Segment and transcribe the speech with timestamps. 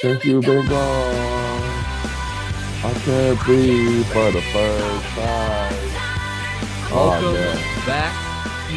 [0.00, 1.14] Since you've been gone,
[2.84, 5.74] I can't breathe for the first time.
[6.92, 7.86] Oh, Welcome yeah.
[7.86, 8.76] back to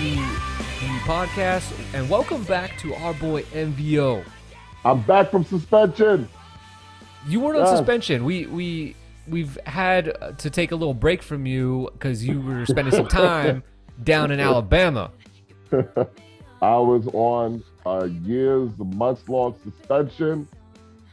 [0.80, 4.24] the podcast, and welcome back to our boy MVO.
[4.86, 6.30] I'm back from suspension.
[7.28, 7.78] You weren't on Yes.
[7.78, 8.24] suspension.
[8.24, 8.96] We we
[9.28, 13.64] we've had to take a little break from you because you were spending some time
[14.04, 15.12] down in Alabama.
[16.62, 20.48] I was on a year's, months long suspension.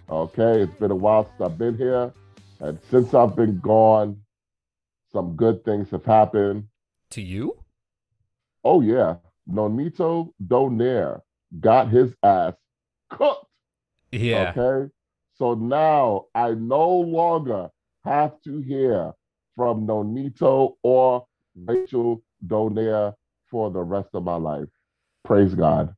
[0.09, 2.12] Okay, it's been a while since I've been here.
[2.60, 4.19] And since I've been gone,
[5.12, 6.64] some good things have happened.
[7.10, 7.59] To you?
[8.64, 9.16] Oh, yeah.
[9.50, 11.20] Nonito Donaire
[11.61, 12.55] got his ass
[13.11, 13.47] cooked.
[14.12, 14.52] Yeah.
[14.56, 14.91] Okay.
[15.38, 17.69] So now I no longer
[18.05, 19.12] have to hear
[19.55, 23.14] from Nonito or Rachel Donaire
[23.50, 24.69] for the rest of my life.
[25.25, 25.95] Praise God.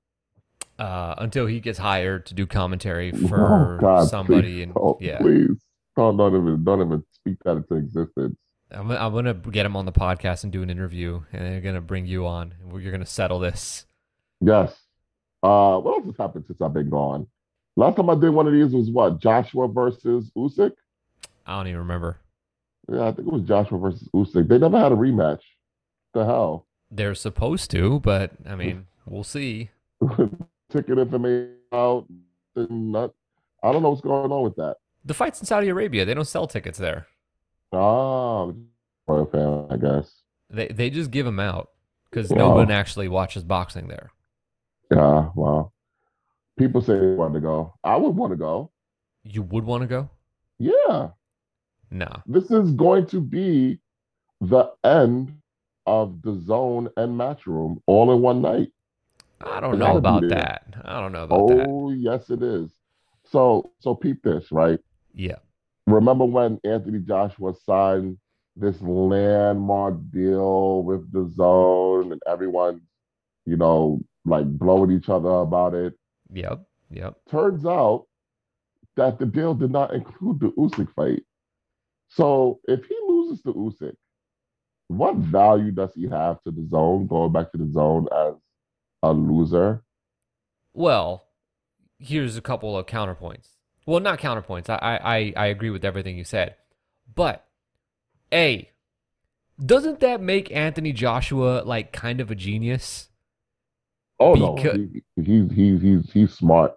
[0.79, 4.63] Uh, until he gets hired to do commentary Oh, for God, somebody, please.
[4.63, 5.57] and Oh, yeah, Please.
[5.97, 8.37] Don't, don't even don't even speak that into existence.
[8.71, 11.81] I'm, I'm gonna get him on the podcast and do an interview, and they're gonna
[11.81, 13.87] bring you on, and we're- you're gonna settle this.
[14.41, 14.71] Yes.
[15.43, 17.27] Uh what else has happened since I've been gone?
[17.77, 19.19] Last time I did one of these was what?
[19.21, 20.73] Joshua versus Usyk?
[21.47, 22.19] I don't even remember.
[22.93, 24.47] Yeah, I think it was Joshua versus Usyk.
[24.49, 25.41] They never had a rematch.
[26.15, 26.67] The hell?
[26.91, 29.71] They're supposed to, but I mean, we'll see.
[30.71, 32.07] ticket information out.
[32.57, 33.13] and Not,
[33.63, 34.77] I don't know what's going on with that.
[35.05, 37.07] The fights in Saudi Arabia, they don't sell tickets there.
[37.73, 38.55] Oh,
[39.07, 40.23] royal fan, I guess.
[40.51, 41.69] They they just give them out
[42.11, 42.37] because Wow.
[42.39, 44.11] no one actually watches boxing there.
[44.91, 45.73] Yeah, well,
[46.59, 47.75] people say they want to go.
[47.85, 48.71] I would want to go.
[49.25, 50.11] You would want to go?
[50.59, 51.11] Yeah,
[51.91, 52.17] Nah.
[52.27, 53.79] this is going to be
[54.41, 55.35] the end
[55.87, 58.73] of the DAZN and matchroom all in one night.
[59.41, 60.65] I don't know about that.
[60.85, 61.67] I don't know about that.
[61.69, 62.71] Oh, yes, it is.
[63.25, 64.79] So, so peep this, right?
[65.15, 65.37] Yeah.
[65.87, 68.19] remember when Anthony Joshua signed
[68.57, 72.81] this landmark deal with the DAZN and everyone,
[73.47, 75.95] you know, like blowing each other about it?
[76.33, 76.65] Yep.
[76.91, 77.17] Yep.
[77.31, 78.07] Turns out
[78.97, 81.23] that the deal did not include the Usyk fight.
[82.09, 83.95] So if he loses to Usyk,
[84.89, 88.35] what value does he have to the DAZN, going back to the DAZN as
[89.03, 89.83] a loser?
[90.75, 91.27] Well,
[91.99, 93.49] here's a couple of counterpoints.
[93.87, 94.69] Well, not counterpoints.
[94.69, 96.57] I I I, agree with everything you said,
[97.15, 97.47] but
[98.33, 98.71] a
[99.65, 103.09] doesn't that make Anthony Joshua like kind of a genius?
[104.21, 104.79] Oh no, Because-
[105.17, 106.75] he, he's he's he's he's smart.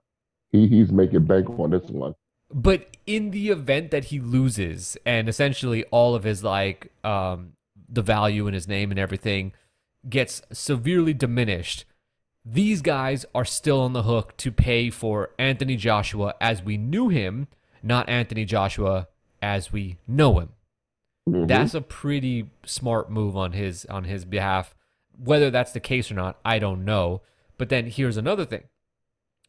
[0.52, 2.16] He he's making bank on this one.
[2.53, 7.53] But in the event that he loses and essentially all of his like um
[7.90, 9.52] the value in his name and everything
[10.09, 11.84] gets severely diminished,
[12.44, 17.09] these guys are still on the hook to pay for Anthony Joshua as we knew
[17.09, 17.47] him,
[17.84, 19.07] not Anthony Joshua
[19.41, 20.50] as we know him.
[21.29, 21.47] Mhm.
[21.47, 24.75] That's a pretty smart move on his on his behalf.
[25.18, 27.22] Whether that's the case or not, I don't know.
[27.57, 28.63] But then here's another thing.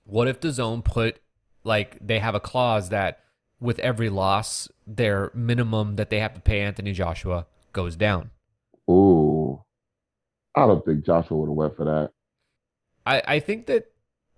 [0.04, 1.20] What if the DAZN put
[1.64, 3.20] like they have a clause that
[3.58, 8.30] with every loss, their minimum that they have to pay Anthony Joshua goes down?
[8.90, 9.62] Ooh,
[10.54, 12.10] I don't think Joshua would have went for that.
[13.06, 13.90] I, I think that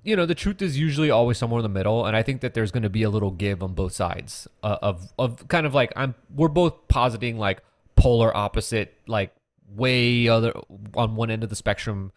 [0.03, 2.55] you know the truth is usually always somewhere in the middle, and I think that
[2.55, 5.75] there's going to be a little give on both sides uh, of of kind of
[5.75, 7.63] like I'm we're both positing like
[7.97, 9.35] polar opposite like
[9.69, 10.53] way other
[10.95, 12.13] on one end of the spectrum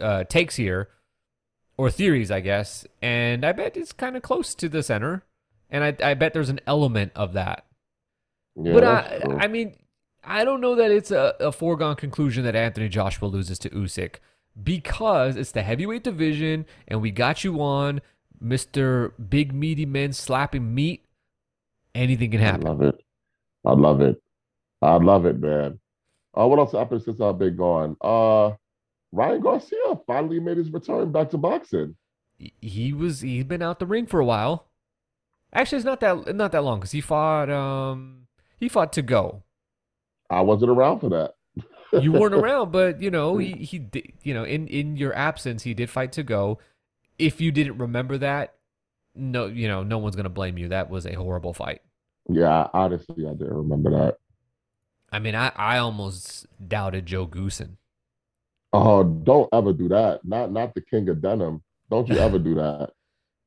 [0.00, 0.88] uh, takes here
[1.76, 5.24] or theories, I guess, and I bet it's kind of close to the center,
[5.70, 7.64] and I I bet there's an element of that.
[8.56, 9.38] Yeah, but I, true.
[9.38, 9.76] I mean,
[10.24, 14.16] I don't know that it's a, a foregone conclusion that Anthony Joshua loses to Usyk
[14.62, 18.00] because it's the heavyweight division, and we got you on,
[18.40, 21.04] Mister Big Meaty Men slapping meat.
[21.94, 22.62] Anything can I happen.
[22.62, 23.04] love it.
[23.64, 24.22] I love it.
[24.80, 25.80] I love it, man.
[26.38, 27.96] Uh, what else happened since I've been gone?
[28.00, 28.52] Uh,
[29.10, 31.96] Ryan Garcia finally made his return back to boxing.
[32.60, 34.68] He was he's been out the ring for a while.
[35.52, 38.28] Actually, it's not that not that long because he fought um
[38.60, 39.42] he fought Tagoe.
[40.30, 41.34] I wasn't around for that.
[41.96, 45.62] You weren't around, but you know he he did you know in in your absence
[45.62, 46.58] he did fight Tagoe.
[47.18, 48.54] If you didn't remember that,
[49.14, 50.68] no you know no one's gonna blame you.
[50.68, 51.82] That was a horrible fight.
[52.28, 54.18] Yeah, honestly, I didn't remember that.
[55.12, 57.76] I mean, I I almost doubted Joe Goossen.
[58.72, 60.24] Oh, don't ever do that.
[60.24, 61.62] Not not the king of denim.
[61.90, 62.90] Don't you ever do that.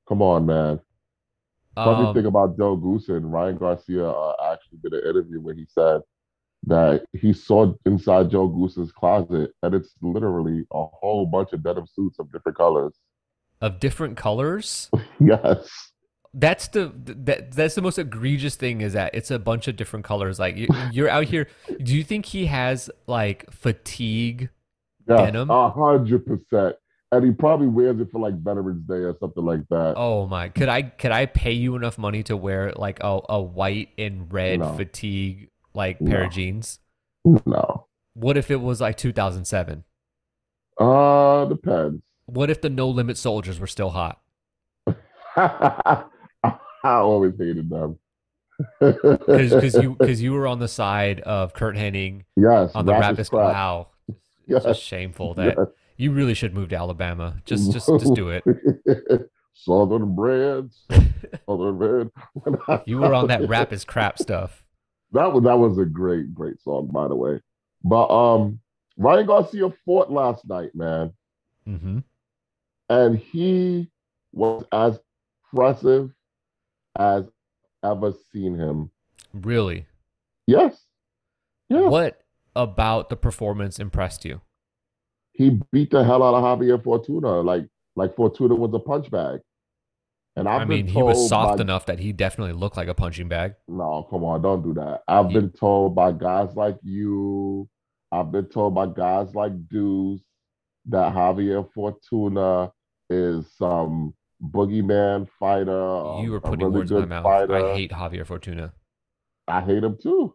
[0.08, 0.82] Come on, man.
[1.84, 5.66] Funny Um, thing about Joe Goossen, Ryan Garcia uh, actually did an interview where he
[5.68, 6.02] said
[6.68, 11.86] that he saw inside Joe Goose's closet, and it's literally a whole bunch of denim
[11.88, 12.94] suits of different colors.
[13.62, 14.90] of different colors.
[15.19, 15.69] Yes.
[16.34, 20.06] that's the that that's the most egregious thing is that it's a bunch of different
[20.06, 20.40] colors.
[20.40, 21.48] Like you, you're out here.
[21.84, 24.50] Do you think he has like fatigue
[25.07, 25.50] Yes, denim?
[25.52, 26.75] a hundred percent.
[27.12, 29.96] And he probably wears it for like Veterans Day or something like that.
[29.98, 30.48] Oh my!
[30.50, 34.31] Could I could I pay you enough money to wear like a, a white and
[34.31, 34.74] red No.
[34.78, 36.25] fatigue like pair No.
[36.27, 36.79] of jeans?
[37.45, 37.88] No.
[38.13, 39.83] What if it was like 2007?
[40.79, 42.01] Uh, depends.
[42.25, 44.19] What if the No Limit Soldiers were still hot?
[45.35, 46.03] I
[46.83, 48.00] always hated them.
[48.79, 53.01] Because you because you were on the side of Curt Hennig yes, on the rap
[53.01, 53.53] rap is is crap.
[53.53, 53.88] wow.
[54.47, 55.68] Yes, It's just shameful that yes.
[55.97, 57.38] you really should move to Alabama.
[57.45, 58.44] Just just just do it.
[59.53, 60.85] Southern breads,
[61.45, 62.09] Southern bread.
[62.85, 64.61] You were on that rap is crap stuff.
[65.13, 67.42] That was that was a great, great song, by the way.
[67.84, 68.60] But um,
[68.98, 71.13] Ryan Garcia fought last night, man,
[71.68, 72.00] Mm-hmm.
[72.90, 73.90] and he
[74.31, 75.00] was as
[75.54, 76.12] impressive
[76.98, 77.30] as
[77.84, 78.90] ever seen him.
[79.34, 79.86] Really?
[80.48, 80.86] Yes,
[81.69, 81.90] yes.
[81.90, 82.22] What
[82.56, 84.42] about the performance impressed you?
[85.34, 87.66] He beat the hell out of Javier Fortuna, like
[87.96, 89.40] like Fortuna was a punch bag.
[90.38, 92.94] And I've I mean, he was soft by- enough that he definitely looked like a
[92.94, 93.56] punching bag.
[93.68, 95.01] No, come on, don't do that.
[95.07, 97.68] I've He- been told by guys like you,
[98.12, 100.22] I've been told by guys like Deuce
[100.86, 102.72] that Javier Fortuna
[103.10, 106.22] is some boogeyman fighter.
[106.24, 107.24] You were putting really words in my mouth.
[107.24, 107.56] fighter.
[107.56, 108.74] I hate Javier Fortuna.
[109.48, 110.33] I hate him too.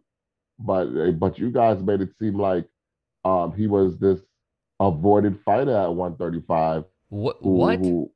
[0.59, 2.67] But eh, but you guys made it seem like
[3.25, 4.21] um he was this
[4.79, 6.83] avoided fighter at 135.
[7.09, 7.37] What?
[7.41, 7.79] who- What?
[7.79, 8.11] who-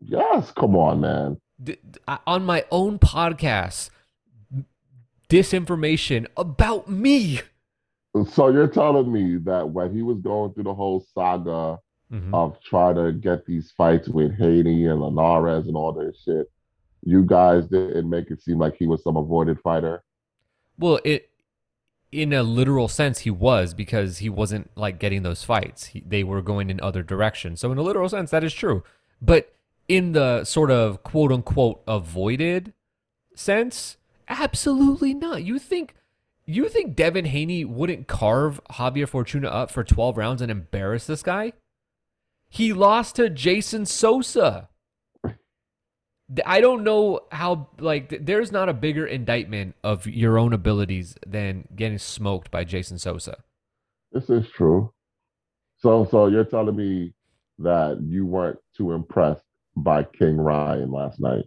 [0.00, 1.40] yes, come on, man.
[1.62, 1.76] D-
[2.26, 3.90] on my own podcast,
[5.28, 7.40] disinformation about me.
[8.32, 11.78] So you're telling me that when he was going through the whole saga
[12.12, 12.34] Mhm.
[12.34, 16.50] of trying to get these fights with Haney and Linares and all this shit,
[17.02, 20.02] you guys didn't make it seem like he was some avoided fighter.
[20.76, 21.28] Well, it
[22.10, 25.86] in a literal sense he was because he wasn't like getting those fights.
[25.86, 27.60] He, they were going in other directions.
[27.60, 28.82] So in a literal sense that is true.
[29.22, 29.54] But
[29.90, 32.72] in the sort of quote unquote avoided
[33.34, 33.96] sense,
[34.28, 35.42] absolutely not.
[35.42, 35.96] You think
[36.46, 41.24] you think Devin Haney wouldn't carve Javier Fortuna up for 12 rounds and embarrass this
[41.24, 41.54] guy?
[42.48, 44.68] He lost to Jason Sosa.
[46.46, 51.66] I don't know how like there's not a bigger indictment of your own abilities than
[51.74, 53.38] getting smoked by Jason Sosa.
[54.12, 54.92] This is true.
[55.78, 57.12] So so you're telling me
[57.58, 61.44] that you weren't too impressed by King Ryan last night.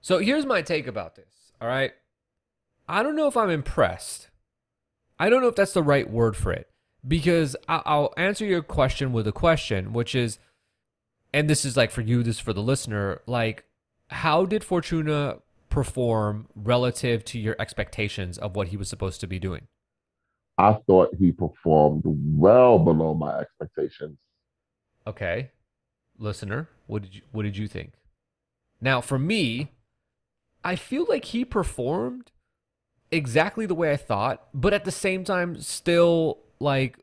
[0.00, 1.52] So here's my take about this.
[1.60, 1.92] All right.
[2.88, 4.28] I don't know if I'm impressed.
[5.18, 6.68] I don't know if that's the right word for it
[7.06, 10.38] because I'll answer your question with a question, which is,
[11.32, 13.64] and this is like for you, this is for the listener, like,
[14.08, 15.38] how did Fortuna
[15.70, 19.66] perform relative to your expectations of what he was supposed to be doing?
[20.58, 24.18] I thought he performed well below my expectations.
[25.06, 25.50] Okay.
[26.18, 27.92] Listener, what did you what did you think?
[28.80, 29.72] Now, for me,
[30.62, 32.30] I feel like he performed
[33.10, 36.98] exactly the way I thought, but at the same time still like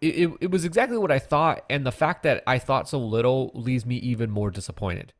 [0.00, 3.50] it, it, was exactly what I thought and the fact that I thought so little
[3.54, 5.12] leaves me even more disappointed.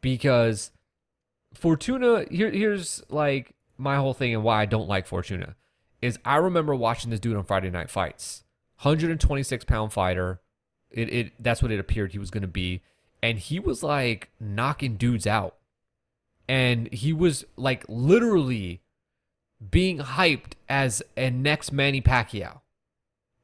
[0.00, 0.70] Because
[1.52, 5.56] Fortuna here here's like my whole thing and why I don't like Fortuna
[6.00, 8.44] is I remember watching this dude on Friday Night Fights.
[8.82, 10.40] 126 pound fighter.
[10.90, 12.82] It, it that's what it appeared he was going to be.
[13.22, 15.56] And he was like knocking dudes out.
[16.48, 18.80] And he was like literally
[19.70, 22.60] being hyped as a next Manny Pacquiao.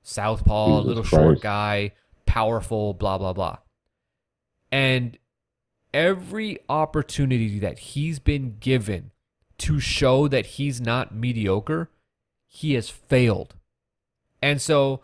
[0.03, 1.93] Southpaw Jesus little short guy
[2.25, 3.59] powerful blah blah blah.
[4.73, 5.19] And
[5.95, 9.11] every opportunity that he's been given
[9.59, 11.91] to show that he's not mediocre
[12.57, 13.55] he has failed.
[14.41, 15.03] And so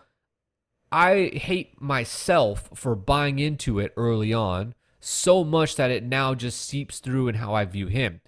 [0.93, 6.61] I hate myself for buying into it early on so much that it now just
[6.61, 8.21] seeps through in how I view him.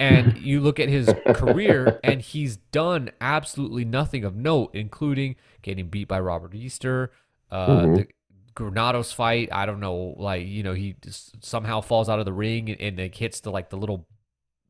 [0.00, 5.88] And you look at his career, and he's done absolutely nothing of note, including getting
[5.88, 7.12] beat by Robert Easter,
[7.50, 7.96] uh, Mhm.
[7.96, 8.06] the
[8.54, 9.48] Granados fight.
[9.52, 12.80] I don't know, like you know, he just somehow falls out of the ring and,
[12.80, 14.06] and it hits the like the little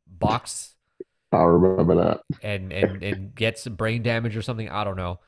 [0.07, 0.75] box
[1.33, 2.21] I remember that.
[2.43, 4.69] and and and gets brain damage or something.
[4.69, 5.21] I don't know.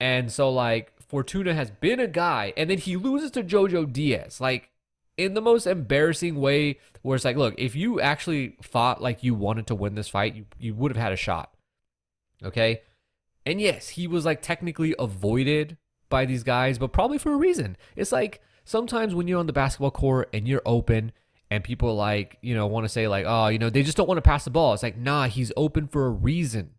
[0.00, 4.40] And so like Fortuna has been a guy, and then he loses to Jojo Diaz,
[4.40, 4.70] like
[5.16, 6.78] in the most embarrassing way.
[7.02, 10.36] Where it's like, look, if you actually fought like you wanted to win this fight,
[10.36, 11.52] you you would have had a shot.
[12.44, 12.82] Okay.
[13.44, 17.76] And yes, he was like technically avoided by these guys, but probably for a reason.
[17.96, 21.10] It's like sometimes when you're on the basketball court and you're open
[21.50, 24.06] and people like you know want to say like oh you know they just don't
[24.06, 26.70] want to pass the ball it's like nah he's open for a reason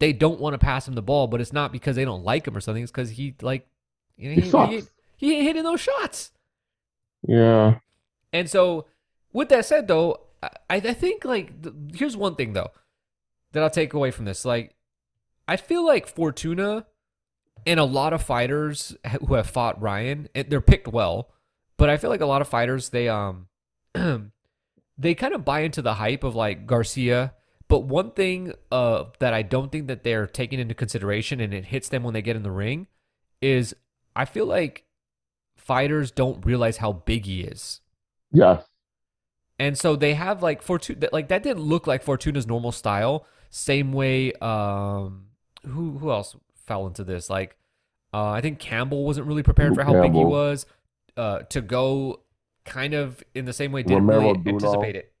[0.00, 2.46] they don't want to pass him the ball but it's not because they don't like
[2.46, 3.66] him or something it's because he like
[4.16, 4.82] you know, He he, he,
[5.16, 6.30] he ain't hitting those shots
[7.26, 7.78] Yeah.
[8.32, 8.86] and so
[9.32, 12.70] with that said though i, I think like th- here's one thing though
[13.52, 14.74] that i'll take away from this like
[15.46, 16.86] i feel like fortuna
[17.66, 21.30] and a lot of fighters who have fought ryan they're picked well
[21.76, 23.46] but i feel like a lot of fighters they um
[24.98, 27.32] they kind of buy into the hype of like Garcia.
[27.68, 31.66] But one thing uh, that I don't think that they're taking into consideration, and it
[31.66, 32.86] hits them when they get in the ring,
[33.42, 33.74] is
[34.16, 34.84] I feel like
[35.56, 37.80] fighters don't realize how big he is,
[38.32, 38.64] Yes.
[39.58, 43.26] and so they have like Fortuna, like that didn't look like Fortuna's normal style.
[43.50, 45.26] Same way, um,
[45.66, 47.28] who who else fell into this?
[47.28, 47.56] Like,
[48.14, 50.64] uh, I think Campbell wasn't really prepared for how big he was.
[51.16, 52.20] Uh, Tagoe
[52.64, 55.12] kind of in the same way, didn't Romero really anticipate it.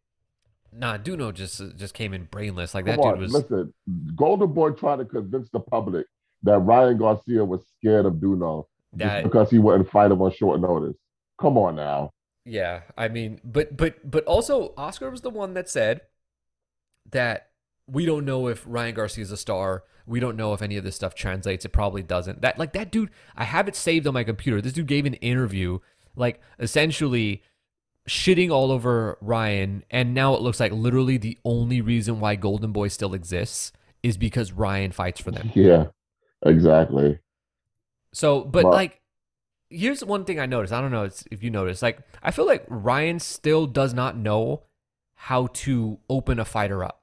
[0.72, 2.74] Nah, Duno just uh, just came in brainless.
[2.74, 3.32] Like that Come dude on, was.
[3.32, 3.72] listen.
[4.14, 6.06] Golden Boy tried to convince the public
[6.42, 10.60] that Ryan Garcia was scared of Duno That because he wouldn't fight him on short
[10.60, 10.96] notice.
[11.40, 12.12] Come on now.
[12.44, 16.02] yeah, I mean, but but but also Oscar was the one that said
[17.10, 17.48] that
[17.86, 19.84] we don't know if Ryan Garcia is a star.
[20.06, 21.64] We don't know if any of this stuff translates.
[21.64, 22.40] It probably doesn't.
[22.42, 23.10] That like that dude.
[23.36, 24.60] I have it saved on my computer.
[24.60, 25.78] This dude gave an interview,
[26.16, 27.42] like essentially
[28.08, 32.72] shitting all over Ryan, and now it looks like literally the only reason why Golden
[32.72, 33.72] Boy still exists
[34.02, 35.52] is because Ryan fights for them.
[35.54, 35.86] Yeah,
[36.44, 37.18] exactly.
[38.12, 39.00] So, but like,
[39.70, 40.72] here's one thing I noticed.
[40.72, 41.82] I don't know if you noticed.
[41.82, 44.62] Like, I feel like Ryan still does not know
[45.14, 47.02] how to open a fighter up.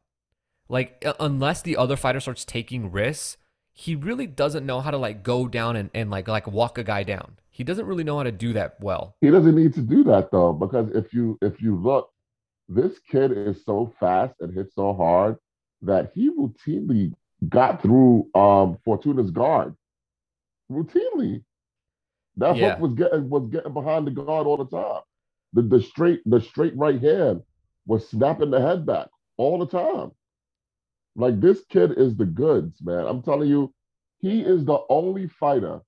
[0.67, 3.37] Like, unless the other fighter starts taking risks,
[3.71, 6.83] he really doesn't know how to like go down and, and like like walk a
[6.83, 7.35] guy down.
[7.55, 9.15] He doesn't really know how to do that well.
[9.21, 12.09] He doesn't need to do that though, because if you if you look,
[12.67, 15.37] this kid is so fast and hits so hard
[15.81, 17.13] that he routinely
[17.47, 19.73] got through um Fortuna's guard.
[20.69, 21.45] Routinely.
[22.35, 22.71] That Yeah.
[22.71, 25.03] hook was getting was getting behind the guard all the time.
[25.53, 27.41] The the straight the straight right hand
[27.87, 29.07] was snapping the head back
[29.37, 30.11] all the time.
[31.15, 33.07] Like this kid is the goods, man.
[33.07, 33.73] I'm telling you,
[34.19, 35.79] he is the only fighter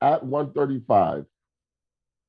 [0.00, 1.24] at 135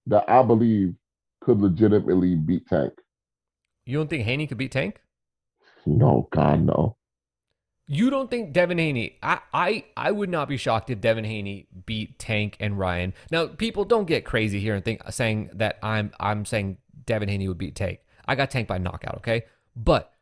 [0.08, 0.96] that I believe
[1.42, 2.94] could legitimately beat Tank.
[3.86, 5.02] You don't think Haney could beat Tank?
[5.86, 6.98] No, God, no.
[7.88, 9.18] You don't think Devin Haney?
[9.22, 13.14] I, I I would not be shocked if Devin Haney beat Tank and Ryan.
[13.32, 17.48] Now, people don't get crazy here and think saying that I'm I'm saying Devin Haney
[17.48, 18.00] would beat Tank.
[18.26, 19.44] I got Tank by knockout, okay?
[19.76, 20.14] But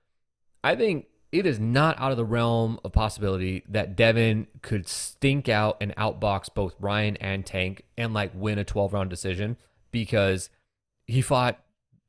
[0.63, 5.47] I think it is not out of the realm of possibility that Devin could stink
[5.47, 9.57] out and outbox both Ryan and Tank and like win a 12 round decision
[9.91, 10.49] because
[11.05, 11.59] he fought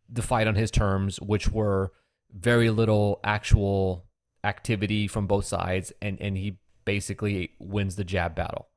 [0.09, 1.93] the fight on his terms, which were
[2.33, 4.05] very little actual
[4.45, 8.69] activity from both sides, and and he basically wins the jab battle.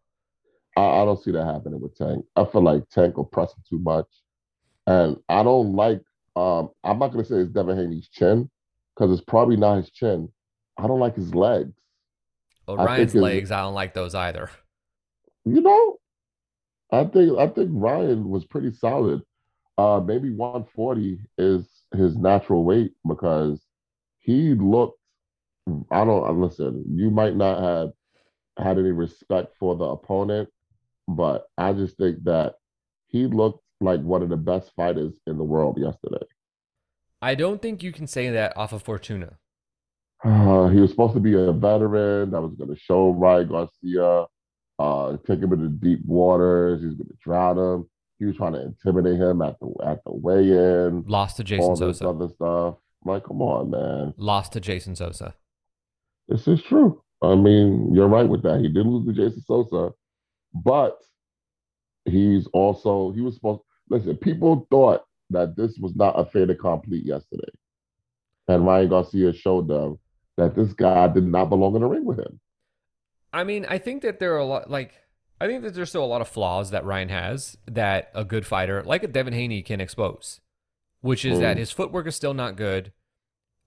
[0.76, 2.26] I, I don't see that happening with Tank.
[2.36, 4.08] I feel like Tank will press him too much.
[4.88, 6.02] And I don't like
[6.36, 8.50] um I'm not gonna say it's Devin Haney's chin,
[8.96, 10.30] because it's probably not his chin.
[10.78, 11.74] I don't like his legs.
[12.68, 14.50] I think Ryan's his- legs, I don't like those either.
[15.46, 15.98] You know,
[16.92, 19.22] I think I think Ryan was pretty solid.
[19.78, 23.62] Uh, maybe 140 is his natural weight because
[24.20, 25.00] he looked.
[25.92, 26.84] I don't listen.
[26.88, 27.92] You might not have
[28.58, 30.50] had any respect for the opponent,
[31.08, 32.56] but I just think that
[33.08, 36.26] he looked like one of the best fighters in the world yesterday.
[37.24, 39.38] I don't think you can say that off of Fortuna.
[40.26, 44.26] Uh, he was supposed to be a veteran that was going to show Ryan Garcia,
[44.78, 46.82] uh, take him into deep waters.
[46.82, 47.90] He's going to drown him.
[48.20, 51.06] He was trying to intimidate him at the at the weigh-in.
[51.08, 52.10] Lost to Jason all this Sosa.
[52.10, 52.76] other stuff.
[53.06, 54.14] Like, come on, man.
[54.18, 55.34] Lost to Jason Sosa.
[56.28, 57.02] This is true.
[57.22, 58.60] I mean, you're right with that.
[58.60, 59.92] He did lose to Jason Sosa,
[60.54, 60.98] but
[62.04, 63.62] he's also he was supposed.
[63.90, 65.04] Listen, people thought
[65.34, 67.52] that this was not a fait accompli yesterday,
[68.48, 70.00] and Ryan Garcia showed them
[70.38, 72.40] that this guy did not belong in the ring with him.
[73.32, 74.94] I mean, I think that there are a lot like
[75.42, 78.46] I think that there's still a lot of flaws that Ryan has that a good
[78.46, 80.40] fighter like a Devin Haney can expose,
[81.02, 81.60] which is that Mm.
[81.60, 82.94] his footwork is still not good.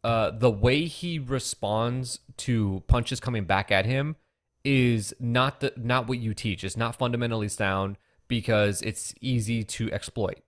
[0.05, 4.15] Uh, the way he responds to punches coming back at him
[4.65, 6.63] is not the not what you teach.
[6.65, 7.97] It's not fundamentally sound
[8.29, 10.41] because it's easy to exploit.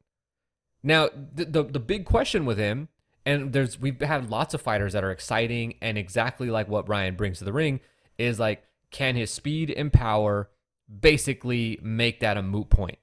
[0.83, 2.89] Now, the, the the big question with him,
[3.27, 7.17] and there's we've had lots of fighters that are exciting and exactly like what Ryan
[7.17, 7.81] brings to the ring
[8.17, 10.51] is like, can his speed and power
[11.01, 12.99] basically make that a moot point?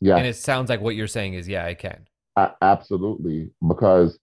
[0.00, 2.06] Yeah, And it sounds like what you're saying is, yeah, I can.
[2.62, 4.18] Absolutely, because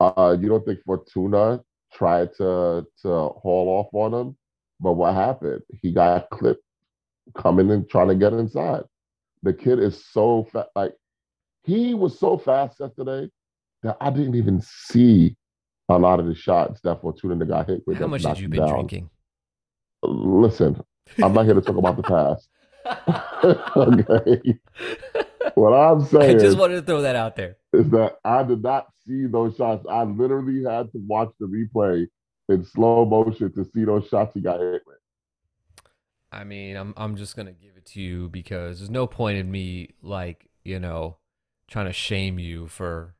[0.00, 4.36] uh, you don't think Fortuna tried to to haul off on him,
[4.80, 5.62] but what happened?
[5.82, 6.62] He got clipped
[7.36, 8.82] coming and trying to get inside.
[9.42, 10.94] The kid is so fat, Like
[11.64, 13.30] he was so fast yesterday
[13.82, 15.36] that I didn't even see
[15.88, 17.98] a lot of the shots that Fortuna got hit with.
[17.98, 18.70] How much had you been down.
[18.70, 19.10] drinking?
[20.02, 20.82] Listen,
[21.22, 22.48] I'm not here to talk about the past.
[23.76, 24.58] okay.
[25.54, 26.36] What I'm saying.
[26.36, 27.56] I just wanted to throw that out there.
[27.72, 29.86] is that I did not see those shots.
[29.88, 32.06] I literally had to watch the replay
[32.48, 34.96] in slow motion to see those shots he got hit with.
[36.32, 39.50] I mean, I'm I'm just gonna give it to you because there's no point in
[39.50, 41.18] me like you know
[41.68, 43.14] trying to shame you for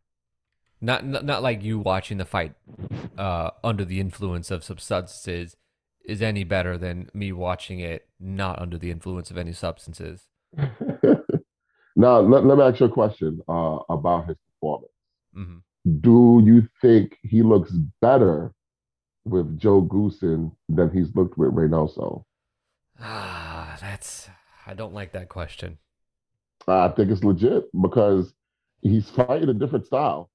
[0.80, 2.54] not not, not like you watching the fight
[3.16, 5.56] uh, under the influence of some substances
[6.04, 10.28] is any better than me watching it not under the influence of any substances.
[11.96, 14.92] now, let, let me ask you a question uh, about his performance.
[15.32, 15.58] hmm
[16.00, 17.72] Do you think he looks
[18.02, 18.52] better
[19.24, 22.24] with Joe Goosen than he's looked with Reynoso?
[23.00, 24.28] Ah, that's
[24.66, 25.78] I don't like that question.
[26.68, 28.32] I think it's legit because
[28.82, 30.30] he's fighting a different style.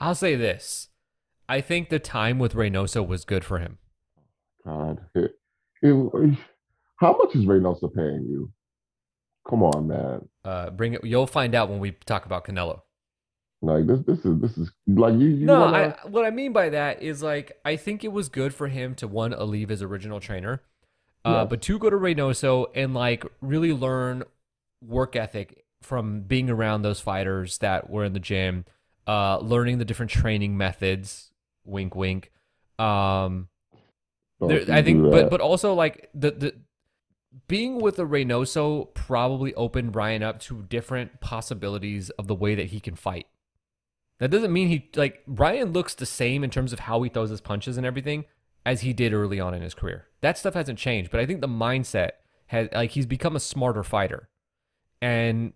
[0.00, 0.88] I'll say this:
[1.48, 3.78] I think the time with Reynoso was good for him.
[4.64, 5.36] God, it-
[5.82, 6.38] it-
[6.96, 8.50] how much is Reynoso paying you?
[9.48, 10.28] Come on, man.
[10.44, 11.04] Uh, bring it.
[11.04, 12.80] You'll find out when we talk about Canelo.
[13.60, 15.28] Like this, this is this is like you.
[15.28, 18.28] you No, wanna- I, what I mean by that is like I think it was
[18.28, 20.62] good for him to one leave his original trainer,
[21.24, 21.46] uh, Yes.
[21.50, 24.24] but two go to Reynoso and like really learn
[24.86, 28.64] work ethic from being around those fighters that were in the gym,
[29.06, 31.30] uh, learning the different training methods.
[31.64, 32.30] Wink, wink.
[32.78, 33.48] Um,
[34.40, 36.54] there, I think, but but also like the the
[37.48, 42.66] being with the Reynoso probably opened Ryan up to different possibilities of the way that
[42.66, 43.26] he can fight.
[44.18, 47.30] That doesn't mean he like Ryan looks the same in terms of how he throws
[47.30, 48.24] his punches and everything
[48.64, 50.06] as he did early on in his career.
[50.20, 52.10] That stuff hasn't changed, but I think the mindset
[52.46, 54.28] has like he's become a smarter fighter.
[55.04, 55.52] And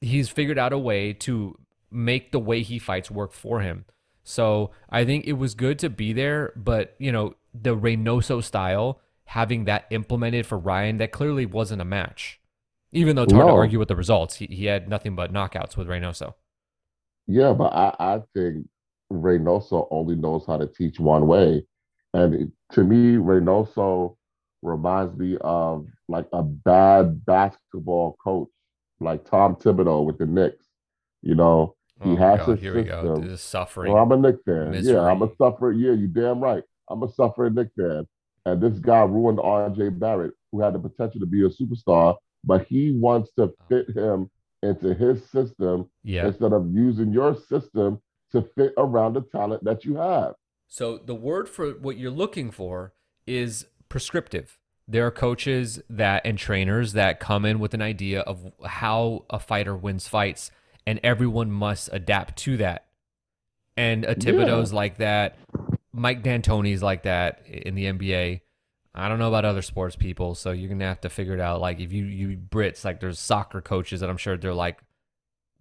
[0.00, 1.56] he's figured out a way to
[1.92, 3.84] make the way he fights work for him.
[4.24, 9.00] So I think it was good to be there, but you know, the Reynoso style,
[9.24, 12.40] having that implemented for Ryan, that clearly wasn't a match.
[12.92, 15.76] Even though it's hard to argue with the results, he, he had nothing but knockouts
[15.76, 16.34] with Reynoso.
[17.28, 18.66] Yeah, but I, I think
[19.12, 21.64] Reynoso only knows how to teach one way.
[22.12, 24.16] And it- to me, Reynoso
[24.62, 28.48] reminds me of like a bad basketball coach,
[29.00, 30.66] like Tom Thibodeau with the Knicks.
[31.22, 33.02] You know, He oh has God, his here we go.
[33.02, 33.22] system.
[33.22, 33.92] This is suffering.
[33.92, 34.72] well, I'm a Knicks fan.
[34.82, 35.36] Yeah, I'm a Misery.
[35.38, 35.72] suffer.
[35.72, 36.62] Yeah, you damn right.
[36.88, 38.06] I'm a suffering Knicks fan.
[38.46, 42.66] And this guy ruined RJ Barrett, who had the potential to be a superstar, but
[42.66, 43.54] he wants to oh.
[43.68, 44.30] fit him
[44.62, 46.26] into his system yeah.
[46.26, 48.00] instead of using your system
[48.32, 50.34] to fit around the talent that you have.
[50.68, 52.92] So the word for what you're looking for
[53.26, 54.59] is prescriptive.
[54.90, 59.38] There are coaches that and trainers that come in with an idea of how a
[59.38, 60.50] fighter wins fights,
[60.84, 62.86] and everyone must adapt to that.
[63.76, 65.38] And a Thibodeau's like that.
[65.92, 68.40] Mike D'Antoni's like that in the NBA.
[68.92, 71.60] I don't know about other sports people, so you're gonna have to figure it out.
[71.60, 74.80] Like if you you Brits, like there's soccer coaches that I'm sure they're like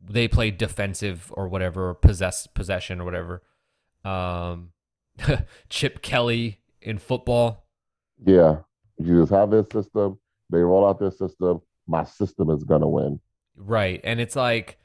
[0.04, 3.44] they play defensive or whatever, possess possession or whatever.
[4.04, 4.72] Um,
[5.70, 7.68] Chip Kelly in football.
[8.26, 8.62] Yeah,
[9.00, 10.20] you just have their system.
[10.50, 11.62] They roll out their system.
[11.88, 13.20] My system is gonna win.
[13.56, 14.00] Right.
[14.04, 14.78] And it's like,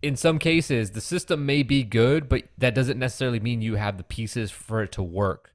[0.00, 3.98] in some cases, the system may be good, but that doesn't necessarily mean you have
[3.98, 5.52] the pieces for it to work.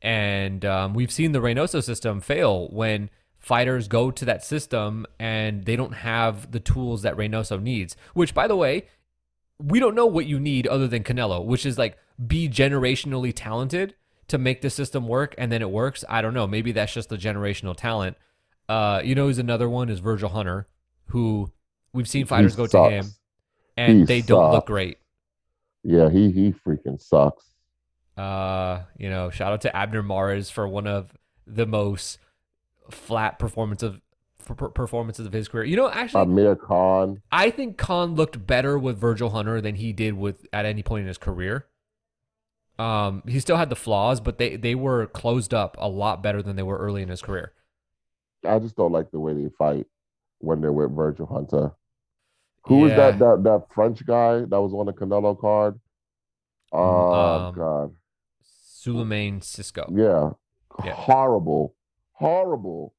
[0.00, 5.64] And um, we've seen the Reynoso system fail when fighters go to that system and
[5.64, 8.86] they don't have the tools that Reynoso needs, which, by the way,
[9.58, 13.94] we don't know what you need other than Canelo, which is like be generationally talented
[14.30, 16.04] to make the system work and then it works.
[16.08, 16.46] I don't know.
[16.46, 18.16] Maybe that's just the generational talent.
[18.68, 20.68] Uh, you know, who's another one is Virgil Hunter,
[21.06, 21.50] who
[21.92, 23.06] we've seen fighters He go to him
[23.76, 24.98] and He they don't look great.
[25.82, 27.44] Yeah, he he freaking sucks.
[28.16, 31.16] Uh, you know, shout out to Abner Mares for one of
[31.46, 32.18] the most
[32.90, 34.00] flat performance of
[34.44, 35.64] per- per- performances of his career.
[35.64, 37.22] You know, actually, Amir Khan.
[37.32, 41.02] I think Khan looked better with Virgil Hunter than he did with at any point
[41.02, 41.66] in his career.
[42.80, 46.42] Um, he still had the flaws, but they they were closed up a lot better
[46.42, 47.52] than they were early in his career.
[48.46, 49.86] I just don't like the way they fight
[50.38, 51.72] when they're with Virgil Hunter.
[52.64, 52.96] Who was Yeah.
[53.10, 55.78] that that that French guy that was on the Canelo card?
[56.72, 57.12] Oh
[57.48, 57.94] Um, God.
[58.42, 59.90] Souleymane Cissokho.
[59.94, 60.30] Yeah.
[60.84, 60.94] Yeah.
[60.94, 61.74] Horrible.
[62.12, 62.94] Horrible.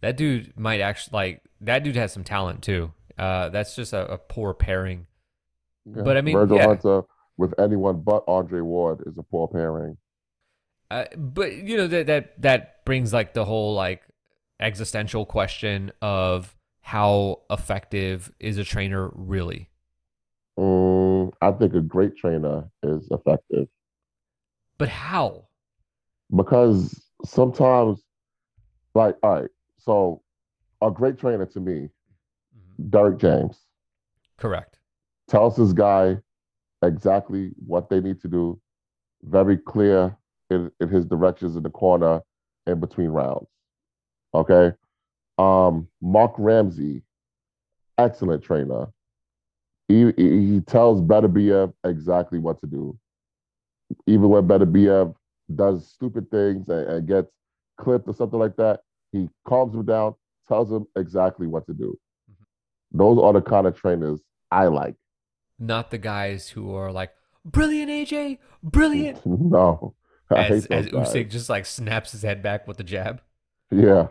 [0.00, 2.92] That dude might actually like that dude has some talent too.
[3.16, 5.06] Uh, that's just a, a poor pairing.
[5.84, 6.02] Yeah.
[6.02, 6.58] But I mean, Virgil.
[6.58, 7.02] Hunter
[7.38, 9.96] with anyone but Andre Ward is a poor pairing.
[10.90, 14.02] Uh, but you know that that that brings like the whole like
[14.60, 19.68] existential question of how effective is a trainer really?
[20.58, 23.68] Mm, I think a great trainer is effective
[24.78, 25.48] But how?
[26.34, 28.02] because sometimes,
[28.94, 30.22] like, all right, so
[30.82, 31.88] a great trainer to me,
[32.90, 33.66] Derek James,
[34.36, 34.78] Correct.
[35.28, 36.18] tells his guy
[36.82, 38.60] exactly what they need to do,
[39.22, 40.16] very clear
[40.50, 42.20] in, in his directions in the corner
[42.66, 43.48] in between rounds.
[44.34, 44.72] Okay.
[45.38, 47.02] Um, Mark Ramsey,
[47.96, 48.86] excellent trainer.
[49.88, 52.98] He, he tells Better BF exactly what to do.
[54.06, 55.14] Even when Better BF
[55.54, 57.30] does stupid things and, and gets
[57.78, 58.80] clipped or something like that,
[59.12, 60.14] he calms him down,
[60.46, 61.96] tells him exactly what to do.
[62.92, 64.94] Those are the kind of trainers I like.
[65.58, 67.12] Not the guys who are like
[67.44, 69.24] brilliant AJ, brilliant.
[69.26, 69.94] no,
[70.30, 71.12] I As hate as guys.
[71.12, 73.20] Usyk just like snaps his head back with the jab.
[73.70, 74.08] Yeah.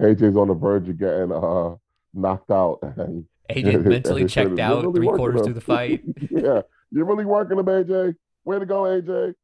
[0.00, 1.76] AJ's on the verge of getting uh
[2.14, 2.78] knocked out.
[3.48, 6.02] And, AJ mentally and checked out really three quarters through the fight.
[6.30, 6.62] yeah.
[6.90, 8.14] You're really working him, AJ.
[8.44, 9.34] Way to go, AJ.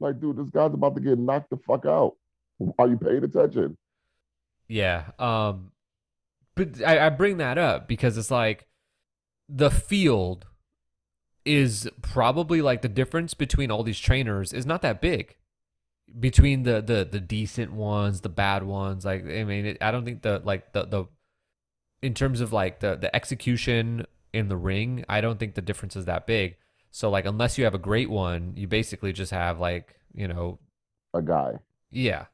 [0.00, 2.14] Like, dude, this guy's about to get knocked the fuck out.
[2.56, 3.76] Why are you paying attention?
[4.68, 5.10] Yeah.
[5.18, 5.70] Um
[6.56, 8.65] but I, I bring that up because it's like
[9.48, 10.46] the field
[11.44, 15.36] is probably like the difference between all these trainers is not that big.
[16.18, 20.04] Between the the the decent ones, the bad ones, like I mean, it, I don't
[20.04, 21.04] think the like the the
[22.02, 25.96] in terms of like the the execution in the ring, I don't think the difference
[25.96, 26.56] is that big.
[26.90, 30.58] So like unless you have a great one, you basically just have like, you know,
[31.12, 31.54] A guy.
[31.90, 32.26] yeah.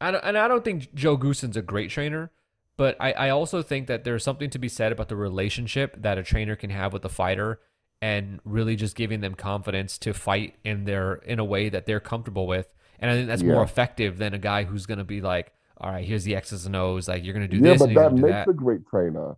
[0.00, 2.30] I don't, and I don't think Joe Goossen's a great trainer,
[2.76, 6.18] but I, I also think that there's something to be said about the relationship that
[6.18, 7.60] a trainer can have with a fighter
[8.02, 12.00] and really just giving them confidence to fight in their in a way that they're
[12.00, 12.68] comfortable with.
[12.98, 16.04] And I think that's more effective than a guy who's gonna be like, All right,
[16.04, 18.14] here's the X's and O's, like you're gonna do yeah, this but and you're that
[18.14, 18.48] makes that.
[18.48, 19.36] a great trainer.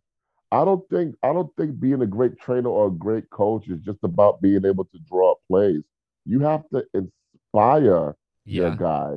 [0.50, 3.80] I don't think I don't think being a great trainer or a great coach is
[3.80, 5.82] just about being able to draw up plays.
[6.24, 9.16] You have to inspire your guy.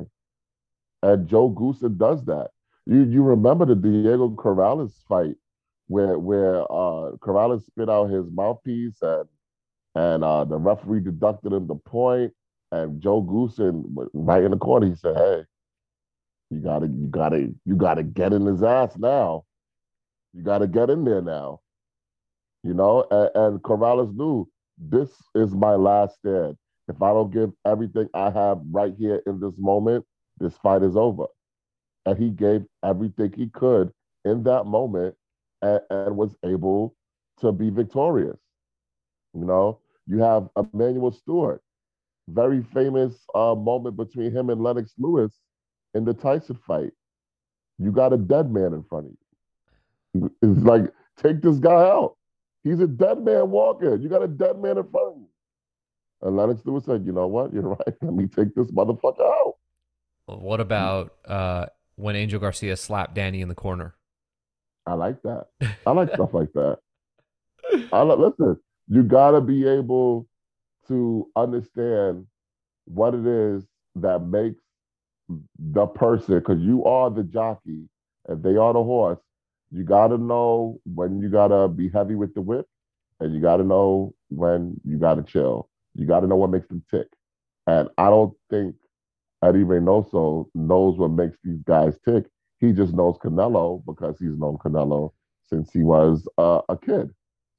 [1.02, 2.50] And Joe Goossen does that.
[2.86, 5.36] You you remember the Diego Corrales fight
[5.88, 9.28] where where uh Corrales spit out his mouthpiece and
[9.94, 12.32] and uh the referee deducted him the point
[12.72, 15.44] and Joe Goossen right in the corner he said, Hey,
[16.50, 19.44] you gotta you gotta you gotta get in his ass now.
[20.32, 21.60] You gotta get in there now.
[22.64, 26.56] You know, and, and Corrales knew this is my last stand.
[26.88, 30.04] If I don't give everything I have right here in this moment,
[30.38, 31.26] this fight is over.
[32.06, 33.92] And he gave everything he could
[34.24, 35.14] in that moment
[35.62, 36.96] and, and was able
[37.40, 38.38] to be victorious.
[39.34, 41.60] You know, you have Emanuel Steward,
[42.28, 45.32] very famous uh, moment between him and Lennox Lewis
[45.94, 46.92] in the Tyson fight.
[47.78, 50.30] You got a dead man in front of you.
[50.42, 52.16] It's like, take this guy out.
[52.64, 54.00] He's a dead man walking.
[54.02, 55.28] You got a dead man in front of you.
[56.22, 57.52] And Lennox Lewis said, you know what?
[57.52, 57.94] You're right.
[58.02, 59.54] Let me take this motherfucker out.
[60.26, 61.66] What about uh
[62.02, 63.94] when Angel Garcia slapped Danny in the corner?
[64.86, 65.46] I like that.
[65.86, 66.78] I like stuff like that.
[67.92, 70.26] I listen, you got to be able
[70.88, 72.26] to understand
[72.86, 74.60] what it is that makes
[75.58, 77.88] the person, because you are the jockey
[78.26, 79.20] and they are the horse.
[79.70, 82.66] You got to know when you got to be heavy with the whip
[83.20, 85.68] and you got to know when you got to chill.
[85.94, 87.06] You got to know what makes them tick.
[87.66, 88.74] And I don't think
[89.42, 92.24] Eddie Reynoso knows what makes these guys tick.
[92.60, 95.12] He just knows Canelo because he's known Canelo
[95.44, 97.10] since he was uh, a kid.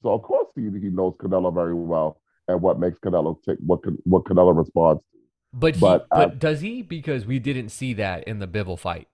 [0.02, 3.84] So of course he, he knows Canelo very well and what makes Canelo tick, what
[3.84, 5.20] Can- what Canelo responds to.
[5.54, 6.82] But he, But, but, uh, does he?
[6.82, 9.08] Because we didn't see that in the Bivol fight.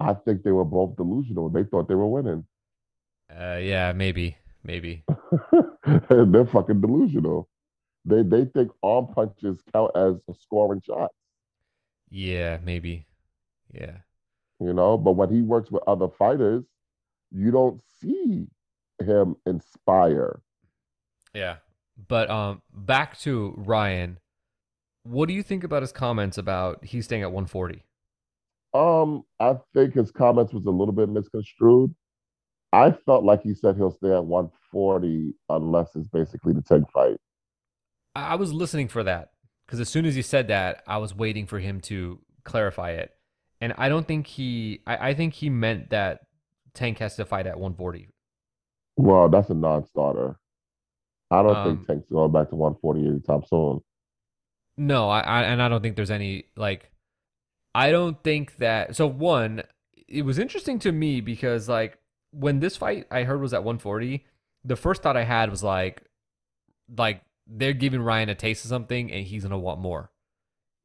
[0.00, 1.48] I think they were both delusional.
[1.48, 2.44] They thought they were winning.
[3.30, 5.04] Uh, yeah, maybe, maybe.
[6.10, 7.48] They're fucking delusional.
[8.04, 11.14] They they think arm punches count as a scoring shots,
[12.14, 13.06] Yeah, maybe.
[13.72, 13.96] Yeah.
[14.60, 14.96] you know.
[14.96, 16.62] But when he works with other fighters,
[17.32, 18.46] you don't see
[19.04, 20.40] him inspire.
[21.34, 21.56] Yeah.
[22.06, 24.18] But um back to Ryan.
[25.02, 27.82] What do you think about his comments about he's staying at 140?
[28.74, 31.94] Um, I think his comments was a little bit misconstrued.
[32.72, 37.18] I felt like he said he'll stay at 140 unless it's basically the tank fight.
[38.14, 39.33] I, I was listening for that
[39.66, 43.12] because as soon as he said that, I was waiting for him to clarify it.
[43.60, 46.20] And I don't think he I, I think he meant that
[46.74, 48.08] Tank has to fight at 140.
[48.96, 50.36] Well, that's a non-starter.
[51.30, 53.82] I don't Um, think Tank's going back to 140 anytime soon.
[54.76, 56.90] No, I, I and I don't think there's any like
[57.74, 59.62] I don't think that so one
[60.08, 61.98] it was interesting to me because like
[62.32, 64.26] when this fight I heard was at 140,
[64.64, 66.02] the first thought I had was like
[66.96, 70.10] like they're giving Ryan a taste of something and he's going to want more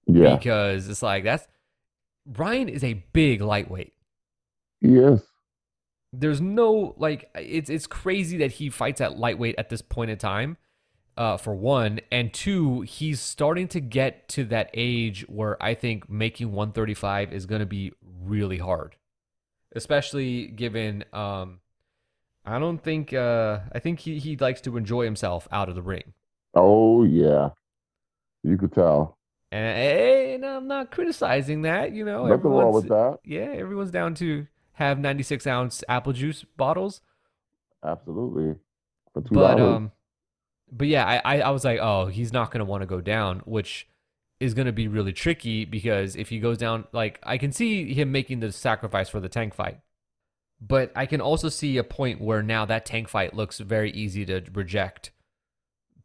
[0.06, 1.48] Yeah, because it's like that's
[2.26, 3.94] Ryan is a big lightweight.
[4.82, 5.22] Yes.
[6.12, 10.18] There's no like it's it's crazy that he fights at lightweight at this point in
[10.18, 10.58] time.
[11.18, 16.10] Uh, for one, and two, he's starting to get to that age where I think
[16.10, 17.92] making 135 is going to be
[18.24, 18.96] really hard,
[19.76, 21.04] especially given.
[21.12, 21.60] Um,
[22.46, 23.14] I don't think.
[23.14, 26.14] Uh, I think he he likes to enjoy himself out of the ring,
[26.56, 27.50] Oh yeah,
[28.44, 29.18] you could tell.
[29.52, 31.92] and, and I'm not criticizing that.
[31.94, 33.20] You know, Nothing wrong with that.
[33.24, 37.02] yeah, everyone's down to have 96 ounce apple juice bottles.
[37.84, 38.56] Absolutely.
[39.14, 39.92] For two But um,
[40.72, 43.40] but yeah, I I, I was like, oh, he's not gonna want to go down,
[43.46, 43.88] which
[44.40, 48.12] is gonna be really tricky because if he goes down, like I can see him
[48.12, 49.80] making the sacrifice for the tank fight,
[50.62, 54.26] but I can also see a point where now that tank fight looks very easy
[54.26, 55.12] to reject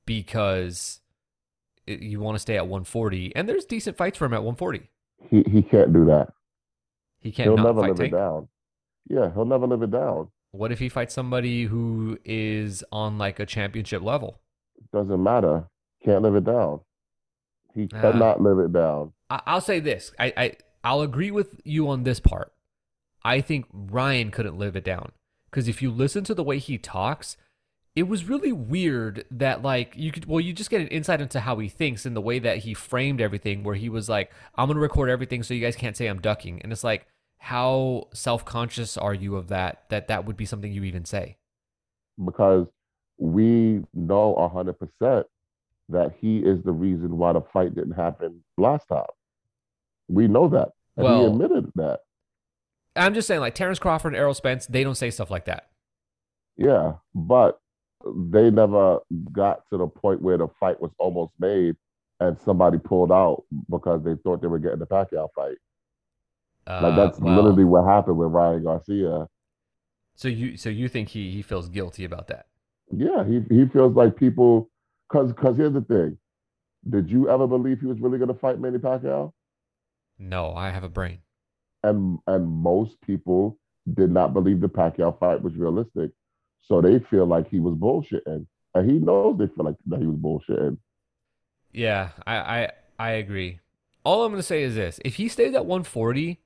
[0.07, 1.01] because
[1.87, 4.88] it, you want to stay at 140, and there's decent fights for him at 140.
[5.31, 6.29] he he can't do that.
[7.21, 8.12] He He'll can't not never live tank.
[8.12, 8.49] it down.
[9.09, 10.29] Yeah, he'll never live it down.
[10.53, 14.40] What if he fights somebody who is on like a championship level?
[14.93, 15.64] Doesn't matter.
[16.05, 16.81] Can't live it down.
[17.75, 18.01] He Ah.
[18.01, 19.12] cannot live it down.
[19.31, 20.12] I- I'll say this.
[20.19, 20.53] I, I
[20.85, 22.53] I'll agree with you on this part.
[23.25, 25.12] I think Ryan couldn't live it down
[25.51, 27.37] because if you listen to the way he talks,
[27.96, 31.40] it was really weird that like you could well you just get an insight into
[31.40, 34.66] how he thinks and the way that he framed everything where he was like I'm
[34.66, 37.07] going to record everything so you guys can't say I'm ducking and it's like
[37.38, 41.37] how self-conscious are you of that that that would be something you even say
[42.24, 42.66] because
[43.18, 45.26] we know hundred percent
[45.88, 49.04] that he is the reason why the fight didn't happen last time.
[50.09, 50.70] We know that.
[50.96, 52.00] And he admitted that.
[52.96, 55.68] I'm just saying like Terrence Crawford and Errol Spence they don't say stuff like that
[56.57, 56.94] Yeah.
[57.14, 57.59] But
[58.33, 58.99] they never
[59.33, 61.77] got to the point where the fight was almost made
[62.21, 65.57] and somebody pulled out because they thought they were getting the Pacquiao fight.
[66.67, 69.29] Like Uh, that's well, literally what happened with Ryan Garcia.
[70.14, 72.47] so you so you think he he feels guilty about that
[72.90, 74.71] Yeah, he he feels like people
[75.09, 76.19] cause cause here's the thing.
[76.88, 79.33] Did you ever believe he was really gonna fight Manny Pacquiao?
[80.19, 81.19] No, I have a brain.
[81.83, 83.59] and and most people
[83.93, 86.11] did not believe the Pacquiao fight was realistic,
[86.68, 90.07] so they feel like he was bullshitting, and he knows they feel like that he
[90.07, 90.79] was bullshitting.
[91.72, 93.61] Yeah, I I, I agree.
[94.05, 96.40] All I'm gonna say is this: if he stays at 140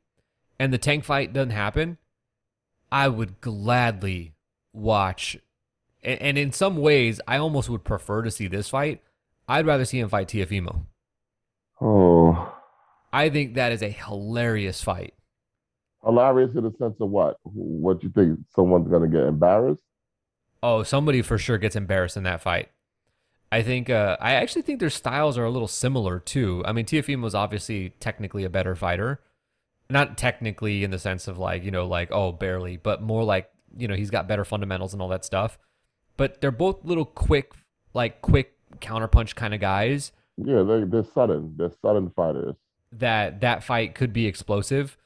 [0.59, 1.99] and the tank fight doesn't happen,
[2.93, 4.35] I would gladly
[4.73, 5.39] watch.
[6.03, 9.03] And, and in some ways, I almost would prefer to see this fight.
[9.49, 10.87] I'd rather see him fight Teofimo.
[11.81, 12.55] Oh,
[13.13, 15.15] I think that is a hilarious fight.
[16.05, 17.39] hilarious in the sense of what?
[17.45, 18.39] What you think?
[18.55, 19.83] Someone's gonna get embarrassed?
[20.63, 22.71] Oh, somebody for sure gets embarrassed in that fight.
[23.51, 26.63] I think uh, I actually think their styles are a little similar too.
[26.67, 29.21] I mean, Teofimo was obviously technically a better fighter,
[29.89, 33.51] not technically in the sense of like you know like oh barely, but more like
[33.77, 35.59] you know he's got better fundamentals and all that stuff.
[36.17, 37.53] But they're both little quick,
[37.95, 41.55] like quick counterpunch kind of guys Yeah, they they're sudden.
[41.57, 42.55] They're sudden fighters.
[42.93, 44.99] that that fight could be explosive.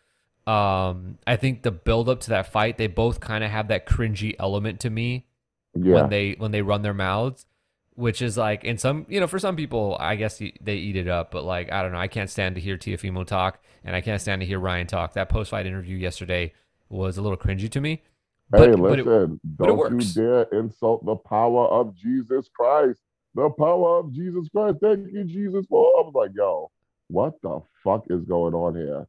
[0.46, 3.86] Um, I think the build up to that fight, they both kind of have that
[3.86, 5.26] cringy element to me
[5.74, 7.46] Yeah, when they when they run their mouths
[7.94, 11.08] which is like in some you know for some people i guess they eat it
[11.08, 14.00] up but like i don't know i can't stand to hear teofimo talk and i
[14.00, 16.52] can't stand to hear ryan talk that post-fight interview yesterday
[16.88, 18.02] was a little cringy to me
[18.50, 20.14] but, hey, listen, but it don't you works.
[20.14, 23.00] dare insult the power of Jesus Christ.
[23.34, 24.76] The power of Jesus Christ.
[24.82, 25.84] Thank you, Jesus, for.
[25.98, 26.70] I was like, yo,
[27.08, 29.06] what the fuck is going on here?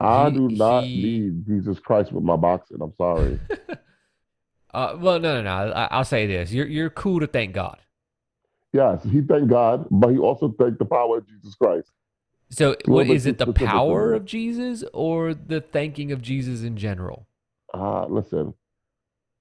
[0.00, 2.78] I He- do not he- need Jesus Christ with my boxing.
[2.80, 3.38] I'm sorry.
[4.74, 7.78] uh, well no no no I, i'll say this you're you're cool to thank god
[8.72, 11.90] yes, he thanked God, but he also thanked the power of Jesus Christ.
[12.50, 17.26] so what is it the power of jesus or the thanking of jesus in general
[17.74, 18.54] Uh, listen,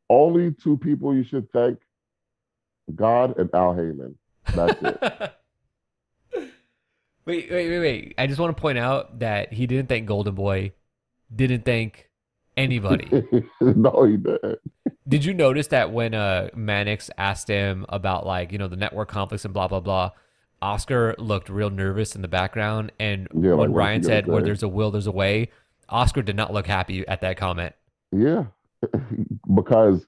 [0.09, 1.79] only two people you should thank
[2.95, 4.17] God and Al Haymon.
[4.53, 5.01] That's it.
[7.25, 8.15] wait, wait, wait, wait.
[8.17, 10.73] I just want to point out that he didn't thank Golden Boy,
[11.35, 12.08] didn't thank
[12.59, 13.07] anybody.
[13.61, 14.59] no, he didn't.
[15.07, 19.09] Did you notice that when uh Mannix asked him about like, you know, the network
[19.09, 20.11] conflicts and blah blah blah,
[20.61, 24.63] Oscar looked real nervous in the background and Yeah, when he Ryan said where there's
[24.63, 25.49] a will, there's a way,
[25.87, 27.73] Oscar did not look happy at that comment.
[28.11, 28.45] Yeah,
[29.55, 30.05] because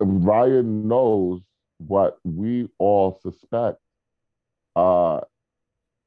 [0.00, 1.40] Ryan knows
[1.78, 3.78] what we all suspect.
[4.76, 5.20] Uh,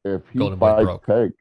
[0.05, 1.05] if he Golden fights.
[1.05, 1.33] Tank,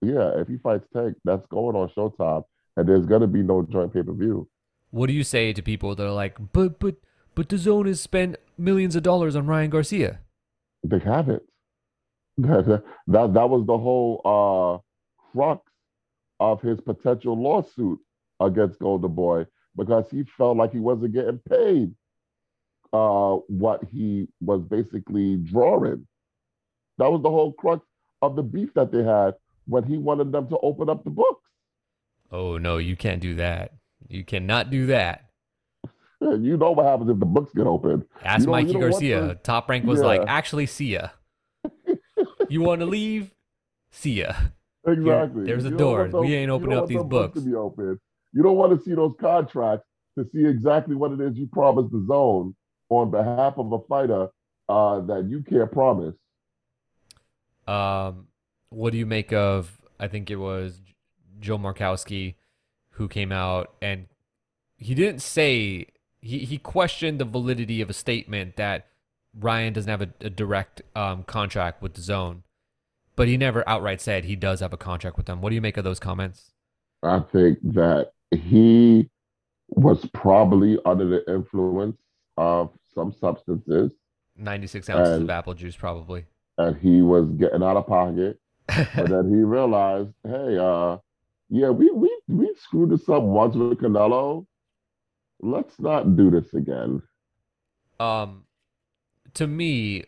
[0.00, 2.44] yeah, if he fights Tank, that's going on Showtime,
[2.78, 4.48] and there's gonna be no joint pay per view.
[4.90, 6.94] What do you say to people that are like, but but
[7.34, 10.20] but DAZN has spent millions of dollars on Ryan Garcia?
[10.82, 11.42] They haven't.
[12.38, 14.78] That that, that was the whole uh,
[15.32, 15.68] crux
[16.38, 17.98] of his potential lawsuit
[18.38, 19.44] against Golden Boy
[19.76, 21.92] because he felt like he wasn't getting paid
[22.92, 26.06] uh, what he was basically drawing.
[26.98, 27.84] That was the whole crux
[28.22, 29.34] of the beef that they had
[29.66, 31.47] when he wanted them to open up the books.
[32.30, 33.72] Oh no, you can't do that.
[34.08, 35.24] You cannot do that.
[36.20, 38.04] You know what happens if the books get open.
[38.24, 39.26] Ask You Mikey you know what Garcia.
[39.28, 41.08] the- Top rank was like, actually, see ya.
[42.48, 43.32] you want to leave?
[43.92, 44.32] See ya.
[44.86, 45.44] Exactly.
[45.44, 46.08] there's a door.
[46.08, 47.38] those- We ain't opening up these those books.
[47.40, 48.00] To be open.
[48.32, 49.86] You don't want to see those contracts
[50.18, 52.54] to see exactly what it is you promised DAZN
[52.88, 54.28] on behalf of a fighter
[54.68, 56.14] uh, that you can't promise.
[57.66, 58.26] Um,
[58.70, 59.70] what do you make of?
[60.00, 60.80] I think it was
[61.40, 62.34] Joe Markowski
[62.92, 64.06] who came out and
[64.76, 65.86] he didn't say
[66.20, 68.86] he he questioned the validity of a statement that
[69.38, 72.42] Ryan doesn't have a, a direct um, contract with DAZN,
[73.14, 75.40] but he never outright said he does have a contract with them.
[75.40, 76.52] What do you make of those comments?
[77.02, 79.08] I think that he
[79.68, 81.98] was probably under the influence
[82.36, 83.92] of some substances
[84.38, 86.24] Ninety six ounces of apple juice, probably.
[86.58, 88.38] and he was getting out of pocket.
[88.66, 90.98] but then he realized, hey, uh,
[91.50, 94.46] yeah, we we we screwed this up once with Canelo.
[95.40, 97.00] Let's not do this again.
[98.00, 98.44] um
[99.34, 100.04] to me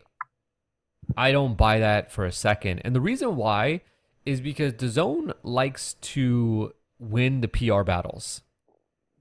[1.17, 3.81] i don't buy that for a second and the reason why
[4.25, 8.41] is because DAZN likes to win the pr battles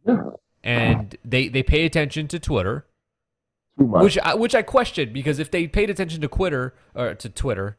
[0.06, 0.30] Yeah,
[0.62, 2.86] and they they pay attention to twitter
[3.78, 4.02] too much.
[4.04, 7.76] which I, which i questioned because if they paid attention to twitter or to twitter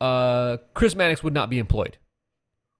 [0.00, 1.96] uh chris mannix would not be employed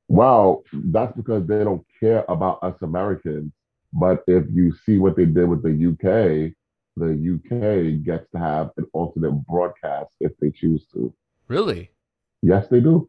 [0.09, 3.53] Well, that's because they don't care about us Americans.
[3.93, 6.53] But if you see what they did with the UK,
[6.97, 11.12] the UK gets to have an alternate broadcast if they choose to.
[11.49, 11.90] really
[12.43, 13.09] Yes, they do.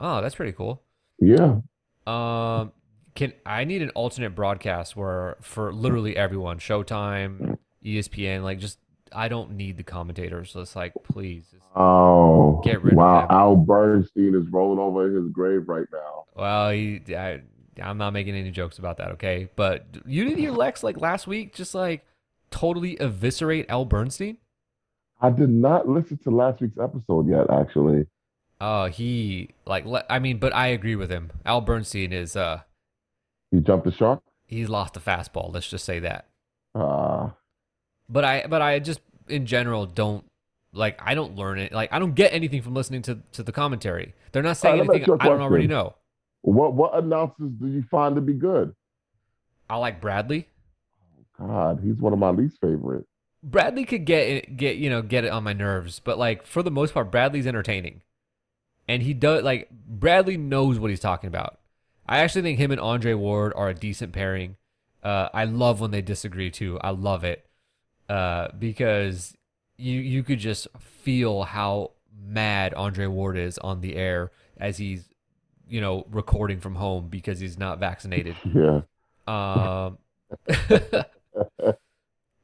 [0.00, 0.82] oh that's pretty cool
[1.18, 1.60] Yeah.
[2.06, 2.72] Um,
[3.14, 8.78] can I need an alternate broadcast where for literally everyone, Showtime, ESPN, like just
[9.14, 10.50] I don't need the commentators.
[10.52, 11.44] So it's like, please.
[11.76, 13.26] Oh, Get rid of wow.
[13.30, 16.24] Al Bernstein is rolling over in his grave right now.
[16.36, 17.40] Well, he, I,
[17.82, 19.48] I'm not making any jokes about that, okay?
[19.56, 22.04] But you didn't hear Lex like last week, just like
[22.50, 24.38] totally eviscerate Al Bernstein.
[25.20, 28.06] I did not listen to last week's episode yet, actually.
[28.60, 31.30] Uh, he like, le- I mean, but I agree with him.
[31.46, 32.60] Al Bernstein is uh,
[33.50, 34.22] He jumped the shark.
[34.46, 35.52] he's lost the fastball.
[35.52, 36.26] Let's just say that.
[36.74, 37.30] Uh,
[38.08, 40.24] But I but I just in general don't
[40.72, 41.72] like I don't learn it.
[41.72, 44.14] Like I don't get anything from listening to to the commentary.
[44.32, 45.94] They're not saying me anything I don't already know.
[46.42, 48.74] what what announcers do you find to be good?
[49.68, 50.48] I like Bradley.
[51.38, 53.06] God, he's one of my least favorite.
[53.42, 56.62] Bradley could get it, get you know get it on my nerves, but like for
[56.62, 58.02] the most part, Bradley's entertaining,
[58.88, 61.58] and he does like Bradley knows what he's talking about.
[62.06, 64.56] I actually think him and Andre Ward are a decent pairing.
[65.02, 66.78] Uh, I love when they disagree too.
[66.82, 67.44] I love it
[68.08, 69.36] uh, because
[69.76, 71.92] you you could just feel how
[72.26, 75.04] mad Andre Ward is on the air as he's
[75.68, 78.36] you know recording from home because he's not vaccinated.
[78.54, 78.82] Yeah.
[79.26, 79.98] Um,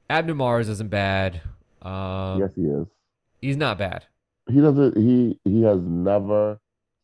[0.09, 1.40] Abner Mares isn't bad.
[1.83, 2.87] Um, yes, he is.
[3.40, 4.07] he's not bad.
[4.49, 4.96] He doesn't.
[4.96, 6.59] He he has never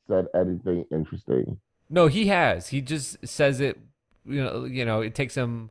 [0.08, 1.60] said anything interesting.
[1.88, 2.68] No, he has.
[2.68, 3.78] He just says it.
[4.24, 5.70] You know, you know, it takes him.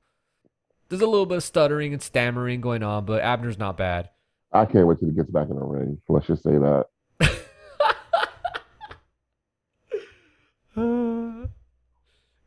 [0.90, 4.10] There's a little bit of stuttering and stammering going on, but Abner's not bad.
[4.52, 6.00] I can't wait till he gets back in the ring.
[6.08, 6.86] Let's just say that.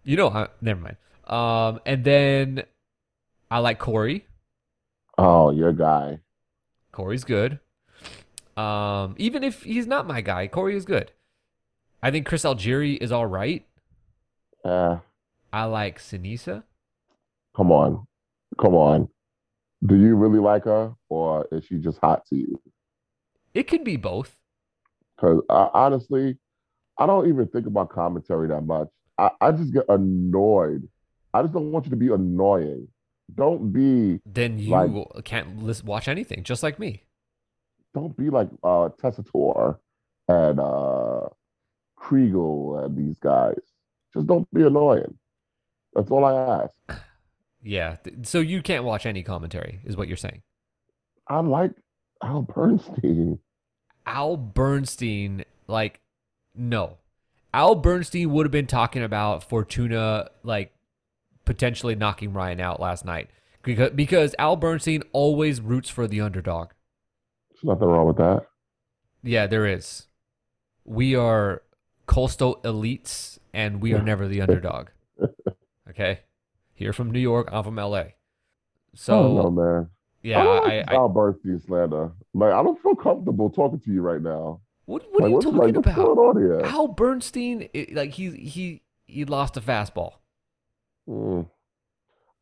[0.05, 0.97] you know, I, never mind.
[1.27, 2.63] Um, and then
[3.51, 4.25] I like Corey.
[5.19, 6.21] Oh, your guy.
[6.93, 7.59] Corey's good.
[8.57, 11.13] Um, even if he's not my guy, Corey is good.
[12.03, 13.65] I think Chris Algieri is all right.
[14.65, 14.99] Uh,
[15.53, 16.63] I like Sinisa.
[17.55, 18.07] come on,
[18.61, 19.09] come on.
[19.87, 22.61] Do you really like her, or is she just hot to you?
[23.55, 24.37] It could be both.
[25.17, 26.37] Because uh, honestly,
[26.99, 28.89] I don't even think about commentary that much.
[29.19, 30.89] I, I just get annoyed.
[31.33, 32.89] I just don't want you to be annoying.
[33.35, 37.03] Don't be Then you Like- can't listen, watch anything, just like me.
[37.95, 39.79] don't be like uh Tessitore
[40.29, 41.29] and uh
[41.99, 43.59] Kriegel and these guys.
[44.15, 45.19] Just don't be annoying.
[45.95, 47.03] That's all I ask.
[47.63, 47.97] Yeah.
[48.23, 50.43] So you can't watch any commentary, is what you're saying.
[51.29, 51.73] I like
[52.23, 53.39] Al Bernstein.
[54.07, 56.01] Al Bernstein, like,
[56.55, 56.99] no.
[57.53, 60.73] Al Bernstein would have been talking about Fortuna, like,
[61.45, 63.29] potentially knocking Ryan out last night.
[63.63, 66.71] Because, because Al Bernstein always roots for the underdog.
[67.51, 68.47] There's nothing wrong with that.
[69.23, 70.07] Yeah, there is.
[70.85, 71.63] We are
[72.07, 74.89] coastal elites, and we are never the underdog.
[75.91, 76.21] Okay?
[76.79, 78.05] Here from New York, I'm from LA.
[78.95, 79.91] So, I don't know, man.
[80.23, 82.13] yeah, I I, like I, Al Bernstein slander.
[82.33, 84.61] Like, I don't feel comfortable talking to you right now.
[84.85, 85.97] what, what are you talking like, what's about?
[85.97, 86.61] going on here?
[86.61, 90.13] Al Bernstein, like he he he lost a fastball.
[91.09, 91.41] Hmm.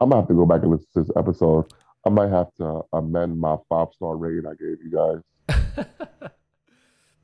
[0.01, 1.73] I'm gonna have to go back and listen to this episode.
[2.05, 6.29] I might have to amend my five star rating I gave you guys.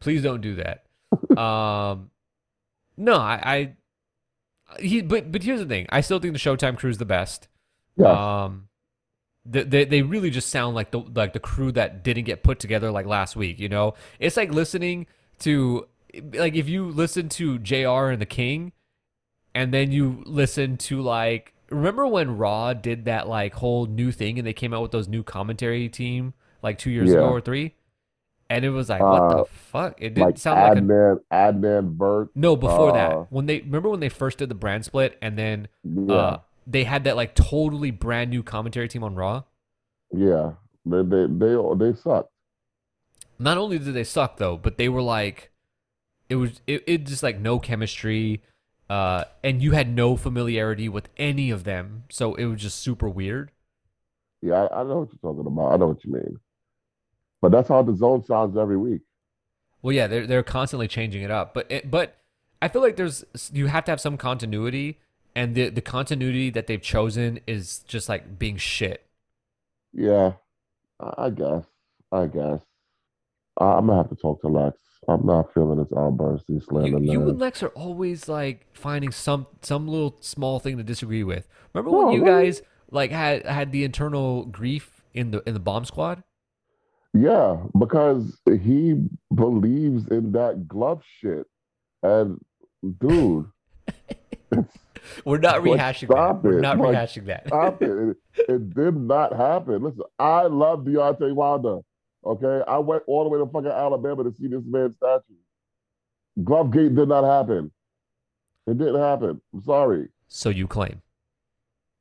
[0.01, 0.87] Please don't do that.
[1.39, 2.11] um,
[2.97, 3.77] no, I, I
[4.79, 5.87] he but but here's the thing.
[5.91, 7.49] I still think the Showtime crew is the best.
[7.97, 8.69] Yeah, Um,
[9.45, 12.59] they, they they really just sound like the like the crew that didn't get put
[12.59, 13.59] together like last week.
[13.59, 15.07] You know, it's like listening
[15.41, 15.87] to
[16.35, 18.11] like if you listen to Jr.
[18.11, 18.73] and the King,
[19.55, 24.39] and then you listen to like remember when Raw did that like whole new thing
[24.39, 27.75] and they came out with those new commentary team like two years ago or three,
[28.53, 30.01] and it was like what the Uh, fuck?
[30.03, 32.29] It didn't like sound like a Adnan, Adnan Virk.
[32.35, 35.39] no before uh, that when they remember when they first did the brand split and
[35.39, 39.43] then Yeah, uh they had that like totally brand new commentary team on Raw.
[40.13, 40.55] yeah.
[40.85, 42.29] They they they they suck.
[43.39, 45.51] not only did they suck though, but they were like,
[46.29, 48.43] it was it, it just like no chemistry,
[48.91, 53.09] uh, and you had no familiarity with any of them, so it was just super
[53.09, 53.53] weird.
[54.43, 55.73] Yeah, I, I know what you're talking about.
[55.73, 56.39] I know what you mean.
[57.43, 59.03] But that's how DAZN sounds every week.
[59.83, 62.17] Well, yeah, they're they're constantly changing it up, but it, but
[62.63, 65.01] I feel like there's you have to have some continuity,
[65.35, 69.05] and the the continuity that they've chosen is just like being shit.
[69.93, 70.35] Yeah,
[71.01, 71.65] I, guess.
[72.13, 72.61] I guess.
[73.59, 74.79] I'm gonna have to talk to Lex.
[75.09, 76.99] I'm not feeling this Al Bernstein slander.
[76.99, 81.25] You, you and Lex are always like finding some some little small thing to disagree
[81.25, 81.49] with.
[81.75, 82.63] Remember when No, you guys
[82.93, 86.23] like had had the internal grief in the in the bomb squad?
[87.15, 91.47] Yeah, because he believes in that glove shit.
[92.03, 92.39] And
[92.99, 93.47] dude,
[95.25, 96.49] We're not Like, rehashing stop that.
[96.49, 97.47] We're not Like, rehashing that.
[97.49, 97.91] stop it.
[97.91, 98.17] it.
[98.49, 99.83] It did not happen.
[99.83, 101.81] Listen, I love Deontay Wilder.
[102.25, 102.63] Okay.
[102.69, 105.35] I went all the way to fucking Alabama to see this man's statue.
[106.41, 107.73] Glovegate did not happen.
[108.67, 109.41] It didn't happen.
[109.53, 110.09] I'm sorry.
[110.29, 111.03] so you claim.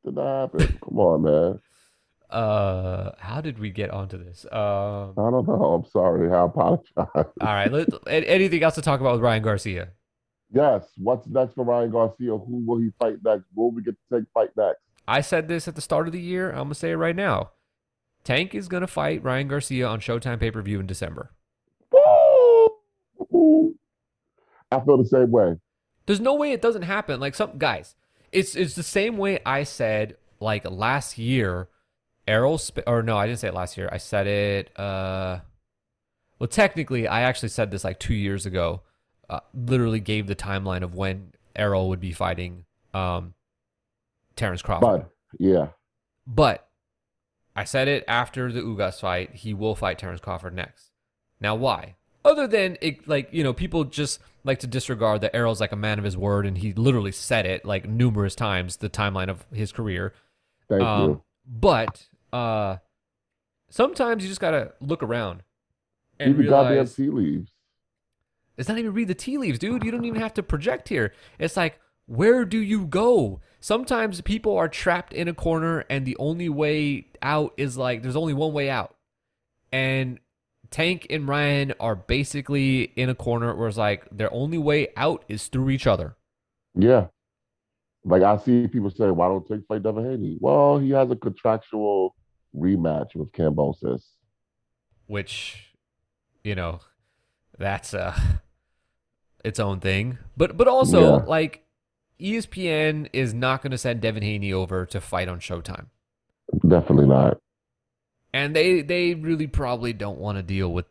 [0.06, 0.80] Did not happen.
[0.84, 1.60] Come on, man.
[2.32, 4.46] Uh, how did we get onto this?
[4.52, 5.74] Um, I don't know.
[5.74, 6.32] I'm sorry.
[6.32, 6.86] I apologize.
[6.98, 7.72] all right.
[7.72, 9.90] Let, anything else to talk about with Ryan Garcia?
[10.54, 10.86] Yes.
[10.98, 12.38] What's next for Ryan Garcia?
[12.38, 13.46] Who will he fight next?
[13.56, 14.80] Will we get to take fight next?
[15.08, 16.50] I said this at the start of the year.
[16.50, 17.52] I'm gonna say it right now.
[18.24, 21.32] Tank is gonna fight Ryan Garcia on Showtime pay per view in December.
[21.92, 23.76] Woo!
[24.72, 25.58] I feel the same way.
[26.06, 27.20] There's no way it doesn't happen.
[27.20, 27.96] Like some guys,
[28.32, 31.68] it's it's the same way I said like last year.
[32.28, 33.90] Errol Sp- or no, I didn't say it last year.
[33.92, 34.78] I said it.
[34.80, 35.40] Uh,
[36.40, 38.82] well, technically, I actually said this like two years ago.
[39.30, 43.34] Uh, literally gave the timeline of when Errol would be fighting um,
[44.36, 45.06] Terrence Crawford.
[45.06, 45.68] But yeah,
[46.28, 46.68] But
[47.56, 49.36] I said it after the Ugas fight.
[49.36, 50.92] He will fight Terrence Crawford next.
[51.40, 51.96] Now, why?
[52.24, 55.78] Other than it, like you know, people just like to disregard that Errol's like a
[55.78, 58.78] man of his word, and he literally said it like numerous times.
[58.78, 60.14] The timeline of his career,
[60.70, 61.24] thank um, you.
[61.48, 62.78] but uh,
[63.70, 65.44] sometimes you just gotta look around
[66.20, 67.52] and Read the goddamn tea leaves.
[68.58, 69.84] it's not even read the tea leaves, dude.
[69.84, 71.14] You don't even have to project here.
[71.40, 73.40] It's like, where do you go?
[73.60, 78.16] Sometimes people are trapped in a corner, and the only way out is like there's
[78.16, 78.96] only one way out.
[79.72, 80.20] And
[80.70, 85.24] Tank and Ryan are basically in a corner where it's like their only way out
[85.28, 86.16] is through each other.
[86.76, 87.08] Yeah.
[88.04, 90.38] Like I see people say, why don't Tank fight Devin Haney?
[90.40, 92.16] Well, he has a contractual
[92.56, 94.04] rematch with Kambosos.
[95.08, 95.74] which
[96.44, 96.80] you know
[97.58, 98.18] that's uh
[99.46, 101.26] its own thing but but also Yeah.
[101.26, 101.64] like
[102.20, 105.88] espn is not going to send devin haney over to fight on showtime
[106.68, 107.40] Definitely not.
[108.34, 110.86] and they they really probably don't want to deal with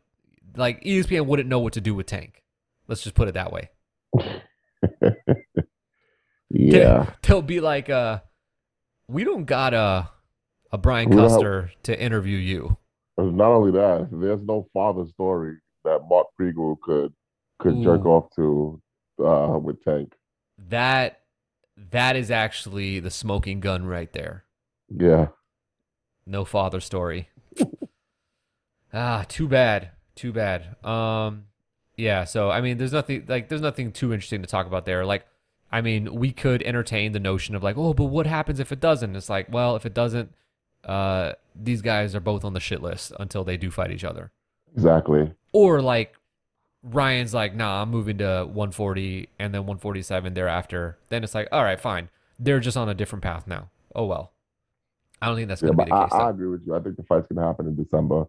[0.56, 2.42] like espn wouldn't know what to do with tank
[2.88, 3.70] let's just put it that way
[6.50, 7.12] Yeah.
[7.22, 8.20] they'll be like uh
[9.08, 10.08] we don't got a
[10.72, 12.76] a brian don't have- custer to interview you
[13.18, 17.12] Not only that, there's no father story that Mark Kriegel could
[17.58, 18.80] could jerk off to
[19.22, 20.14] uh, with Tank.
[20.68, 21.20] that
[21.90, 24.44] that is actually the smoking gun right there
[24.88, 25.28] Yeah.
[26.26, 27.28] No father story.
[28.92, 29.90] Ah, too bad.
[30.16, 30.76] Too bad.
[30.84, 31.44] Um,
[31.96, 32.24] yeah.
[32.24, 35.04] So I mean, there's nothing like there's nothing too interesting to talk about there.
[35.04, 35.26] Like,
[35.70, 38.80] I mean, we could entertain the notion of like, oh, but what happens if it
[38.80, 39.14] doesn't?
[39.14, 40.32] It's like, well, if it doesn't,
[40.84, 44.30] uh, these guys are both on the shit list until they do fight each other.
[44.74, 45.32] Exactly.
[45.52, 46.14] Or like
[46.82, 50.98] Ryan's like, nah, I'm moving to 140 and then 147 thereafter.
[51.08, 52.08] Then it's like, all right, fine.
[52.38, 53.68] They're just on a different path now.
[53.94, 54.32] Oh well.
[55.20, 56.12] I don't think that's Yeah, gonna be the I, case.
[56.14, 56.74] I agree with you.
[56.74, 58.26] I think the fight's gonna happen in December.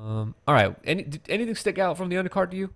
[0.00, 0.74] Um, all right.
[0.84, 2.70] Any did anything stick out from the undercard to you?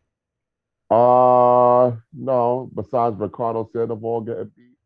[0.90, 2.70] Uh, no.
[2.74, 4.76] Besides Ricardo Sandoval getting beat,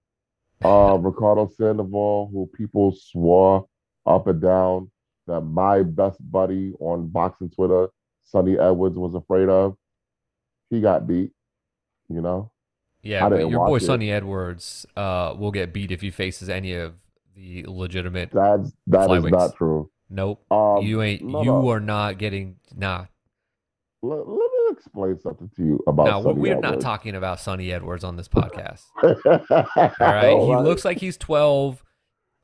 [0.64, 3.66] uh, Ricardo Sandoval, who people swore
[4.08, 4.90] up and down
[5.26, 7.88] that my best buddy on boxing Twitter,
[8.24, 9.76] Sunny Edwards, was afraid of,
[10.70, 11.30] he got beat.
[12.08, 12.50] You know,
[13.02, 13.82] Yeah, your boy it.
[13.82, 16.94] Sunny Edwards uh will get beat if he faces any of
[17.36, 18.30] the legitimate.
[18.32, 19.90] that's that is not true.
[20.10, 20.42] Nope.
[20.50, 21.22] Um, you ain't.
[21.22, 21.68] no, you no.
[21.70, 22.56] are not getting.
[22.74, 23.06] Nah.
[24.00, 27.72] Let, let me explain something to you about No, Sunny we're not talking about Sunny
[27.72, 28.84] Edwards on this podcast.
[29.02, 29.16] All
[29.76, 30.30] All right.
[30.30, 31.84] He looks like he's 12.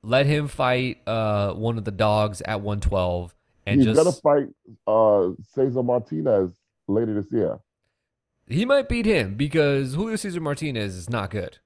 [0.05, 3.35] Let him fight uh one of the dogs at 112
[3.67, 4.49] and He's just gonna fight
[4.87, 6.53] uh Cesar Martinez
[6.87, 7.59] later this year.
[8.47, 11.59] he might beat him because Julio Cesar Martinez is not good.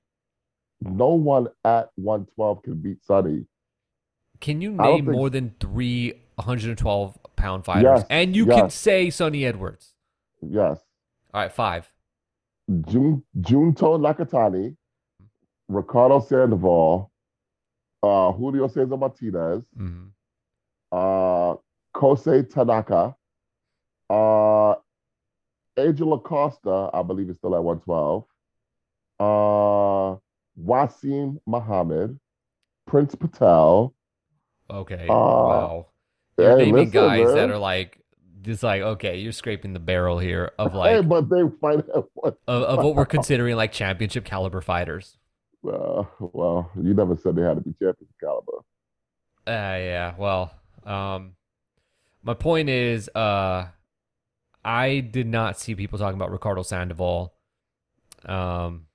[0.80, 3.46] No one at 112 can beat Sunny.
[4.40, 7.82] Can you name more than three 112 pound fighters?
[7.82, 9.94] Yes, And you can say Sunny Edwards.
[10.40, 10.78] Yes.
[11.34, 11.90] All right, five.
[12.86, 14.76] Jun Junto Nakatani,
[15.68, 17.10] Ricardo Sandoval,
[18.02, 20.10] uh, Julio Cesar Martinez, Mhm.
[20.92, 21.56] uh,
[21.94, 23.16] Kosei Tanaka,
[24.10, 24.74] uh,
[25.76, 28.24] Angel Acosta, I believe is still at 112,
[29.20, 30.16] uh,
[30.60, 32.18] Wasim Muhammad,
[32.86, 33.94] Prince Patel.
[34.70, 35.06] Okay.
[35.08, 35.86] Uh, wow.
[36.36, 37.34] You're hey, naming listen, guys man.
[37.34, 38.00] that are like
[38.42, 42.06] just like okay, you're scraping the barrel here of hey, like but they fight of,
[42.46, 45.18] of what we're considering like championship caliber fighters.
[45.68, 48.58] Uh, well, you never said they had to be championship caliber.
[49.46, 50.14] Uh, yeah.
[50.18, 50.52] Well,
[50.84, 51.32] um,
[52.22, 53.68] my point is, uh,
[54.64, 57.32] I did not see people talking about Ricardo Sandoval.
[58.26, 58.86] Um,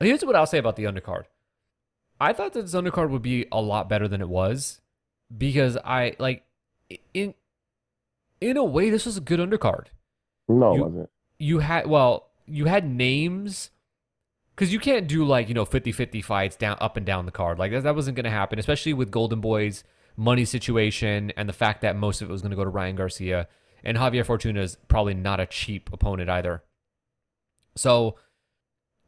[0.00, 1.24] here's what I'll say about the undercard.
[2.20, 4.80] I thought that this undercard would be a lot better than it was
[5.36, 6.44] because I like
[7.12, 7.34] in
[8.40, 9.86] in a way this was a good undercard.
[10.48, 11.10] No, You- it wasn't.
[11.38, 13.70] You had well, you had names
[14.54, 17.58] because you can't do like you know 50-50 fights down up and down the card.
[17.58, 19.84] Like that, that wasn't going to happen especially with golden boys
[20.16, 22.96] money situation and the fact that most of it was going to go to ryan
[22.96, 23.48] garcia.
[23.82, 26.62] And javier fortuna is probably not a cheap opponent either.
[27.76, 28.16] So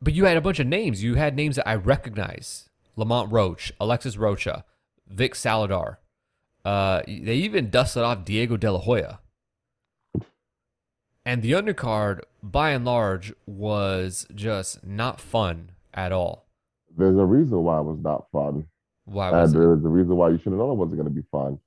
[0.02, 1.02] but you had a bunch of names.
[1.02, 2.68] You had names that i recognize.
[2.96, 4.64] Lamont roach alexis rocha
[5.08, 5.96] vic saludar.
[6.64, 9.20] Uh, they even dusted off diego de la hoya.
[11.24, 12.20] And the undercard,
[12.52, 16.46] by and large, was just not fun at all.
[16.96, 18.66] There's a reason why it was not fun.
[19.04, 19.58] Why And was it?
[19.58, 21.58] there's a reason why you should have known it wasn't going to be fun.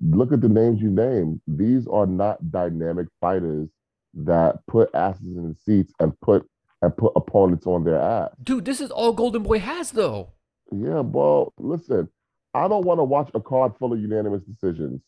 [0.00, 1.40] Look at the names you named.
[1.46, 3.68] These are not dynamic fighters
[4.14, 6.48] that put asses in the seats and put
[6.80, 8.30] and put opponents on their ass.
[8.42, 10.30] Dude, this is all Golden Boy has, though.
[10.70, 12.08] Yeah, well, listen,
[12.54, 15.00] I don't want to watch a card full of unanimous decisions.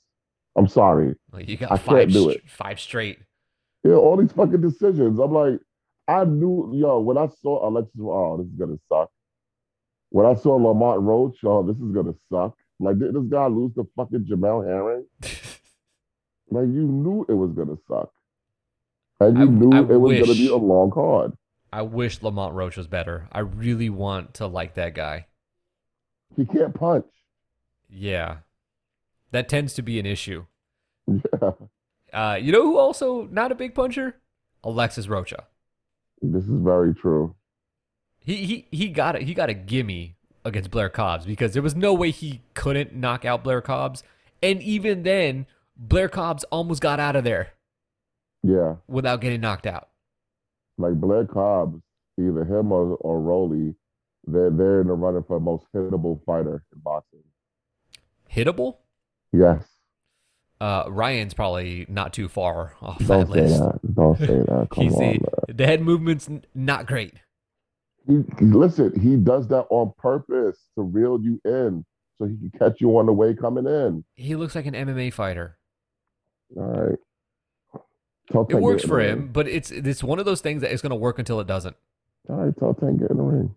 [0.57, 1.15] I'm sorry.
[1.33, 2.43] Like, you got I five, can't do it.
[2.49, 3.21] five straight.
[3.85, 5.19] Yeah, all these fucking decisions.
[5.19, 5.59] I'm like,
[6.09, 9.11] I knew, yo, when I saw Alexis, oh, this is gonna suck.
[10.11, 12.57] When I saw Lamont Roach, oh, this is gonna suck.
[12.79, 15.07] Like, did this guy lose to fucking Jamel Herring?
[16.53, 18.11] Like, you knew it was gonna suck,
[19.21, 21.33] and you I- knew I it was gonna be a long card.
[21.73, 23.29] I wish Lamont Roach was better.
[23.31, 25.27] I really want to like that guy.
[26.37, 27.07] He can't punch.
[27.89, 28.39] Yeah.
[29.31, 30.47] That tends to be an issue.
[31.07, 31.51] Yeah,
[32.13, 34.17] Uh, you know who also not a big puncher?
[34.65, 35.45] Alexis Rocha.
[36.21, 37.35] this is very true.
[38.19, 39.23] He he he got it.
[39.23, 43.25] He got a gimme against Blair Cobbs because there was no way he couldn't knock
[43.25, 44.03] out Blair Cobbs,
[44.43, 45.47] and even then,
[45.77, 47.53] Blair Cobbs almost got out of there
[48.43, 49.89] Yeah, without getting knocked out.
[50.77, 51.81] like Blair Cobbs,
[52.19, 53.75] either him or or Rowley,
[54.27, 57.21] they're they're in the running for most hittable fighter in boxing.
[58.31, 58.77] Hittable.
[59.33, 59.65] Yes.
[60.61, 63.59] Uh, Ryan's probably not too far off Don't that say list.
[63.61, 63.95] that.
[63.95, 64.69] Don't say that.
[64.75, 67.15] Come He's on, the, the head movement's n- not great.
[68.07, 71.85] He, listen, he does that on purpose to reel you in
[72.19, 74.05] so he can catch you on the way coming in.
[74.17, 75.57] He looks like an MMA fighter.
[76.57, 76.99] All right.
[78.31, 79.29] Tell It works for him, ring.
[79.33, 81.75] but it's it's one of those things that is going to work until it doesn't.
[82.29, 83.55] All right, tell Tank get in the ring.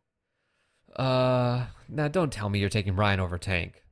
[0.95, 3.83] Uh, now don't tell me you're taking Ryan over Tank.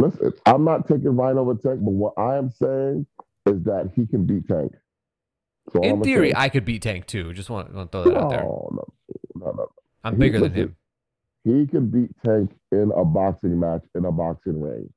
[0.00, 3.06] Listen, I'm not taking Ryan over Tank, but what I am saying
[3.46, 4.72] is that he can beat Tank.
[5.72, 7.32] So In I'ma theory, I could beat Tank too.
[7.32, 8.42] Just want, want to throw that out there.
[8.42, 8.84] No, no,
[9.34, 9.66] no, no.
[10.02, 10.76] I'm he- bigger than him.
[11.44, 14.92] He can beat Tank in a boxing match in a boxing ring.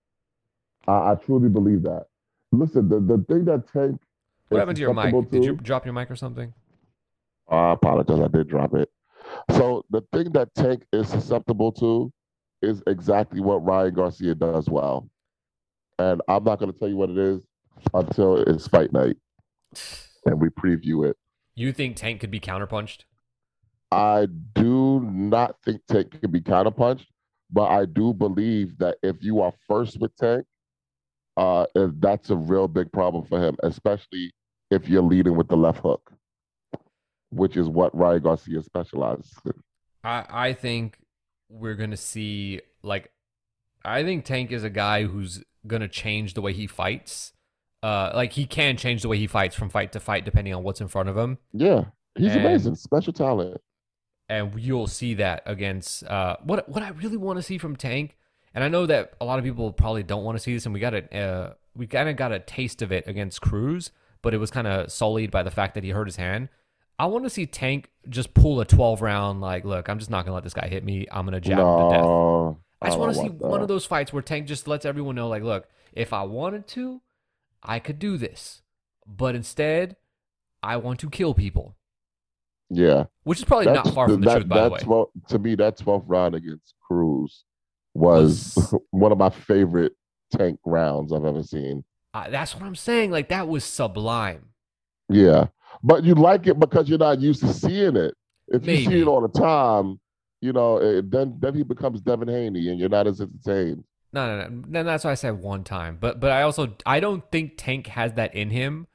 [0.88, 2.08] I, I truly believe that.
[2.52, 4.02] Listen, the, the thing that Tank
[4.50, 5.30] What happened to your mic?
[5.30, 6.54] Did you drop your mic or something?
[7.50, 8.20] I apologize.
[8.20, 8.90] I did drop it.
[9.52, 12.12] So the thing that Tank is susceptible to
[12.64, 15.10] is exactly what Ryan Garcia does well.
[16.00, 17.46] And I'm not going to tell you what it is
[17.94, 19.18] until it's fight night
[20.26, 21.18] and we preview it.
[21.56, 23.02] You think Tank could be counterpunched?
[23.92, 27.06] I do not think Tank can be counterpunched,
[27.52, 30.46] but I do believe that if you are first with Tank,
[31.38, 34.32] uh, if that's a real big problem for him, especially
[34.72, 36.12] if you're leading with the left hook,
[37.30, 39.54] which is what Ryan Garcia specializes in.
[40.04, 40.98] I I think
[41.54, 43.12] we're gonna see like
[43.86, 47.34] I think Tank is a guy who's gonna change the way he fights.
[47.82, 50.64] Uh, like he can change the way he fights from fight to fight depending on
[50.64, 51.86] what's in front of him, Yeah,
[52.16, 53.60] he's And- amazing, special talent.
[54.30, 58.16] and you'll see that against uh what what I really want to see from Tank.
[58.56, 60.74] And I know that a lot of people probably don't want to see this, and
[60.74, 63.92] we got a uh, we kind of got a taste of it against Cruz,
[64.22, 66.50] but it was kind of sullied by the fact that he hurt his hand.
[67.00, 70.26] I want to see Tank just pull a 12 round, like, look, I'm just not
[70.26, 71.08] gonna let this guy hit me.
[71.12, 72.06] I'm gonna jab him to death.
[72.82, 74.86] I just don't want to see want one of those fights where Tank just lets
[74.86, 77.02] everyone know, like, look, if I wanted to,
[77.64, 78.62] I could do this,
[79.08, 79.96] but instead,
[80.62, 81.76] I want to kill people,
[82.70, 84.80] Yeah, which is probably not far from the that, truth, by the way.
[84.80, 87.44] 12 to me, that 12th round against Cruz
[87.94, 89.94] was Was- one of my favorite
[90.32, 91.84] Tank rounds I've ever seen.
[92.14, 93.12] Uh, that's what I'm saying.
[93.12, 94.50] Like that was sublime.
[95.10, 95.48] Yeah,
[95.84, 98.16] but you like it because you're not used to seeing it.
[98.48, 100.00] If you see it all the time,
[100.42, 103.84] you know, it, then then he becomes Devin Haney, and you're not as entertained.
[104.12, 104.62] No, no, no.
[104.68, 105.98] Then that's why I said one time.
[106.00, 108.88] But but I also I don't think Tank has that in him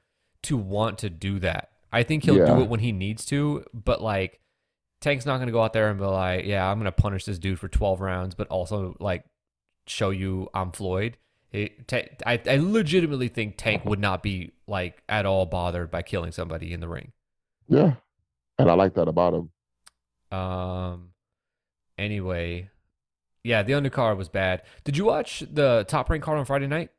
[0.45, 1.71] to want to do that.
[1.93, 2.55] I think he'll Yeah.
[2.55, 3.65] do it when he needs to.
[3.75, 4.41] But like
[5.01, 7.59] Tank's not gonna go out there and be like, yeah, I'm gonna punish this dude
[7.59, 9.25] for 12 rounds, but also like
[9.87, 11.17] show you I'm Floyd.
[11.51, 11.93] It,
[12.27, 16.73] I I legitimately think Tank would not be like at all bothered by killing somebody
[16.73, 17.13] in the ring.
[17.69, 17.95] Yeah,
[18.59, 20.39] and I like that about him.
[20.39, 21.11] Um.
[21.97, 22.71] Anyway,
[23.43, 24.63] yeah, the undercard was bad.
[24.85, 26.91] Did you watch the top rank card on Friday night?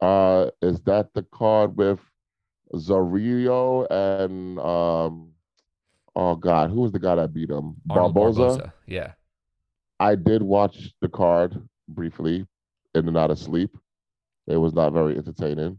[0.00, 2.00] Uh, is that the card with
[2.74, 5.32] Zorrilla and um,
[6.14, 7.76] oh God, who was the guy that beat him?
[7.88, 8.74] Arnold Barboza.
[8.86, 9.12] Yeah.
[10.00, 11.56] I did watch the card
[11.88, 12.46] briefly,
[12.94, 13.76] in and out of sleep.
[14.46, 15.78] It was not very entertaining.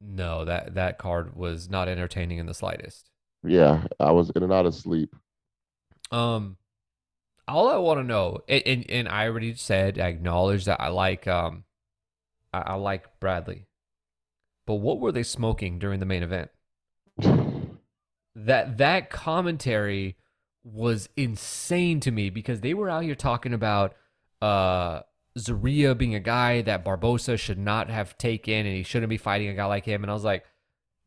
[0.00, 3.10] No, that that card was not entertaining in the slightest.
[3.42, 5.14] Yeah, I was in and out of sleep.
[6.10, 6.56] Um,
[7.46, 10.88] all I want to know, and, and and I already said, I acknowledge that I
[10.88, 11.64] like um,
[12.52, 13.66] I, I like Bradley,
[14.66, 16.50] but what were they smoking during the main event?
[18.34, 20.16] That that commentary
[20.62, 23.94] was insane to me because they were out here talking about
[24.40, 25.00] uh
[25.38, 29.48] Zorrilla being a guy that Barboza should not have taken and he shouldn't be fighting
[29.48, 30.44] a guy like him and I was like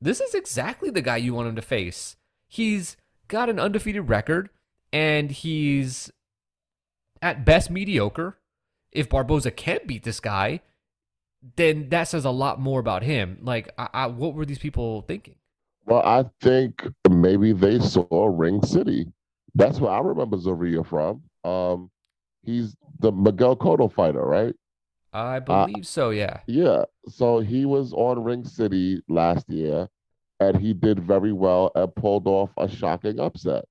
[0.01, 2.15] this is exactly the guy you want him to face.
[2.47, 4.49] He's got an undefeated record
[4.91, 6.11] and he's
[7.21, 8.37] at best mediocre.
[8.91, 10.61] If Barboza can't beat this guy,
[11.55, 13.37] then that says a lot more about him.
[13.41, 15.35] Like, I, I, what were these people thinking?
[15.85, 19.07] Well, I think maybe they saw Ring City.
[19.55, 21.23] That's where I remember Zorrilla from.
[21.49, 21.89] Um,
[22.43, 24.55] he's the Miguel Cotto fighter, right?
[25.13, 26.09] I uh, believe so.
[26.09, 26.41] Yeah.
[26.47, 26.85] Yeah.
[27.07, 29.89] So he was on Ring City last year,
[30.39, 33.65] and he did very well and pulled off a shocking upset.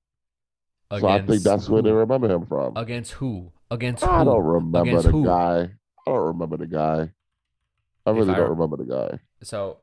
[0.91, 2.77] so I think Against that's where they remember him from.
[2.77, 3.51] Against who?
[3.69, 4.25] Against who I who?
[4.25, 5.23] don't remember Against the who?
[5.23, 5.71] guy.
[6.07, 7.11] I don't remember the guy.
[8.05, 9.19] I really I don't re- remember the guy.
[9.43, 9.79] So,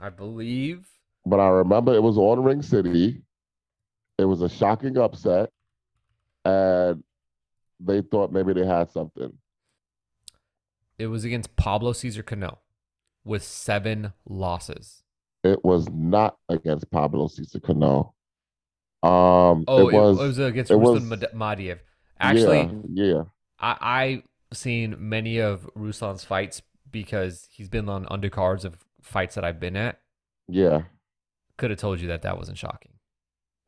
[0.00, 0.86] I believe.
[1.26, 3.22] But I remember it was on Ring City.
[4.18, 5.50] It was a shocking upset,
[6.44, 7.02] and
[7.84, 9.32] they thought maybe they had something.
[10.98, 12.58] It was against Pablo Cesar Cano
[13.24, 15.02] with seven losses.
[15.44, 18.14] It was not against Pablo Cesar Cano.
[19.02, 21.78] Um, Oh, it was, it was against it Ruslan was- Madiev.
[22.20, 23.22] Actually, yeah, yeah.
[23.58, 29.44] I I seen many of Ruslan's fights because he's been on undercards of fights that
[29.44, 29.98] I've been at.
[30.46, 30.82] Yeah.
[31.56, 32.91] Could have told you that that wasn't shocking.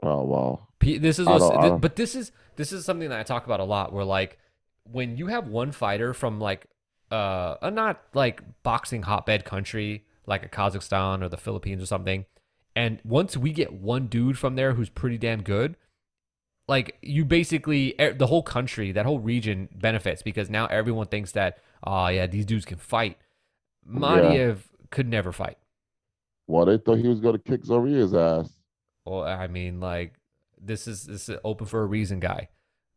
[0.02, 0.68] Oh wow.
[0.78, 3.08] P- This is, I what's, don't- I thi- don't- but this is this is something
[3.08, 3.92] that I talk about a lot.
[3.92, 4.38] Where like
[4.90, 6.66] when you have one fighter from like
[7.12, 12.24] uh a not like boxing hotbed country like a Kazakhstan or the Philippines or something,
[12.76, 15.76] and once we get one dude from there who's pretty damn good,
[16.68, 21.58] like you basically the whole country, that whole region benefits because now everyone thinks that
[21.86, 23.18] oh yeah these dudes can fight.
[23.86, 25.58] Madiev could never fight.
[26.46, 28.53] Well, they thought he was going to kick Zorrilla's ass.
[29.04, 30.14] Well, I mean, like
[30.60, 32.48] this is this is open for a reason, guy.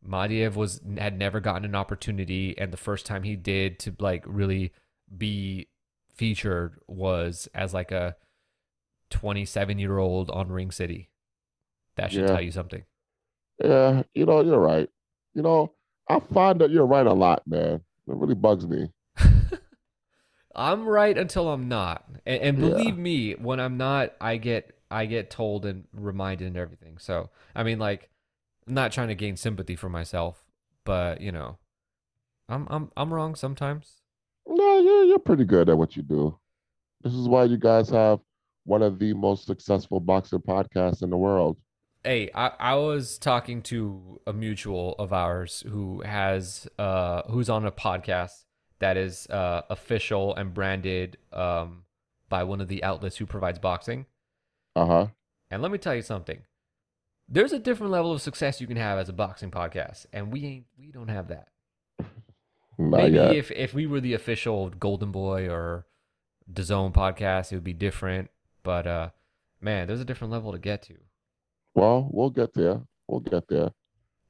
[0.02, 4.24] Madiev was had never gotten an opportunity, and the first time he did to like
[4.26, 4.72] really
[5.16, 5.68] be
[6.14, 8.16] featured was as like a
[9.10, 11.10] 27 year old on Ring City.
[11.96, 12.26] That should Yeah.
[12.26, 12.84] tell you something.
[13.62, 14.88] Yeah, you know, you're right.
[15.34, 15.72] You know,
[16.08, 17.74] I find that you're right a lot, man.
[18.06, 18.92] It really bugs me.
[20.54, 22.68] I'm right until I'm not, and, and Yeah.
[22.68, 26.98] believe me, when I'm not, I get I get told and reminded and everything.
[26.98, 28.10] So I mean, like,
[28.66, 30.44] I'm not trying to gain sympathy for myself,
[30.84, 31.58] but you know,
[32.48, 34.00] I'm I'm I'm wrong sometimes.
[34.46, 36.38] No, you're you're pretty good at what you do.
[37.02, 38.20] This is why you guys have
[38.64, 41.56] one of the most successful boxing podcasts in the world.
[42.04, 47.66] Hey, I, I was talking to a mutual of ours who has uh who's on
[47.66, 48.44] a podcast
[48.78, 51.84] that is uh official and branded um
[52.28, 54.06] by one of the outlets who provides boxing.
[54.78, 55.06] Uh-huh.
[55.50, 56.38] And let me tell you something.
[57.28, 60.44] There's a different level of success you can have as a boxing podcast, and we
[60.44, 61.48] ain't we don't have that.
[62.78, 63.34] Not Maybe yet.
[63.34, 65.86] if if we were the official Golden Boy or
[66.50, 68.30] DAZN podcast, it would be different.
[68.62, 69.10] But uh
[69.60, 70.94] man, there's a different level to get to.
[71.74, 72.80] Well, we'll get there.
[73.08, 73.70] We'll get there.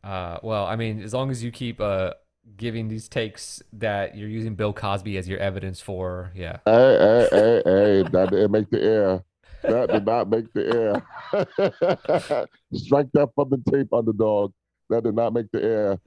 [0.03, 2.15] Uh, well, I mean, as long as you keep uh
[2.57, 6.59] giving these takes that you're using Bill Cosby as your evidence for, yeah.
[6.65, 9.25] Hey, hey, hey, hey, that didn't make the air.
[9.63, 11.03] That did not make the
[11.33, 12.47] air.
[12.73, 14.53] Strike that from the tape, underdog.
[14.91, 15.99] That did not make the air.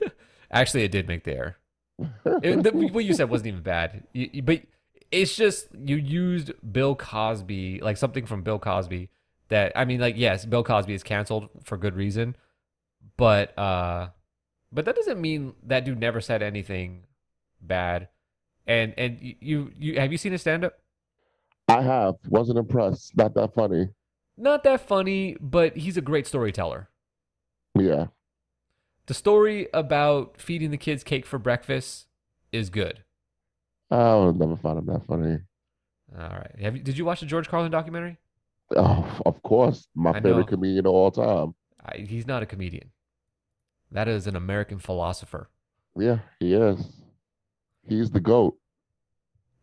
[0.52, 1.56] Actually, it did make the air.
[2.42, 4.62] It- the- what you said wasn't even bad, You- you- but
[5.10, 9.10] it's just you used Bill Cosby, like something from Bill Cosby.
[9.48, 12.36] That I mean, like yes, Bill Cosby is canceled for good reason,
[13.16, 14.10] but uh,
[14.72, 17.02] but that doesn't mean that dude never said anything
[17.60, 18.08] bad.
[18.66, 20.78] And and you you, have you seen his stand up?
[21.70, 22.14] I have.
[22.28, 23.16] Wasn't impressed.
[23.16, 23.88] Not that funny.
[24.36, 26.88] Not that funny, but he's a great storyteller.
[27.78, 28.06] Yeah.
[29.06, 32.06] The story about feeding the kids cake for breakfast
[32.52, 33.04] is good.
[33.90, 35.38] I would never found him that funny.
[36.16, 36.54] All right.
[36.60, 38.18] Have you, did you watch the George Carlin documentary?
[38.76, 39.88] Oh, of course.
[39.94, 40.44] My I favorite know.
[40.44, 41.54] comedian of all time.
[41.84, 42.90] I, he's not a comedian.
[43.90, 45.50] That is an American philosopher.
[45.96, 46.86] Yeah, he is.
[47.88, 48.56] He's the GOAT.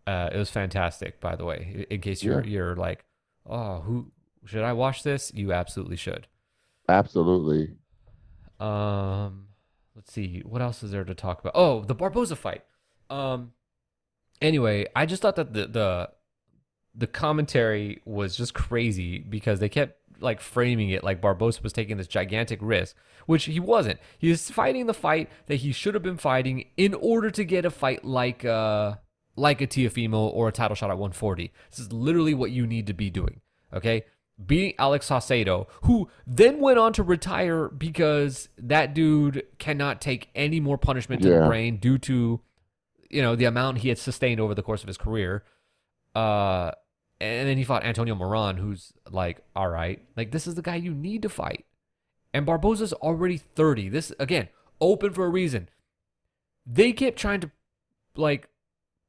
[0.08, 1.86] Uh, it was fantastic, by the way.
[1.90, 2.50] In case you're Yeah.
[2.50, 3.04] you're like,
[3.46, 4.12] oh, who
[4.46, 5.32] should I watch this?
[5.36, 6.28] You absolutely should.
[6.90, 7.76] Absolutely.
[8.60, 9.48] Um,
[9.96, 11.52] let's see, what else is there to talk about?
[11.56, 12.64] Oh, the Barboza fight.
[13.10, 13.52] Um,
[14.42, 16.10] anyway, I just thought that the the
[16.96, 21.98] the commentary was just crazy because they kept like framing it like Barboza was taking
[21.98, 22.96] this gigantic risk,
[23.28, 24.00] which he wasn't.
[24.18, 27.66] He was fighting the fight that he should have been fighting in order to get
[27.66, 28.96] a fight like uh
[29.38, 31.52] like a Teofimo or a title shot at 140.
[31.70, 33.42] This is literally what you need to be doing.
[33.74, 34.04] Okay,
[34.44, 40.60] beating Alex Saucedo, who then went on to retire because that dude cannot take any
[40.60, 42.42] more punishment to the brain due to,
[43.10, 45.44] you know, the amount he had sustained over the course of his career.
[46.16, 46.72] Uh,
[47.20, 50.76] and then he fought Antonio Moran, who's like, all right, like this is the guy
[50.76, 51.66] you need to fight.
[52.34, 53.90] And Barboza's already 30.
[53.90, 55.70] This, again, open for a reason.
[56.66, 57.52] They kept trying to,
[58.16, 58.50] like,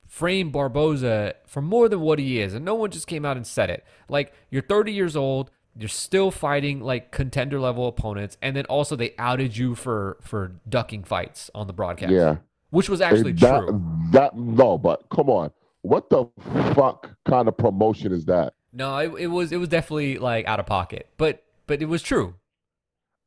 [0.09, 3.47] frame Barboza for more than what he is, and no one just came out and
[3.47, 3.85] said it.
[4.09, 8.97] Like, you're 30 years old, you're still fighting like contender level opponents, and then also
[8.97, 12.11] they outed you for for ducking fights on the broadcast.
[12.11, 12.39] Yeah.
[12.71, 13.83] which was actually that, true.
[14.11, 15.53] That no, but come on.
[15.83, 16.27] What the
[16.75, 18.55] fuck kind of promotion is that?
[18.73, 22.03] No, it, it was it was definitely like out of pocket, but but it was
[22.03, 22.35] true.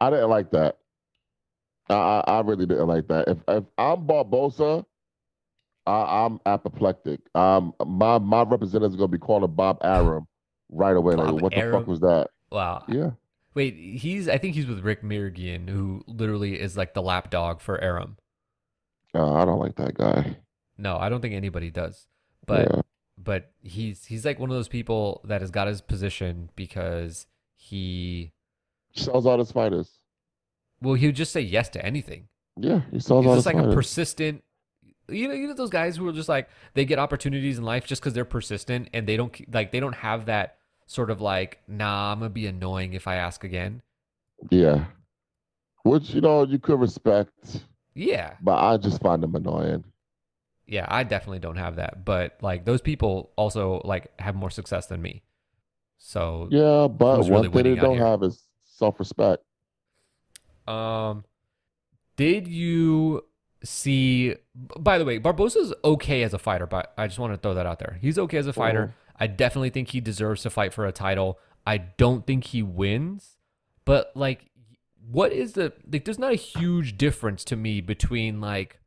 [0.01, 0.77] I didn't like that.
[1.89, 3.29] I I, I really didn't like that.
[3.29, 4.85] If if I'm Barboza,
[5.85, 7.19] I, I'm apoplectic.
[7.35, 10.27] Um, my my representative is gonna be calling Bob Arum
[10.69, 11.15] right away.
[11.15, 12.29] Bob like, what the fuck was that?
[12.51, 12.83] Wow.
[12.87, 13.11] Yeah.
[13.53, 17.79] Wait, he's I think he's with Rick Mirigian, who literally is like the lapdog for
[17.81, 18.17] Arum.
[19.13, 20.37] Uh, I don't like that guy.
[20.77, 22.07] No, I don't think anybody does.
[22.45, 22.81] But yeah.
[23.17, 28.31] but he's he's like one of those people that has got his position because he
[28.93, 29.99] sells out his fighters.
[30.81, 32.27] well he would just say yes to anything.
[32.57, 34.43] Yeah, he sells He's out just his like a persistent.
[35.11, 37.85] You know, you know those guys who are just like they get opportunities in life
[37.85, 40.57] just because they're persistent and they don't like they don't have that
[40.87, 43.81] sort of like nah I'm gonna be annoying if I ask again.
[44.49, 44.85] yeah.
[45.83, 47.61] Which you know you could respect,
[47.93, 49.83] Yeah, but I just find them annoying.
[50.67, 52.05] yeah, I definitely don't have that.
[52.05, 55.23] But like those people also like have more success than me.
[55.97, 58.05] So Yeah, but really one thing they don't here?
[58.05, 59.43] have is self-respect.
[60.67, 61.25] Um,
[62.15, 63.25] did you
[63.63, 64.35] see?
[64.55, 67.65] By the way, Barboza's okay as a fighter, but I just want to throw that
[67.65, 67.97] out there.
[68.01, 68.95] He's okay as a fighter.
[69.19, 71.37] I definitely think he deserves to fight for a title.
[71.65, 73.37] I don't think he wins,
[73.85, 74.49] but like,
[75.09, 76.05] what is the like?
[76.05, 78.79] There's not a huge difference to me between like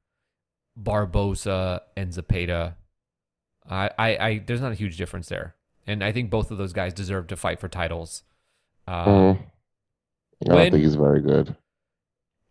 [0.77, 2.77] Barboza and Zapata.
[3.69, 5.55] I, I, I there's not a huge difference there,
[5.87, 8.23] and I think both of those guys deserve to fight for titles.
[8.87, 9.39] Uh, Mhm.
[9.39, 11.57] I don't when- think he's very good.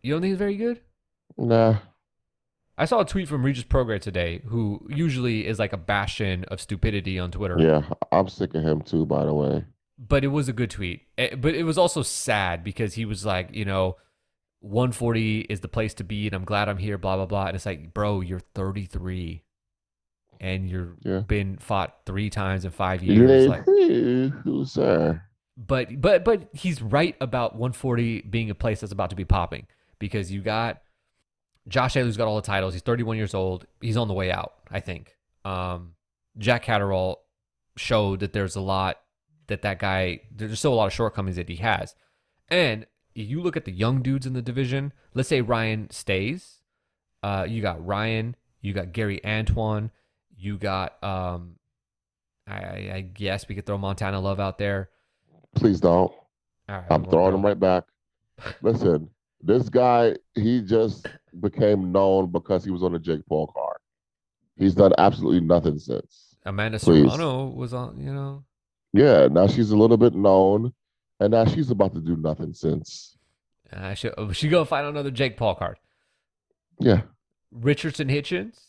[0.02, 0.80] You don't think he's very good?
[1.36, 1.78] Nah.
[2.76, 6.60] I saw a tweet from Regis Prograis today, who usually is like a bastion of
[6.60, 7.56] stupidity on Twitter.
[7.58, 9.06] Yeah, I'm sick of him too.
[9.06, 9.64] By the way.
[9.96, 11.02] But it was a good tweet.
[11.16, 13.96] Eh, But it was also sad because he was like, you know,
[14.60, 16.98] 140 is the place to be, and I'm glad I'm here.
[16.98, 17.46] Blah blah blah.
[17.46, 19.42] And it's like, bro, you're 33,
[20.40, 21.20] and you're Yeah.
[21.20, 23.46] been fought three times in five years.
[23.46, 25.22] Like, Who's sir?
[25.56, 29.66] but but but he's right about 140 being a place that's about to be popping
[30.00, 30.80] because you got
[31.68, 32.74] Josh Allen's got all the titles.
[32.74, 33.66] He's 31 years old.
[33.80, 35.16] He's on the way out, I think.
[35.44, 35.94] Um,
[36.38, 37.20] Jack Catterall
[37.76, 39.00] showed that there's a lot
[39.46, 41.94] that that guy there's still a lot of shortcomings that he has.
[42.48, 44.92] And you look at the young dudes in the division.
[45.14, 46.60] Let's say Ryan stays.
[47.22, 48.36] Uh, you got Ryan.
[48.60, 49.90] You got Gary Antuanne.
[50.36, 51.56] You got um,
[52.46, 54.90] I, I guess we could throw Montana Love out there.
[55.54, 56.12] Please don't.
[56.68, 57.84] All right, I'm throwing him right back.
[58.62, 59.08] Listen,
[59.42, 61.06] this guy, he just
[61.40, 63.78] became known because he was on a Jake Paul card.
[64.56, 66.36] He's done absolutely nothing since.
[66.46, 67.10] Amanda Please.
[67.10, 68.44] Serrano was on, you know.
[68.92, 70.72] Yeah, now she's a little bit known,
[71.18, 73.16] and now she's about to do nothing since.
[73.72, 75.78] Uh, she, oh, she gonna fight another Jake Paul card.
[76.78, 77.02] Yeah,
[77.50, 78.60] Richardson Hitchins,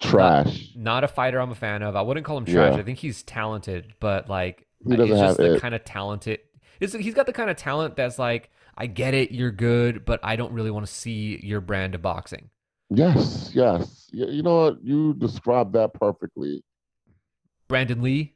[0.00, 0.70] trash.
[0.76, 1.96] not a fighter I'm a fan of.
[1.96, 2.74] I wouldn't call him trash.
[2.74, 2.78] Yeah.
[2.80, 5.60] I think he's talented, but like He doesn't he's just have the it.
[5.62, 6.40] kind of talented.
[6.78, 8.50] He's got the kind of talent that's like,
[8.80, 12.00] I get it, you're good, but I don't really want to see your brand of
[12.00, 12.48] boxing.
[12.88, 14.08] Yes, yes.
[14.10, 14.78] You, know what?
[14.82, 16.64] You described that perfectly.
[17.68, 18.34] Brandon Lee,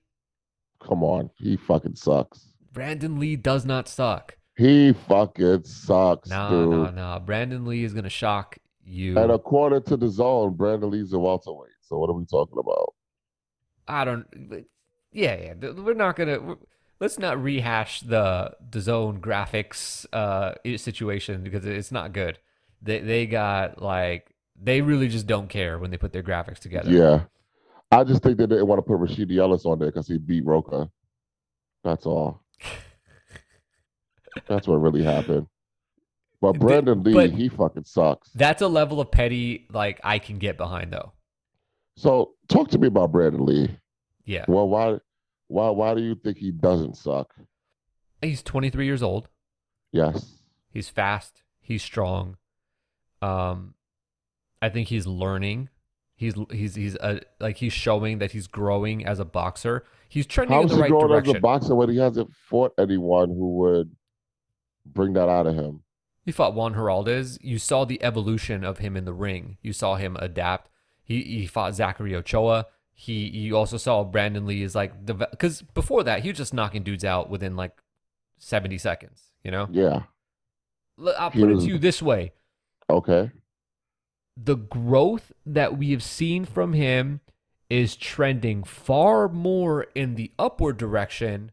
[0.83, 2.49] Come on, he fucking sucks.
[2.75, 4.37] Brandon Lee does not suck.
[4.59, 6.71] He fucking sucks, No, dude.
[6.71, 7.21] no, no.
[7.25, 9.17] Brandon Lee is gonna shock you.
[9.19, 11.71] And according to DAZN, Brandon Lee's a welterweight.
[11.81, 12.93] So what are we talking about?
[13.89, 14.27] I don't.
[15.11, 15.71] Yeah, yeah.
[15.71, 16.39] We're not gonna.
[16.39, 16.59] we're-
[17.01, 22.39] let's not rehash the DAZN graphics uh situation because it's not good.
[22.83, 26.91] They they got like they really just don't care when they put their graphics together.
[26.91, 27.25] Yeah.
[27.91, 30.45] I just think they didn't want to put Rashidi Ellis on there because he beat
[30.45, 30.91] Rocha.
[31.85, 32.43] That's all.
[34.49, 35.47] That's what really happened.
[36.41, 38.31] But Brandon Lee, but- he fucking sucks.
[38.35, 41.13] That's a level of petty like I can get behind though.
[41.97, 43.77] So talk to me about Brandon Lee.
[44.27, 44.99] Yeah, Well, why
[45.49, 47.35] why why do you think he doesn't suck?
[48.23, 49.29] he's 23 years old.
[49.93, 50.39] Yes.
[50.71, 51.43] He's fast.
[51.61, 52.37] He's strong.
[53.21, 53.75] Um,
[54.63, 55.69] I think he's learning.
[56.17, 59.85] He's he's he's uh, like he's showing that he's growing as a boxer.
[60.09, 61.37] He's trending How in the he right growing direction.
[61.37, 63.91] as a boxer when he hasn't fought anyone who would
[64.87, 65.83] bring that out of him?
[66.25, 67.37] He fought Juan Heraldez.
[67.43, 69.59] You saw the evolution of him in the ring.
[69.61, 70.71] You saw him adapt.
[71.03, 72.67] He he fought Zachary Ochoa.
[72.95, 76.55] He you also saw Brandon Lee is like the because before that he was just
[76.55, 77.73] knocking dudes out within like
[78.39, 79.33] seventy seconds.
[79.43, 79.69] You know.
[79.71, 80.05] Yeah.
[81.19, 82.33] I'll put it to you this way:
[82.89, 83.31] Okay.
[84.37, 87.21] the growth that we have seen from him
[87.71, 91.51] is trending far more in the upward direction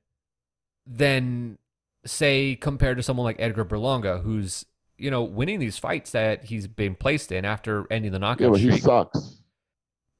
[0.85, 1.57] than
[2.05, 4.65] say compared to someone like Edgar Berlanga who's
[4.97, 8.51] you know winning these fights that he's been placed in after ending the Yeah, knockout
[8.51, 9.40] but he sucks.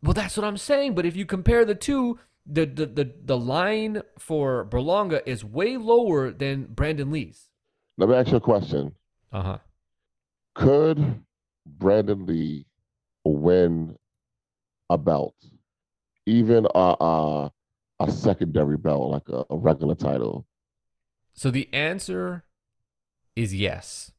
[0.04, 0.96] Well, that's what I'm saying.
[0.96, 5.78] But if you compare the two, the the the, the line for Berlanga is way
[5.78, 7.50] lower than Brandon Lee's.
[7.98, 8.96] Let me ask you a question.
[9.32, 9.58] Uh huh.
[10.56, 11.22] Could
[11.66, 12.66] Brandon Lee
[13.24, 13.96] win
[14.90, 15.36] a belt,
[16.26, 17.52] even a a,
[18.00, 20.48] a secondary belt, like a, a regular title?
[21.34, 22.44] So the answer
[23.36, 24.12] is yes,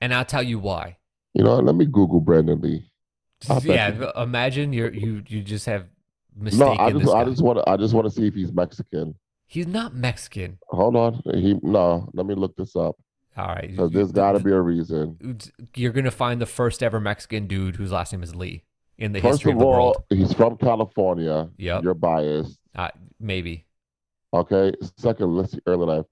[0.00, 0.96] and I'll tell you why.
[1.34, 2.91] You know, let me Google Brandon Lee.
[3.50, 5.86] I bet yeah, you- imagine you're you you just have
[6.36, 8.34] mistaken No, I this just I just want to I just want to see if
[8.34, 9.14] he's Mexican.
[9.46, 10.58] He's not Mexican.
[10.68, 12.08] Hold on, he no.
[12.14, 12.96] Let me look this up
[13.36, 15.38] All right, because there's got to be a reason.
[15.76, 18.64] You're gonna find the first ever Mexican dude whose last name is Lee
[18.98, 20.02] in the First history of of the world.
[20.10, 21.50] he's from California.
[21.58, 22.58] Yeah, You're biased.
[22.74, 22.88] Uh,
[23.20, 23.66] maybe.
[24.34, 24.72] Okay.
[24.96, 26.06] Second, let's see early life.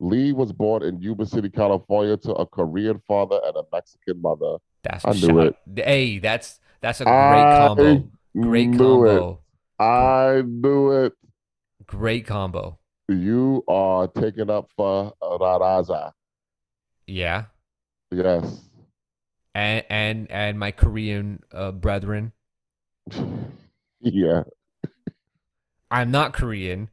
[0.00, 4.56] Lee was born in Yuba City, California, to a Korean father and a Mexican mother.
[4.82, 5.56] That's I a knew shot.
[5.76, 5.84] it.
[5.84, 8.08] Hey, that's that's a great I combo.
[8.40, 9.30] Great combo.
[9.30, 9.82] It.
[9.82, 11.12] I do it.
[11.86, 12.78] Great combo.
[13.08, 16.12] You are taking up for Raraza.
[17.06, 17.44] Yeah.
[18.10, 18.60] Yes.
[19.54, 22.32] And and and my Korean uh, brethren.
[24.00, 24.42] yeah.
[25.90, 26.90] I'm not Korean,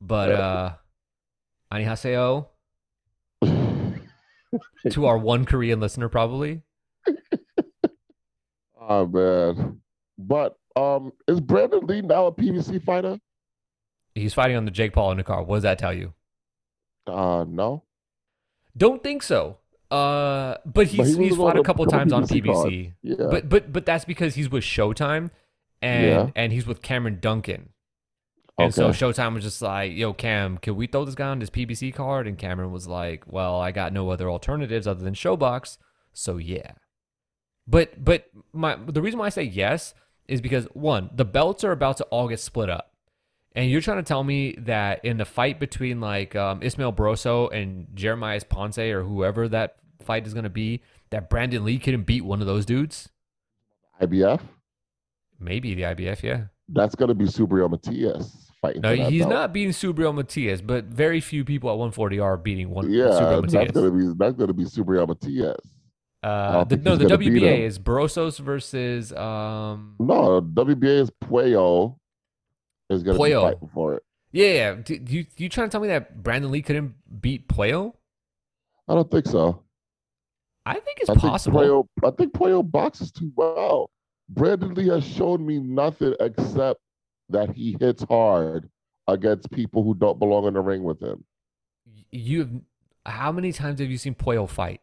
[0.00, 0.74] but uh
[1.72, 2.46] Annihaseo
[4.90, 6.62] to our one Korean listener probably
[8.88, 9.80] oh man,
[10.18, 13.18] but um, is Brandon Lee now a PBC fighter?
[14.14, 15.46] He's fighting on the Jake Paul undercard.
[15.46, 16.14] What does that tell you?
[17.06, 17.82] Uh, no.
[18.76, 19.58] Don't think so.
[19.90, 22.94] Uh, but he's but he he's fought a couple times on PBC.
[23.02, 23.14] Yeah.
[23.30, 25.30] But but but that's because he's with Showtime,
[25.80, 26.30] and yeah.
[26.34, 27.70] and he's with Cameron Dunkin.
[28.58, 28.92] And okay.
[28.92, 31.94] so Showtime was just like, "Yo, Cam, can we throw this guy on this PBC
[31.94, 35.78] card?" And Cameron was like, "Well, I got no other alternatives other than ShoBox,
[36.12, 36.72] so yeah."
[37.66, 39.94] But but my the reason why I say yes
[40.28, 42.92] is because one, the belts are about to all get split up.
[43.54, 47.50] And you're trying to tell me that in the fight between like um, Ismael Barroso
[47.52, 52.02] and Jeremiah Ponce or whoever that fight is going to be, that Brandon Lee couldn't
[52.02, 53.08] beat one of those dudes?
[54.00, 54.40] IBF?
[55.40, 56.44] Maybe the IBF, yeah.
[56.68, 58.82] That's going to be Subriel Matias fighting.
[58.82, 59.32] No, he's belt.
[59.32, 62.90] not beating Subriel Matias, but very few people at 140 are beating one.
[62.90, 65.60] Yeah, that's going to be that's going to be Subriel Matias.
[66.22, 69.94] Uh, the, no, the WBA is Barrosos versus um.
[69.98, 71.96] No, WBA is Puello
[72.90, 74.02] is going to be fighting for it.
[74.32, 74.74] Yeah, yeah.
[74.74, 77.94] Do, do you you trying to tell me that Brandon Lee couldn't beat Puello?
[78.88, 79.62] I don't think so.
[80.64, 81.60] I think it's I possible.
[81.60, 83.90] Think Puello, I think Puello boxes too well.
[84.28, 86.80] Brandon Lee has shown me nothing except
[87.28, 88.68] that he hits hard
[89.06, 91.24] against people who don't belong in the ring with him.
[92.10, 92.50] You have
[93.06, 94.80] how many times have you seen Puello fight?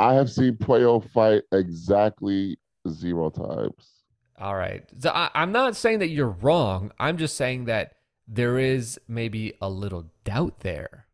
[0.00, 4.02] I have seen Puello fight exactly zero times.
[4.38, 4.82] All right.
[4.98, 6.90] So I, I'm not saying that you're wrong.
[6.98, 7.92] I'm just saying that
[8.26, 11.06] there is maybe a little doubt there.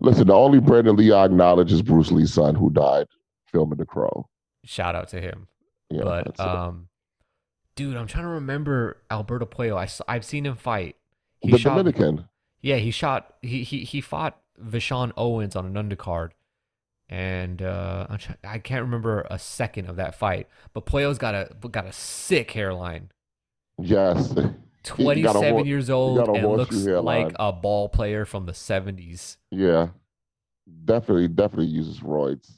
[0.00, 3.08] Listen, the only Brandon Lee I acknowledge is Bruce Lee's son who died
[3.44, 4.26] filming The Crow.
[4.64, 5.48] Shout out to him.
[5.90, 6.88] Yeah, but um,
[7.76, 9.76] dude, I'm trying to remember Alberto Puello.
[9.76, 10.96] I I've seen him fight.
[11.40, 12.26] He the shot, Dominican.
[12.62, 13.34] Yeah, he shot.
[13.42, 16.30] He he he fought Vashon Owens on an undercard
[17.12, 20.48] and uh, try- I can't remember a second of that fight.
[20.72, 23.10] But Puello's got a got a sick hairline.
[23.78, 24.34] Yes.
[24.84, 29.36] 27 years old and looks like a ball player from the 70s.
[29.50, 29.88] Yeah.
[30.84, 32.50] Definitely, definitely uses roids.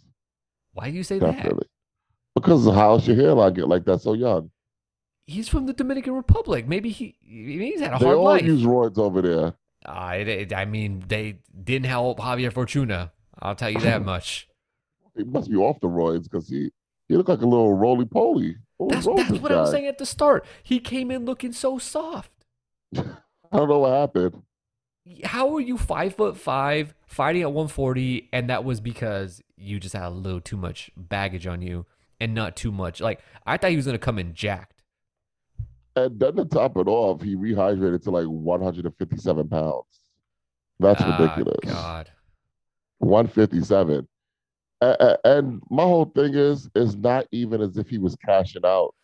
[0.72, 1.66] Why do you say definitely.
[1.66, 2.40] that?
[2.40, 4.50] Because how's your hairline get like that so young?
[5.26, 6.68] He's from the Dominican Republic.
[6.68, 8.44] Maybe he maybe he's had a they hard all life.
[8.44, 9.54] use roids over there.
[9.84, 13.12] I, I mean, they didn't help Javier Fortuna.
[13.44, 14.48] I'll tell you that much.
[15.16, 16.72] He must be off the roids because he
[17.08, 18.56] he looked like a little roly poly.
[18.80, 19.58] That's, that's what guy?
[19.58, 20.44] I was saying at the start.
[20.62, 22.32] He came in looking so soft.
[22.96, 23.02] I
[23.52, 24.42] don't know what happened.
[25.24, 29.94] How are you five foot five fighting at 140, and that was because you just
[29.94, 31.86] had a little too much baggage on you
[32.18, 33.00] and not too much.
[33.00, 34.82] Like I thought he was gonna come in jacked.
[35.96, 39.84] And then to top it off, he rehydrated to like 157 pounds.
[40.80, 41.58] That's ah, ridiculous.
[41.62, 42.10] God.
[43.04, 44.06] 157.
[44.80, 48.94] And, and my whole thing is, it's not even as if he was cashing out.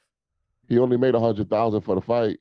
[0.68, 2.38] He only made a hundred thousand for the fight,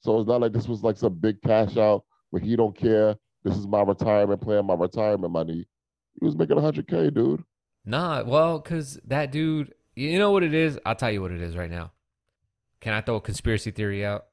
[0.00, 3.14] so it's not like this was like some big cash out where he don't care.
[3.44, 5.66] This is my retirement plan, my retirement money.
[6.18, 7.44] He was making a hundred k, dude.
[7.84, 10.78] Nah, well, cause that dude, you know what it is.
[10.86, 11.92] I'll tell you what it is right now.
[12.80, 14.26] Can I throw a conspiracy theory out?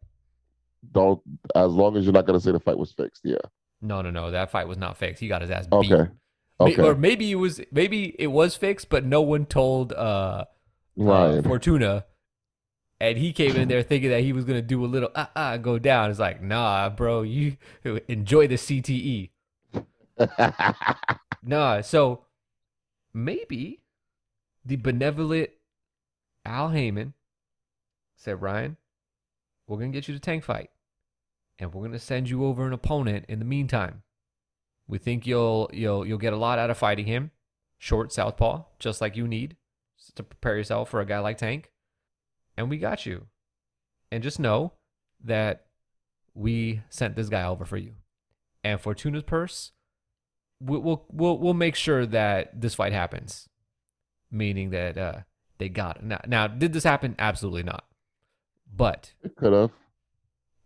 [0.92, 1.22] Don't,
[1.56, 3.22] as long as you're not gonna say the fight was fixed.
[3.26, 3.38] Yeah.
[3.82, 4.32] No, no, no.
[4.32, 5.20] That fight was not fixed.
[5.20, 5.92] He got his ass beat.
[5.92, 6.10] Okay.
[6.62, 6.82] Okay.
[6.82, 10.46] Or maybe it was maybe it was fixed, but no one told uh,
[10.98, 11.38] right.
[11.38, 12.06] uh Fortuna.
[13.02, 15.40] And he came in there thinking that he was gonna do a little ah uh,
[15.40, 16.10] uh, go down.
[16.10, 17.56] It's like, nah, bro, you
[18.08, 19.30] enjoy the CTE.
[21.44, 22.26] nah, so
[23.14, 23.80] maybe
[24.66, 25.50] the benevolent
[26.46, 27.14] Al Haymon
[28.18, 28.76] said, Ryan,
[29.66, 30.70] we're gonna get you the tank fight,
[31.58, 34.04] and we're gonna send you over an opponent in the meantime.
[34.90, 37.30] We think you'll you'll you'll get a lot out of fighting him.
[37.78, 39.56] Short southpaw, just like you need
[40.16, 41.72] to prepare yourself for a guy like Tank.
[42.58, 43.28] And we got you.
[44.12, 44.74] And just know
[45.24, 45.68] that
[46.34, 47.94] we sent this guy over for you.
[48.64, 49.72] And Fortuna's purse,
[50.60, 53.48] we'll we'll we'll, we'll make sure that this fight happens.
[54.32, 55.20] Meaning that uh,
[55.60, 56.04] they got it.
[56.04, 57.16] Now, now, did this happen?
[57.20, 57.86] Absolutely not.
[58.76, 59.72] But it could have.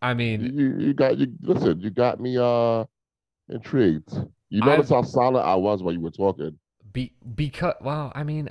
[0.02, 1.28] I mean, you, you got you.
[1.42, 2.38] Listen, you got me.
[2.38, 2.86] Uh,
[3.50, 4.12] intrigued.
[4.50, 6.58] You notice I've, how silent I was while you were talking.
[6.91, 8.50] Be because well, I mean,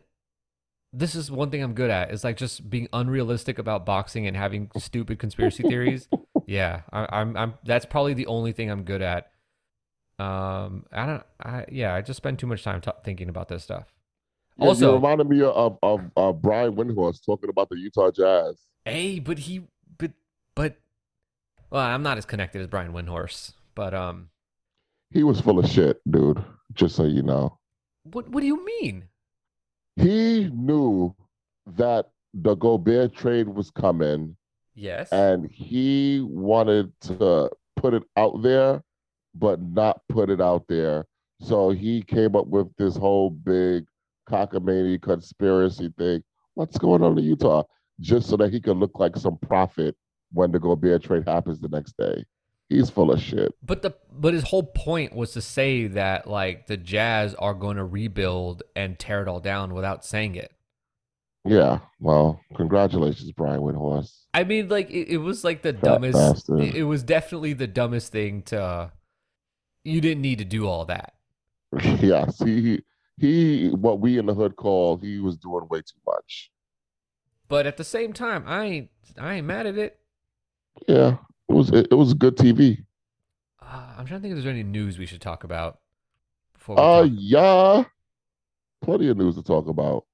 [0.93, 2.11] this is one thing I'm good at.
[2.11, 6.09] Is like just being unrealistic about boxing and having stupid conspiracy theories.
[6.47, 7.37] Yeah, I, I'm.
[7.37, 7.55] I'm.
[7.65, 9.31] That's probably the only thing I'm good at.
[10.19, 11.23] Um, I don't.
[11.43, 11.95] I yeah.
[11.95, 13.93] I just spend too much time t- thinking about this stuff.
[14.59, 18.59] Yeah, also, you reminded me of of, of Brian Windhorst talking about the Utah Jazz.
[18.85, 19.63] Hey, but he,
[19.99, 20.11] but
[20.55, 20.77] but
[21.71, 24.29] Well, I'm not as connected as Brian Windhorst, but um,
[25.13, 26.43] He was full of shit, dude.
[26.73, 27.59] Just so you know.
[28.05, 29.09] what what do you mean?
[29.97, 31.15] He knew
[31.67, 34.37] that the Gobert trade was coming
[34.75, 35.13] Yes.
[35.13, 38.83] and he wanted to put it out there,
[39.35, 41.05] but not put it out there.
[41.43, 43.85] So he came up with this whole big
[44.31, 46.23] cockamamie conspiracy thing.
[46.55, 47.65] What's going on in Utah?
[48.01, 49.95] Just so that he could look like some prophet
[50.33, 52.25] when the Gobert trade happens the next day.
[52.73, 53.55] He's full of shit.
[53.63, 57.77] But the but his whole point was to say that like the Jazz are going
[57.77, 60.53] to rebuild and tear it all down without saying it.
[61.45, 61.81] Yeah.
[62.01, 64.13] Well, congratulations, Brian Windhorst.
[64.33, 66.49] I mean, like it, it was like the Fat dumbest.
[66.49, 68.93] It, it was definitely the dumbest thing to.
[69.85, 71.15] You didn't need to do all that.
[72.01, 72.83] yes, he
[73.19, 76.51] he what we in the hood call he was doing way too much.
[77.49, 79.99] But at the same time, I ain't I ain't mad at it.
[80.89, 81.17] Yeah,
[81.53, 82.85] it was it, it was good TV.
[83.61, 85.79] Uh, I'm trying to think if there's any news we should talk about.
[86.55, 87.11] Before Uh, talk.
[87.15, 87.85] yeah,
[88.81, 90.05] plenty of news to talk about.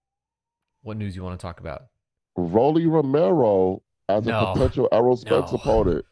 [0.82, 1.84] What news you want to talk about?
[2.36, 5.59] Rolly Romero as a potential Errol Spence No.
[5.59, 6.05] opponent.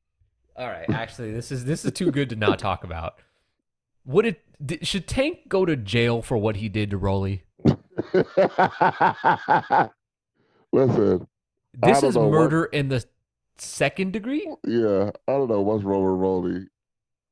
[0.56, 3.18] All right, actually, this is this is too good to not talk about.
[4.06, 7.42] Would it did, should Tank go to jail for what he did to Rolly?
[10.72, 11.26] Listen,
[11.74, 13.04] This is know what- murder in the
[13.58, 14.46] second degree.
[14.66, 16.66] yeah, I don't know what's wrong with Rolly.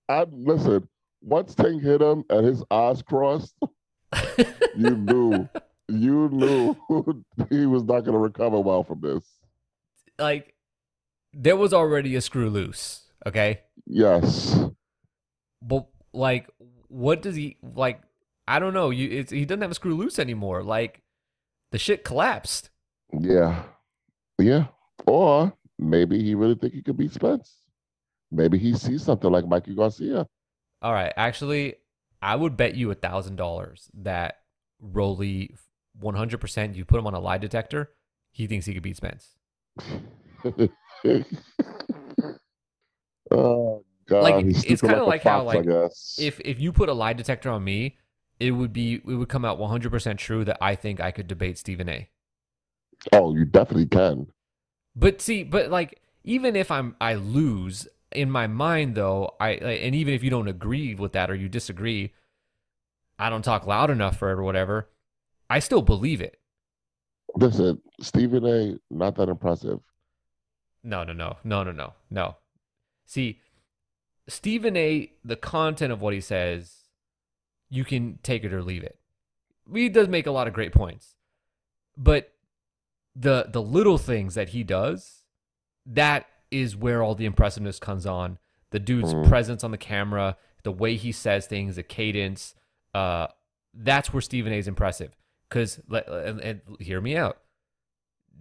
[0.09, 0.89] I listen.
[1.23, 3.55] Once Tank hit him and his eyes crossed,
[4.77, 5.49] you knew,
[5.89, 6.77] you knew
[7.51, 9.25] he was not going to recover well from this.
[10.19, 10.55] like
[11.33, 13.03] there was already a screw loose.
[13.27, 14.57] Okay, Yes,
[15.61, 16.49] but like,
[16.89, 18.01] what does he like?
[18.47, 18.91] I don't know.
[18.91, 20.63] You, it's, he doesn't have a screw loose anymore.
[20.63, 21.03] Like,
[21.73, 22.71] the shit collapsed.
[23.19, 23.65] yeah,
[24.39, 24.67] yeah.
[25.07, 27.63] Or maybe he really think he could beat Spence.
[28.31, 30.27] Maybe he sees something like Mikey Garcia.
[30.83, 31.77] All right, actually,
[32.23, 34.41] I would bet you a thousand dollars that
[34.81, 35.57] Rolly,
[35.99, 36.77] one hundred percent.
[36.77, 37.93] You put him on a lie detector,
[38.33, 39.37] he thinks he could beat Spence.
[43.31, 45.71] oh God, Like, he's it's kinda a like how, fox, I like.
[46.17, 47.99] If if you put a lie detector on me,
[48.41, 51.11] it would be it would come out one hundred percent true that I think I
[51.11, 52.09] could debate Stephen A.
[53.13, 54.27] oh, you definitely can.
[54.97, 59.95] But see, but like even if I'm I lose in my mind though, I and
[59.95, 62.15] even if you don't agree with that or you disagree,
[63.19, 64.89] I don't talk loud enough for it or whatever.
[65.51, 66.41] I still believe it.
[67.37, 68.79] Listen, Stephen A.
[68.91, 69.81] Not that impressive.
[70.83, 72.37] No, no, no, no, no, no, no.
[73.05, 73.41] See,
[74.29, 75.13] Stephen A.
[75.25, 76.85] The content of what he says,
[77.69, 78.99] you can take it or leave it.
[79.73, 81.17] He does make a lot of great points,
[81.97, 82.33] but
[83.19, 85.25] the the little things that he does,
[85.87, 88.39] that is where all the impressiveness comes on.
[88.71, 89.27] The dude's Mhm.
[89.29, 92.55] presence on the camera, the way he says things, the cadence.
[92.93, 93.29] Uh,
[93.73, 94.59] that's where Stephen A.
[94.59, 95.17] is impressive.
[95.49, 97.39] Because and, and hear me out.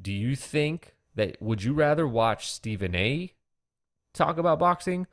[0.01, 3.33] Do you think that would you rather watch Stephen A.
[4.13, 5.07] talk about boxing,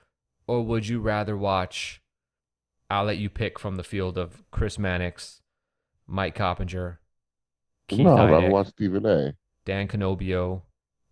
[0.46, 2.00] or would you rather watch?
[2.90, 5.40] I'll let you pick from the field of Chris Mannix,
[6.06, 7.00] Mike Coppinger,
[7.88, 9.34] Keith no, I'd watch Stephen A.
[9.64, 10.62] Dan Canobbio,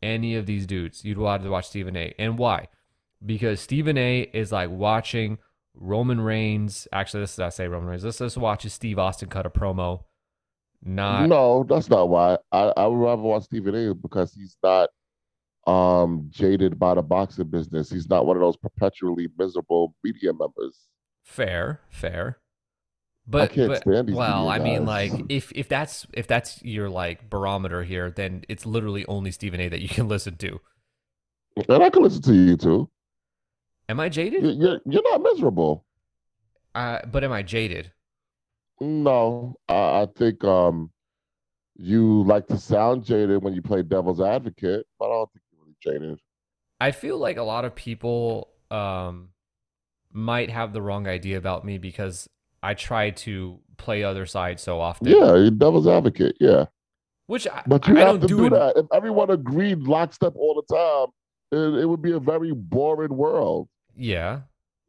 [0.02, 1.04] any of these dudes.
[1.04, 2.14] You'd rather watch Stephen A.
[2.18, 2.68] And why?
[3.24, 4.20] Because Stephen A.
[4.32, 5.38] is like watching
[5.74, 6.88] Roman Reigns.
[6.92, 8.04] Actually, this is I say Roman Reigns.
[8.04, 10.04] Let's just watch Steve Austin cut a promo.
[10.82, 12.38] Not no, that's not why.
[12.50, 13.94] I, I would rather watch Stephen A.
[13.94, 14.88] because he's not
[15.66, 17.90] um jaded by the boxing business.
[17.90, 20.88] He's not one of those perpetually miserable media members.
[21.22, 22.38] fair, fair.
[23.30, 27.84] But, can't but well, I mean, like if if that's if that's your like barometer
[27.84, 29.68] here, then it's literally only Stephen A.
[29.68, 30.60] that you can listen to.
[31.68, 32.90] And I can listen to you too.
[33.88, 34.42] Am I jaded?
[34.42, 35.84] You- You're you're not miserable.
[36.74, 37.92] Uh, but am I jaded?
[38.80, 40.90] No, I, I think um
[41.76, 45.62] you like to sound jaded when you play devil's advocate, but I don't think you're
[45.62, 46.20] really jaded.
[46.80, 49.28] I feel like a lot of people um,
[50.12, 52.28] might have the wrong idea about me because
[52.62, 55.08] I try to play other side so often.
[55.08, 56.36] Yeah, you're devil's advocate.
[56.40, 56.66] Yeah,
[57.26, 58.36] Which I, but you I have don't to do.
[58.36, 58.76] do, that.
[58.76, 61.06] If everyone agreed lockstep all the time,
[61.52, 63.68] it, it would be a very boring world.
[63.96, 64.40] Yeah,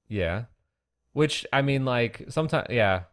[0.08, 0.46] yeah.
[1.14, 3.04] Which I mean, like sometimes, yeah.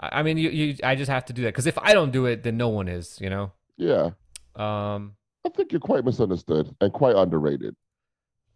[0.00, 2.10] I I mean, you, you, I just have to do that because if I don't
[2.12, 3.18] do it, then no one is.
[3.20, 3.52] You know.
[3.76, 4.10] Yeah,
[4.56, 5.16] Um.
[5.46, 7.76] I think you're quite misunderstood and quite underrated.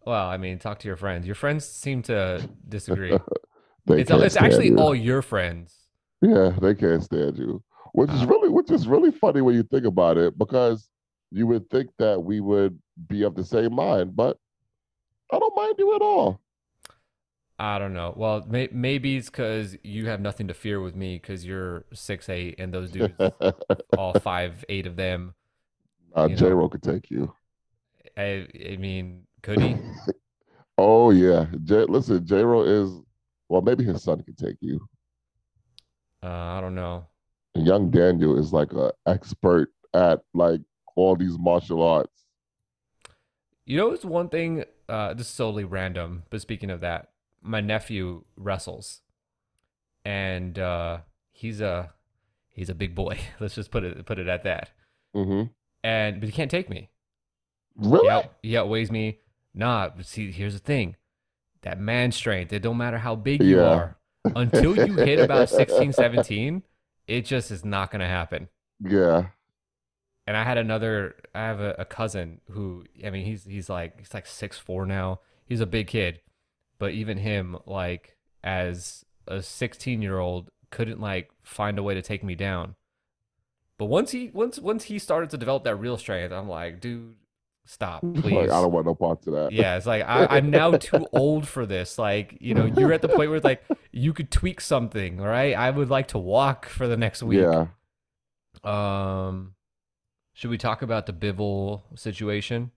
[0.06, 1.26] Well, I mean, talk to your friends.
[1.26, 3.12] Your friends seem to disagree.
[3.89, 4.78] They it's it's actually you.
[4.78, 5.74] all your friends.
[6.20, 7.62] Yeah, they can't stand you.
[7.93, 10.89] Which is Uh, really which is really funny when you think about it, because
[11.31, 12.78] you would think that we would
[13.09, 14.36] be of the same mind, but
[15.32, 16.40] I don't mind you at all.
[17.59, 18.15] I don't know.
[18.16, 22.28] Well, may, maybe it's because you have nothing to fear with me because you're six
[22.28, 23.15] eight and those dudes,
[23.98, 25.35] all five eight of them.
[26.15, 27.32] uh, J Ro could take you.
[28.16, 29.77] I, I mean, could he?
[30.81, 31.86] Oh yeah, J.
[31.89, 32.44] Listen, J.
[32.44, 33.01] Ro is
[33.48, 33.62] well.
[33.62, 34.80] Maybe his son can take you.
[36.22, 37.06] Uh, I don't know.
[37.54, 40.60] And young Daniel is like a expert at like
[40.96, 42.24] all these martial arts.
[43.64, 44.64] You know, it's one thing.
[44.88, 47.10] Uh, this is solely random, but speaking of that,
[47.42, 49.02] my nephew wrestles,
[50.04, 50.98] and uh,
[51.30, 51.92] he's a
[52.48, 53.18] he's a big boy.
[53.40, 54.70] Let's just put it put it at that.
[55.14, 55.50] Mm-hmm.
[55.84, 56.90] And but he can't take me.
[57.76, 58.08] Really?
[58.08, 59.18] Out, he outweighs me.
[59.54, 60.96] Nah, but see, here's the thing.
[61.62, 63.64] That man strength, it don't matter how big you Yeah.
[63.64, 63.97] are.
[64.36, 66.62] Until you hit about 16, 17,
[67.06, 68.48] it just is not going to happen.
[68.80, 69.28] Yeah.
[70.26, 73.98] And I had another, I have a, a cousin who, I mean, he's he's like
[73.98, 75.20] he's like six four now.
[75.47, 76.20] He's a big kid,
[76.78, 82.02] but even him, like as a 16 year old, couldn't like find a way to
[82.02, 82.74] take me down.
[83.78, 87.14] But once he once once he started to develop that real strength, I'm like, dude,
[87.68, 88.32] stop, please.
[88.38, 89.52] Like, I don't want no part of that.
[89.52, 91.98] Yeah, it's like I, I'm now too old for this.
[91.98, 93.62] Like, you know, you're at the point where it's like
[93.92, 97.40] you could tweak something, right I would like to walk for the next week.
[97.40, 97.66] Yeah.
[98.64, 99.54] Um,
[100.32, 102.70] should we talk about the Bivol situation?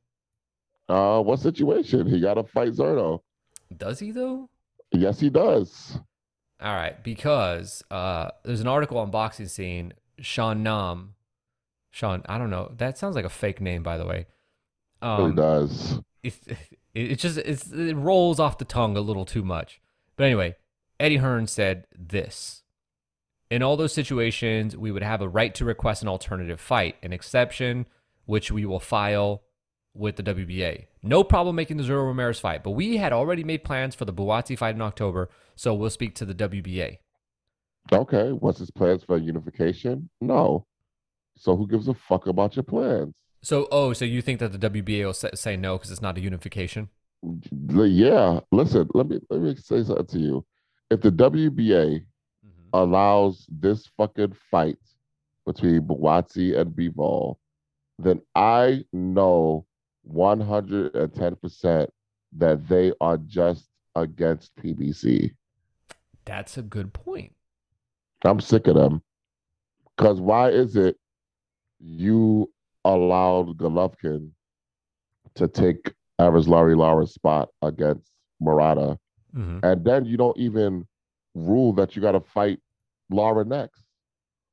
[0.89, 2.07] Uh, what situation?
[2.07, 3.22] He got to fight Zurdo.
[3.76, 4.49] Does he though?
[4.91, 5.97] Yes, he does.
[6.61, 9.93] All right, because uh, there's an article on Boxing Scene.
[10.19, 11.15] Sean Nam,
[11.89, 12.72] Sean, I don't know.
[12.77, 14.27] That sounds like a fake name, by the way.
[15.02, 15.99] Really Um, does.
[16.23, 16.36] it,
[16.94, 19.82] it just it's, it rolls off the tongue a little too much.
[20.15, 20.56] But anyway,
[20.99, 22.64] Eddie Hearn said this.
[23.49, 27.11] In all those situations, we would have a right to request an alternative fight, an
[27.11, 27.86] exception,
[28.26, 29.44] which we will file
[29.94, 30.86] with the WBA.
[31.03, 34.14] No problem making the Zurdo Ramirez fight, but we had already made plans for the
[34.14, 36.99] Buatsi fight in October, so we'll speak to the WBA.
[37.91, 38.32] Okay.
[38.32, 40.10] What's his plans for unification?
[40.22, 40.65] No.
[41.36, 43.15] So who gives a fuck about your plans?
[43.43, 46.18] So, oh, so you think that the WBA will say, say no because it's not
[46.18, 46.89] a unification?
[47.51, 48.39] Yeah.
[48.51, 50.45] Listen, let me let me say something to you.
[50.89, 52.69] If the WBA mm-hmm.
[52.73, 54.77] allows this fucking fight
[55.45, 57.38] between Buatsi and Bivol,
[57.97, 59.65] then I know
[60.11, 61.88] 110%
[62.38, 65.31] that they are just against PBC.
[66.26, 67.34] That's a good point.
[68.23, 69.01] I'm sick of them.
[69.97, 70.97] Because why is it
[71.80, 72.51] you
[72.86, 74.32] allowed Golovkin
[75.36, 78.98] to take Erislandy Lara's spot against Murata,
[79.34, 80.86] hmm and then you don't even
[81.36, 82.60] rule that you got to fight
[83.10, 83.84] Lara next?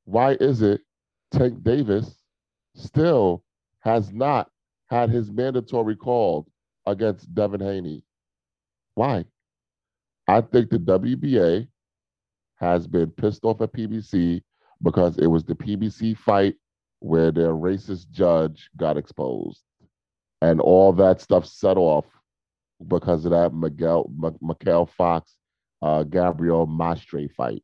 [0.04, 0.80] Why is it
[1.30, 2.22] Tank Davis
[2.74, 3.42] still
[3.80, 4.50] has not
[4.88, 6.48] had his mandatory called
[6.86, 8.02] against Devin Haney?
[8.94, 9.24] Why?
[10.26, 11.68] I think the WBA
[12.56, 14.42] has been pissed off at PBC
[14.82, 16.54] because it was the PBC fight
[17.00, 19.62] where their racist judge got exposed.
[20.40, 22.06] And all that stuff set off
[22.86, 25.36] because of that Miguel M- Mykal Fox
[25.82, 27.62] uh, Gabriel Maestre fight.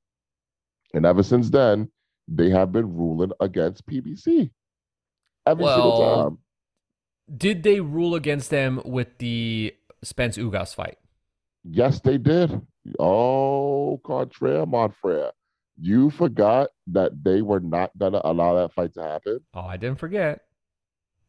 [0.92, 1.88] And ever since then,
[2.28, 4.50] they have been ruling against PBC
[5.46, 6.38] every single time.
[7.36, 10.98] Did they rule against them with the Spence Ugas fight?
[11.64, 12.60] Yes, they did.
[12.98, 15.32] Oh, contraire, mon frere.
[15.80, 19.40] You forgot that they were not to allow that fight to happen.
[19.54, 20.42] Oh, I didn't forget.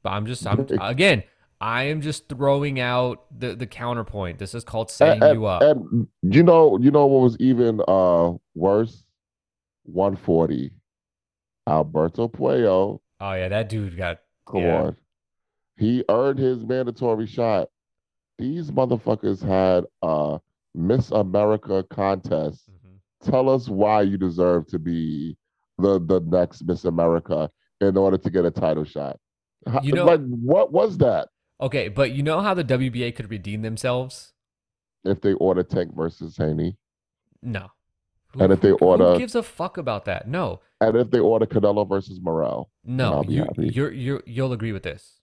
[0.03, 1.23] But I'm just I'm again,
[1.59, 4.37] I am just throwing out the the counterpoint.
[4.37, 5.63] This is called setting and, you up.
[5.63, 9.03] and you know, you know what was even uh worse?
[9.83, 10.71] 140.
[11.67, 14.81] Alberto Puello, oh yeah, that dude got come Yeah.
[14.83, 14.97] on.
[15.77, 17.69] He earned his mandatory shot.
[18.37, 20.39] These motherfuckers had a
[20.75, 22.69] Miss America contest.
[23.25, 25.35] Tell us why you deserve to be
[25.77, 27.49] the the next Miss America
[27.81, 29.19] in order to get a title shot.
[29.67, 31.29] How- You know- like what was that?
[31.59, 34.33] Okay, but you know how the WBA could redeem themselves?
[35.03, 36.77] If they order Tank versus Haney,
[37.41, 37.71] No.
[38.39, 40.27] And if they order- who gives a fuck about that?
[40.27, 40.61] No.
[40.81, 45.21] and if they order Canelo versus Morrell, No, you, you're you're you'll agree with this.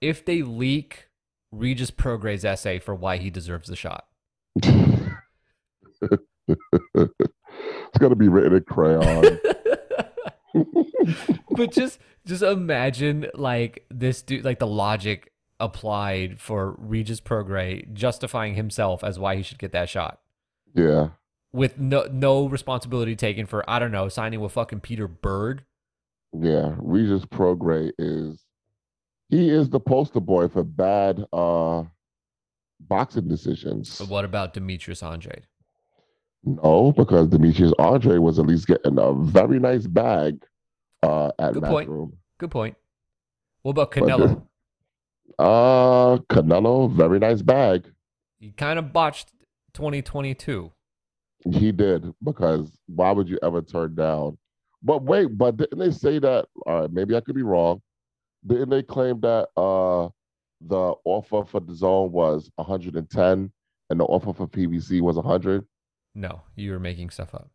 [0.00, 1.08] If they leak
[1.50, 4.06] Regis Prograis's essay for why he deserves the shot,
[6.48, 9.40] it's gonna be written in crayon.
[11.50, 18.54] but just just imagine like this dude, like the logic applied for Regis Prograis justifying
[18.54, 20.20] himself as why he should get that shot
[20.74, 21.10] yeah,
[21.52, 25.62] with no no responsibility taken for I don't know signing with fucking Peter Berg.
[26.32, 26.74] yeah.
[26.78, 28.44] Regis Prograis is
[29.28, 31.84] he is the poster boy for bad uh
[32.80, 33.98] boxing decisions.
[33.98, 35.46] But what about Demetrius Andrade?
[36.44, 40.44] No, because Demetrius Andrade was at least getting a very nice bag
[41.02, 41.88] uh, at Good point.
[41.88, 42.12] Matchroom.
[42.38, 42.76] Good point.
[43.62, 44.42] What about Canelo?
[45.38, 47.90] Uh, Canelo, very nice bag.
[48.38, 49.32] he kind of botched
[49.72, 50.70] 2022.
[51.50, 54.38] He did because why would you ever turn down?
[54.82, 56.46] But wait, but didn't they say that?
[56.66, 57.80] All right, maybe I could be wrong.
[58.46, 60.08] Didn't they claim that uh
[60.60, 63.52] the offer for DAZN was 110
[63.90, 65.66] and the offer for PBC was 100?
[66.14, 67.50] No, you were making stuff up.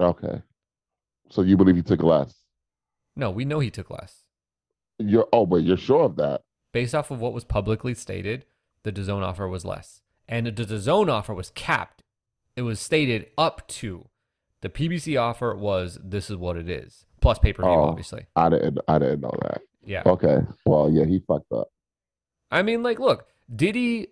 [0.00, 0.42] Okay,
[1.30, 2.34] so you believe he took less?
[3.14, 4.22] No, we know he took less.
[4.98, 6.42] You're oh, but you're sure of that?
[6.72, 8.44] Based off of what was publicly stated,
[8.82, 10.00] the DAZN offer was less.
[10.28, 12.02] And the DAZN offer was capped.
[12.56, 14.08] It was stated up to.
[14.62, 17.04] The PBC offer was this is what it is.
[17.20, 17.84] Plus pay per view, Oh.
[17.84, 18.26] obviously.
[18.36, 18.78] I didn't.
[18.88, 19.62] I didn't know that.
[19.84, 20.02] Yeah.
[20.06, 21.68] Okay, well, yeah, he fucked up.
[22.50, 24.08] I mean, like, look, did he,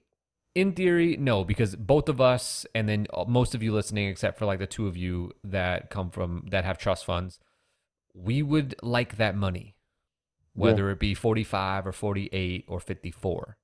[0.55, 4.47] in theory, no, because both of us, and then most of you listening, except for
[4.47, 7.39] like the two of you that come from that have trust funds,
[8.15, 9.77] we would like that money,
[10.55, 13.57] whether it be 45 or 48 or 54.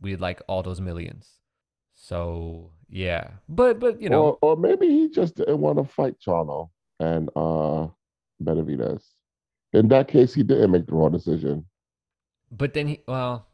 [0.00, 1.38] We'd like all those millions.
[1.94, 3.32] So, yeah.
[3.48, 7.28] But, but, you know, or, or maybe he just didn't want to fight Charlo and
[7.36, 7.86] uh
[8.42, 9.02] Benavidez.
[9.72, 11.66] In that case, he didn't make the wrong decision.
[12.50, 13.46] But then he, well,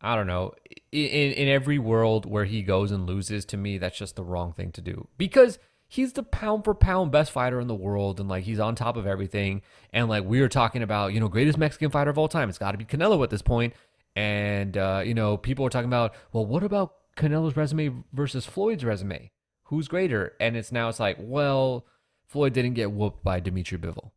[0.00, 0.52] I don't know.
[0.92, 4.52] In, in every world where he goes and loses, to me, that's just the wrong
[4.52, 5.58] thing to do because
[5.88, 8.96] he's the pound for pound best fighter in the world, and like he's on top
[8.96, 9.62] of everything.
[9.92, 12.48] And like we were talking about, you know, greatest Mexican fighter of all time.
[12.48, 13.74] It's got to be Canelo at this point.
[14.14, 18.84] And uh, you know, people are talking about, well, what about Canelo's resume versus Floyd's
[18.84, 19.30] resume?
[19.64, 20.34] Who's greater?
[20.40, 21.86] And it's now it's like, well,
[22.28, 24.10] Floyd didn't get whooped by Dimitri Bivol.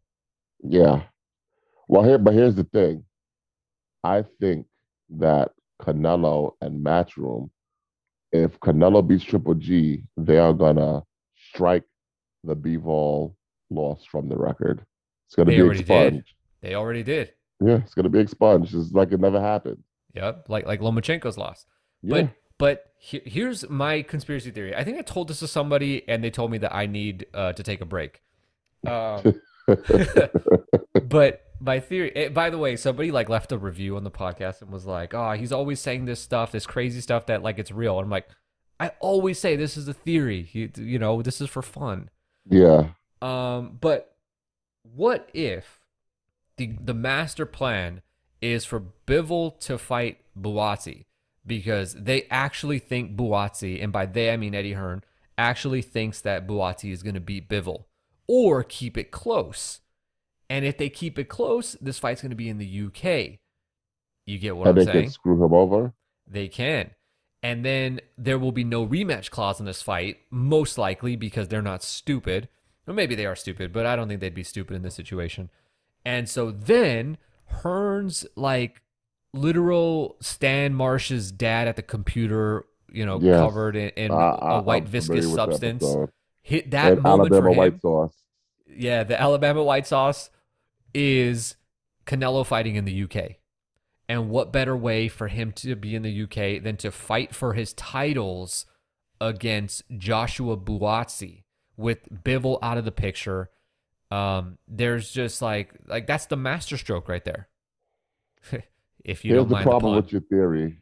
[0.64, 1.04] Yeah.
[1.88, 3.04] Well, here, but here's the thing.
[4.04, 4.68] I think
[5.18, 5.52] that
[5.82, 7.50] Canelo and Matchroom,
[8.32, 11.04] if Canelo beats Triple G, they are gonna
[11.52, 11.84] strike
[12.44, 13.34] the Bivol
[13.70, 14.86] loss from the record.
[15.28, 16.24] It's gonna They be already did.
[16.62, 17.34] They already did.
[17.62, 18.74] Yeah, it's gonna be expunged.
[18.76, 19.84] It's like it never happened.
[20.16, 21.66] Yep, like like Lomachenko's loss.
[22.02, 22.24] Yeah.
[22.24, 24.76] But but he, here's my conspiracy theory.
[24.76, 27.54] I think I told this to somebody, and they told me that I need uh,
[27.54, 28.22] to take a break.
[28.86, 29.40] Um,
[31.04, 32.16] but my theory.
[32.16, 35.14] eh, by the way, somebody like left a review on the podcast and was like,
[35.14, 38.10] "Oh, he's always saying this stuff, this crazy stuff that like it's real." And I'm
[38.10, 38.28] like,
[38.80, 40.50] I always say this is a theory.
[40.54, 42.10] You, you know, this is for fun.
[42.50, 42.92] yeah.
[43.22, 44.16] Um, but
[44.84, 45.82] what if
[46.58, 48.02] the the master plan
[48.42, 51.06] is for Bivol to fight Buatsi
[51.46, 55.04] because they actually think Buatsi, and by they I mean Eddie Hearn,
[55.38, 57.86] actually thinks that Buatsi is going to beat Bivol
[58.28, 59.82] or keep it close.
[60.50, 63.40] And if they keep it close, this fight's going to be in the UK.
[64.26, 65.04] You get what and I'm they saying?
[65.06, 65.94] can screw him over.
[66.28, 66.92] They can.
[67.42, 71.62] And then there will be no rematch clause in this fight, most likely because they're
[71.62, 72.50] not stupid.
[72.88, 75.50] Or maybe they are stupid, but I don't think they'd be stupid in this situation.
[76.06, 77.18] And so then
[77.48, 78.82] Hearn's like
[79.34, 83.40] literal Stan Marsh's dad at the computer, you know, Yes.
[83.40, 85.84] covered in, in I- a white I'm viscous familiar with the substance.
[85.84, 86.10] episode.
[86.42, 88.14] Hit that and moment Alabama for him white sauce.
[88.68, 90.30] yeah, the Alabama white sauce
[90.94, 91.56] is
[92.06, 93.36] Canelo fighting in the UK.
[94.08, 97.54] And what better way for him to be in the UK than to fight for
[97.54, 98.66] his titles
[99.22, 101.44] against Joshua Buatsi
[101.78, 103.50] with Bivol out of the picture?
[104.10, 107.48] Um, there's just like like that's the masterstroke right there.
[109.06, 110.02] if you Here's don't the mind the problem pun.
[110.02, 110.82] with your theory.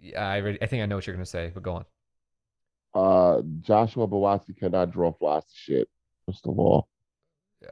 [0.00, 1.84] Yeah, I already, I think I know what you're gonna say, but go on.
[2.94, 5.88] Uh, Joshua Buatsi cannot draw flies to shit.
[6.26, 6.88] First of all,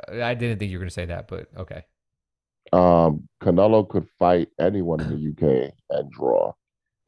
[0.09, 1.85] I didn't think you were gonna say that, but okay.
[2.73, 6.53] um, Canelo could fight anyone in the UK and draw.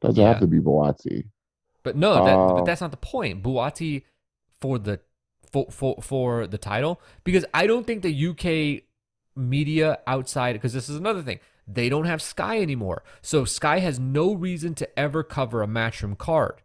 [0.01, 0.27] Doesn't Yeah.
[0.27, 1.29] have to be Buatsi.
[1.83, 3.43] But no, that, but Uh, that's not the point.
[3.43, 4.03] Buatsi
[4.61, 4.99] for the
[5.51, 8.83] for, for for the title because I don't think the UK
[9.35, 11.39] media outside because this is another thing.
[11.67, 13.03] They don't have Sky anymore.
[13.21, 16.61] So Sky has no reason to ever cover a matchroom card.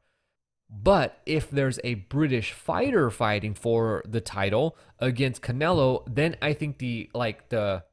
[0.75, 6.79] But if there's a British fighter fighting for the title against Canelo, then I think
[6.79, 7.85] the like the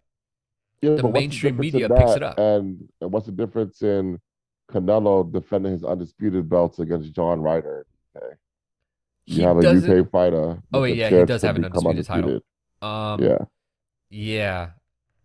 [0.82, 2.40] Yeah, The mainstream difference media picks it up.
[2.40, 4.20] And, what's the difference in
[4.72, 7.86] Canelo defending his undisputed belts against John Ryder?
[8.16, 8.36] Okay.
[9.26, 10.62] You he have a UK fighter.
[10.74, 12.42] Oh, a yeah, he does have an become undisputed
[12.82, 12.90] title.
[12.90, 13.46] um Yeah.
[14.10, 14.70] Yeah.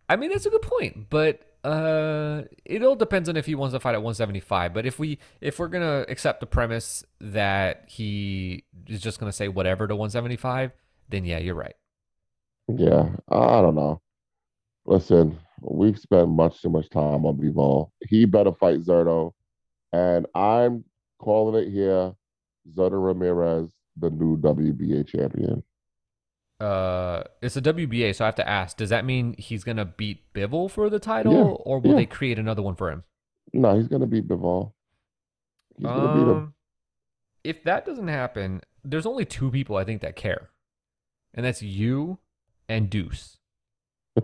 [0.08, 3.72] I mean, that's a good point, but uh it all depends on if he wants
[3.72, 4.74] to fight at 175.
[4.74, 9.48] But if we if we're to accept the premise that he is just to say
[9.48, 10.72] whatever to 175,
[11.08, 11.74] then yeah, you're right.
[12.68, 13.10] Yeah.
[13.28, 14.00] I don't know.
[14.86, 17.90] Listen, we've spent much too much time on Bivol.
[18.08, 19.32] He better fight Zurdo.
[19.92, 20.84] And I'm
[21.18, 22.14] calling it here.
[22.74, 25.62] Zurdo Ramirez, the new WBA champion.
[26.60, 30.32] Uh, it's a WBA, so I have to ask: Does that mean he's gonna beat
[30.32, 31.96] Bivol for the title, Yeah, or will yeah.
[31.96, 33.02] they create another one for him?
[33.52, 34.72] No, he's gonna beat Bivol.
[35.76, 36.36] He's gonna beat him.
[36.36, 36.54] Um,
[37.42, 40.50] if that doesn't happen, there's only two people I think that care,
[41.34, 42.18] and that's you
[42.68, 43.38] and Deuce.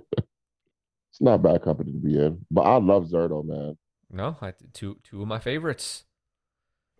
[1.12, 3.76] It's not bad company to be in, but I love Zurdo, man.
[4.12, 6.04] No, I, two two of my favorites.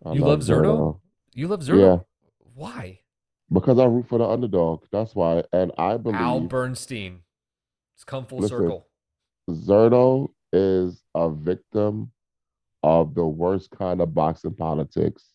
[0.05, 0.99] I You love Zurdo?
[1.33, 1.79] You love Zurdo?
[1.79, 2.03] Yeah,
[2.53, 2.99] Why?
[3.51, 4.83] Because I root for the underdog.
[4.91, 7.19] That's why, and I believe Al Bernstein.
[7.95, 8.57] It's come full Listen.
[8.57, 8.87] circle.
[9.49, 12.11] Zurdo is a victim
[12.83, 15.33] of the worst kind of boxing politics.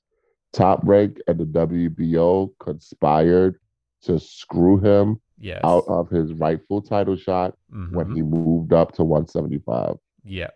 [0.52, 3.60] Top Rank and the WBO conspired
[4.02, 5.60] to screw him Yes.
[5.64, 8.16] out of his rightful title shot when Mhm.
[8.16, 9.98] he moved up to 175.
[10.24, 10.50] Yeah.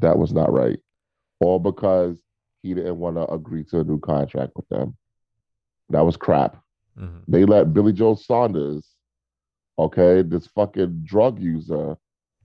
[0.00, 0.78] That was not right.
[1.40, 2.22] All because
[2.62, 4.96] he didn't want to agree to a new contract with them.
[5.90, 6.62] That was crap.
[6.96, 8.86] Hmm They let Billy Joe Saunders,
[9.78, 11.96] okay, this fucking drug user,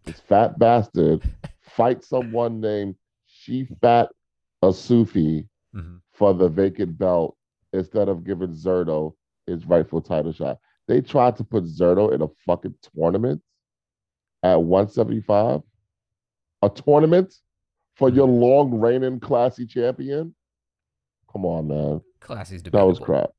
[0.05, 1.21] this fat bastard,
[1.61, 2.95] fight someone named
[3.25, 4.09] She Fat
[4.63, 7.37] Asufi hmm for the vacant belt
[7.71, 9.15] instead of giving Zurdo
[9.47, 10.57] his rightful title shot.
[10.89, 13.41] They tried to put Zurdo in a fucking tournament
[14.43, 15.61] at 175.
[16.61, 17.33] A tournament
[17.95, 20.35] for your long reigning classy champion?
[21.31, 22.01] Come on, man.
[22.19, 23.29] Classy's That was crap.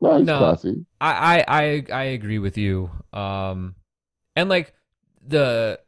[0.00, 0.38] No, he's No.
[0.38, 0.84] classy.
[1.00, 2.90] I, I I I agree with you.
[3.12, 3.74] Um,
[4.36, 4.74] and like
[5.26, 5.80] the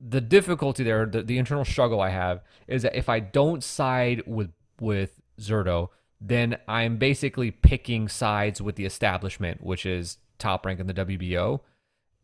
[0.00, 4.22] the difficulty there, the, the internal struggle I have is that if I don't side
[4.26, 4.50] with
[4.80, 5.90] with Zurdo,
[6.20, 11.60] then I'm basically picking sides with the establishment, which is top rank in the WBO.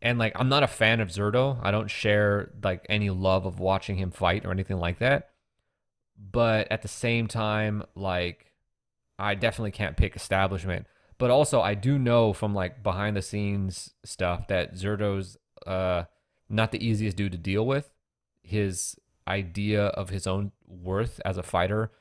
[0.01, 1.59] And like I'm not a fan of Zurdo.
[1.63, 5.29] I don't share like any love of watching him fight or anything like that.
[6.17, 8.51] But at the same time, like
[9.19, 10.87] I definitely can't pick establishment.
[11.21, 15.37] But also, I do know from like behind the scenes stuff that Zurdo's
[15.67, 16.05] uh
[16.49, 17.93] not the easiest dude to deal with.
[18.41, 21.91] His idea of his own worth as a fighter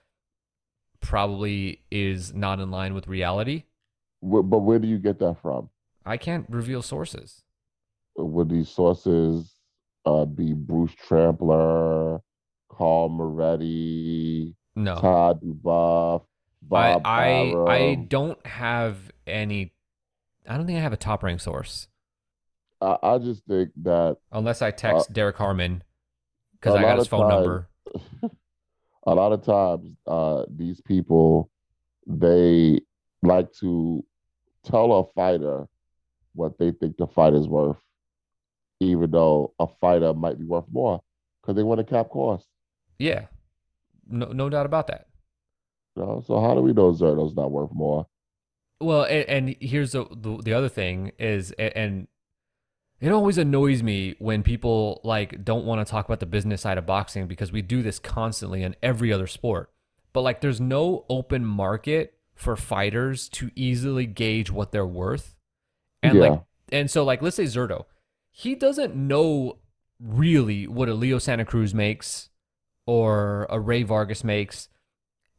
[1.01, 3.65] probably is not in line with reality.
[4.23, 5.69] But where do you get that from?
[6.07, 7.43] I can't reveal sources.
[8.17, 9.53] Would these sources
[10.07, 12.21] uh, be Bruce Trampler,
[12.71, 14.95] Carl Moretti, No.
[14.97, 16.23] Todd duBoef,
[16.63, 18.97] Bob I I I don't have
[19.27, 19.73] any
[20.49, 21.89] I don't think I have a top rank source.
[22.81, 25.83] I, I just think that Unless I text Derek Harmon
[26.53, 27.69] because I got his phone number.
[29.07, 31.51] a lot of times uh, these people
[32.07, 32.81] they
[33.23, 34.05] like to
[34.65, 35.67] tell a fighter
[36.35, 37.77] what they think the fight is worth,
[38.81, 41.01] even though a fighter might be worth more
[41.41, 42.49] because they want to cap costs.
[42.99, 43.27] Yeah.
[44.09, 45.07] No no doubt about that.
[45.97, 46.23] You know?
[46.27, 48.07] So how do we know Zurdo's not worth more?
[48.81, 52.09] Well, and, and here's the, the the other thing is, and
[53.01, 56.79] it always annoys me when people like don't want to talk about the business side
[56.79, 59.71] of boxing because we do this constantly in every other sport.
[60.13, 65.37] But like, there's no open market for fighters to easily gauge what they're worth,
[66.03, 66.21] and Yeah.
[66.23, 66.41] like,
[66.73, 67.85] and so like, let's say Zerto,
[68.31, 69.59] he doesn't know
[70.03, 72.31] really what a Leo Santa Cruz makes
[72.87, 74.69] or a Rey Vargas makes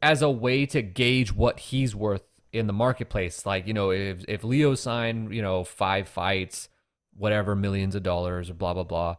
[0.02, 2.22] as a way to gauge what he's worth
[2.52, 3.46] in the marketplace.
[3.46, 6.68] Like, you know, if if Leo signed, you know, five fights,
[7.16, 9.16] whatever millions of dollars or blah blah blah,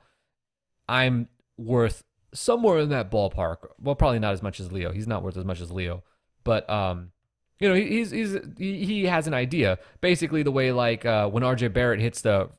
[0.88, 2.04] I'm worth
[2.34, 3.68] somewhere in that ballpark.
[3.82, 4.92] Well, probably not as much as Leo.
[4.92, 6.04] He's not worth as much as Leo,
[6.44, 7.12] but um,
[7.60, 9.80] you know, he's he's he has an idea.
[10.02, 12.50] Basically, the way like uh, when RJ Barrett hits the,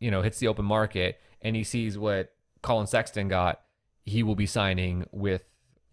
[0.00, 2.32] you know, hits the open market and he sees what
[2.62, 3.60] Collin Sexton got,
[4.04, 5.44] he will be signing with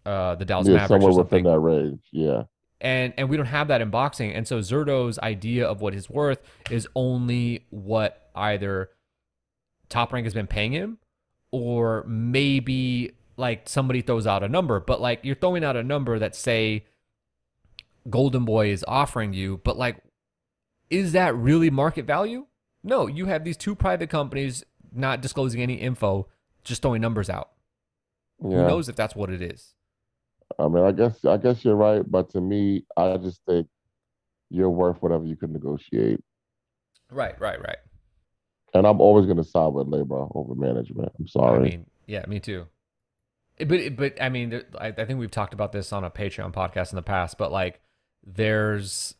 [0.06, 2.00] uh the Dallas yeah, Mavericks somewhere within that range.
[2.12, 2.44] Yeah.
[2.80, 4.32] and and we don't have that in boxing.
[4.32, 6.38] And so zurdo's idea of what his worth
[6.70, 8.90] is only what either
[9.88, 10.98] top rank has been paying him
[11.50, 14.78] or maybe like somebody throws out a number.
[14.80, 16.84] But like you're throwing out a number that say
[18.08, 19.96] golden boy is offering you but like
[20.88, 22.46] is that really market value?
[22.84, 26.28] No you have these two private companies not disclosing any info
[26.62, 27.50] just throwing numbers out.
[28.40, 29.74] Who knows if that's what it is
[30.58, 33.66] I mean, I guess I guess you're right, but to me, I just think
[34.50, 36.20] you're worth whatever you can negotiate.
[37.10, 37.78] right right right
[38.74, 41.12] And I'm always going to side with labor over management.
[41.18, 41.58] I'm sorry.
[41.58, 42.66] I mean, yeah, me too.
[43.58, 46.92] But but I mean, I, I think we've talked about this on a Patreon podcast
[46.92, 47.38] in the past.
[47.38, 47.80] But like,
[48.24, 49.14] there's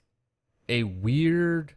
[0.68, 1.74] a weird,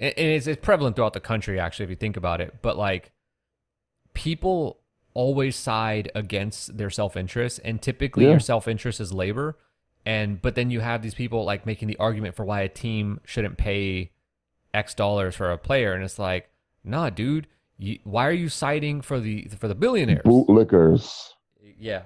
[0.00, 2.62] and and it's, it's prevalent throughout the country actually, if you think about it.
[2.62, 3.12] But like,
[4.14, 4.80] people
[5.16, 8.32] always side against their self interest, and typically Yeah.
[8.32, 9.56] your self interest is labor.
[10.04, 13.20] And but then you have these people like making the argument for why a team
[13.24, 14.12] shouldn't pay
[14.72, 16.50] X dollars for a player, and it's like,
[16.84, 17.46] nah, dude,
[17.78, 20.22] you, why are you citing for the for the billionaires?
[20.24, 21.30] Bootlickers.
[21.78, 22.02] Yeah.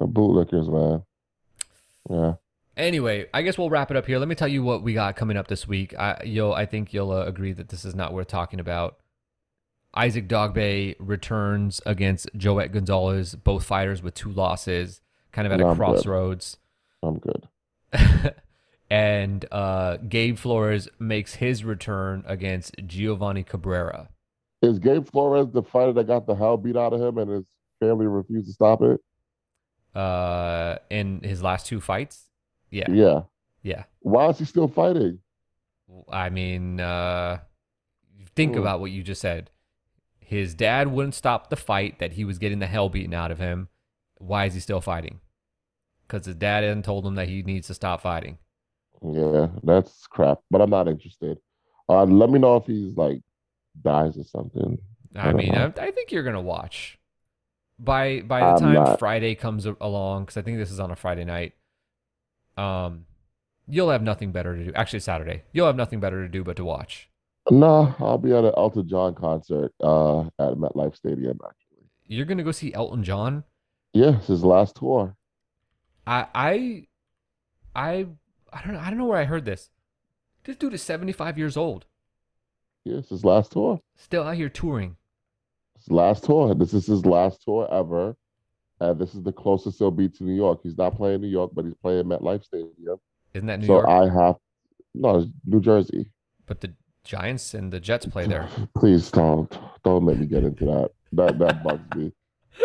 [0.00, 1.02] Bootlickers, man.
[2.10, 2.34] Yeah.
[2.76, 4.18] Anyway, I guess we'll wrap it up here.
[4.18, 5.98] Let me tell you what we got coming up this week.
[5.98, 8.98] I, you'll, I think you'll uh, agree that this is not worth talking about.
[9.94, 15.00] Isaac Dogbe returns against Joet Gonzalez, both fighters with two losses,
[15.32, 15.84] kind of at No, a I'm good.
[15.84, 16.56] crossroads.
[17.02, 17.48] I'm good.
[18.90, 24.08] and uh, Gabe Flores makes his return against Giovanni Cabrera.
[24.62, 27.44] Is Gabe Flores the fighter that got the hell beat out of him and his
[27.80, 29.00] family refused to stop it?
[29.94, 32.24] Uh, in his last two fights,
[32.70, 33.22] yeah, Yeah.
[33.62, 33.84] yeah.
[34.00, 35.18] Why is he still fighting?
[36.10, 37.38] I mean, uh,
[38.36, 38.60] think Hmm.
[38.60, 39.50] about what you just said.
[40.28, 43.38] His dad wouldn't stop the fight that he was getting the hell beaten out of
[43.38, 43.68] him.
[44.18, 45.20] Why is he still fighting?
[46.06, 48.36] Because his dad hadn't told him that he needs to stop fighting.
[49.02, 50.40] Yeah, that's crap.
[50.50, 51.38] But I'm not interested.
[51.88, 53.22] Uh, let me know if he's like
[53.82, 54.76] dies or something.
[55.16, 56.98] I I mean, I, I think you're gonna watch.
[57.78, 58.98] By by the I'm time not.
[58.98, 61.54] Friday comes along, because I think this is on a Friday night,
[62.58, 63.06] um,
[63.66, 64.72] you'll have nothing better to do.
[64.74, 67.08] Actually, Saturday, you'll have nothing better to do but to watch.
[67.50, 71.38] No, I'll be at an Elton John concert uh, at MetLife Stadium.
[71.44, 73.44] Actually, You're gonna go see Elton John.
[73.94, 75.16] yeah, it's his last tour.
[76.06, 76.86] I I
[77.74, 78.06] I
[78.52, 78.80] I don't know.
[78.80, 79.70] I don't know where I heard this.
[80.44, 81.84] This dude is 75 years old,
[82.84, 83.80] Yeah, it's his last tour.
[83.96, 84.96] still out here touring.
[85.76, 86.54] His last tour.
[86.54, 88.16] This is his last tour ever,
[88.80, 90.60] and this is the closest he'll be to New York.
[90.62, 92.98] He's not playing New York, but he's playing MetLife Stadium.
[93.34, 93.88] Isn't that New so York?
[93.88, 94.36] I have
[94.94, 96.10] no it's New Jersey.
[96.46, 96.72] but the
[97.08, 98.48] Giants and the Jets play there.
[98.76, 99.50] Please don't
[99.82, 100.90] don't make me get into that.
[101.12, 102.12] That that bugs me.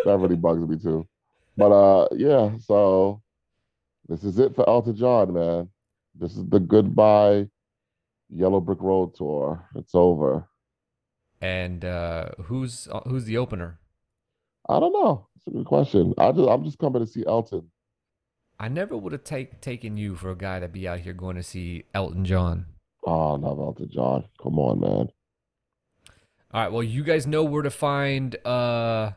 [0.04, 1.08] That really bugs me too.
[1.56, 3.22] But uh yeah, so
[4.10, 5.70] this is it for Elton John, man.
[6.14, 7.48] This is the goodbye
[8.30, 9.66] Yellow Brick Road tour.
[9.76, 10.50] It's over.
[11.42, 13.80] And uh, who's who's the opener?
[14.68, 15.28] I don't know.
[15.38, 16.14] It's a good question.
[16.18, 17.70] I just I'm just coming to see Elton.
[18.60, 21.36] I never would have take, taken you for a guy to be out here going
[21.36, 22.68] to see Elton John.
[23.06, 24.26] Oh, not Elton John.
[24.42, 25.10] Come on, man.
[26.52, 29.12] All right, well, you guys know where to find uh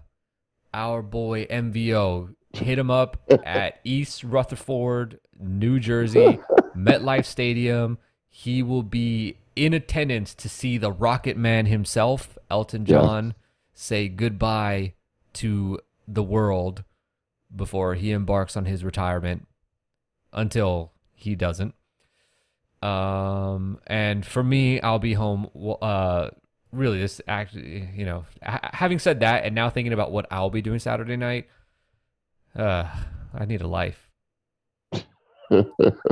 [0.75, 2.35] our boy MVO.
[2.53, 6.39] Hit him up at East Rutherford, New Jersey,
[6.77, 7.99] MetLife Stadium.
[8.29, 13.03] He will be in attendance to see the Rocket Man himself, Elton Yes.
[13.03, 13.35] John,
[13.75, 14.95] say goodbye
[15.35, 16.85] to the world
[17.55, 19.47] before he embarks on his retirement
[20.33, 21.75] until he doesn't.
[22.83, 25.49] Um, and for me, I'll be home.
[25.83, 26.31] Uh,
[26.73, 30.51] really, this actually, you know, ha- having said that, and now thinking about what I'll
[30.51, 31.49] be doing Saturday night,
[32.55, 32.85] uh,
[33.35, 34.09] I need a life.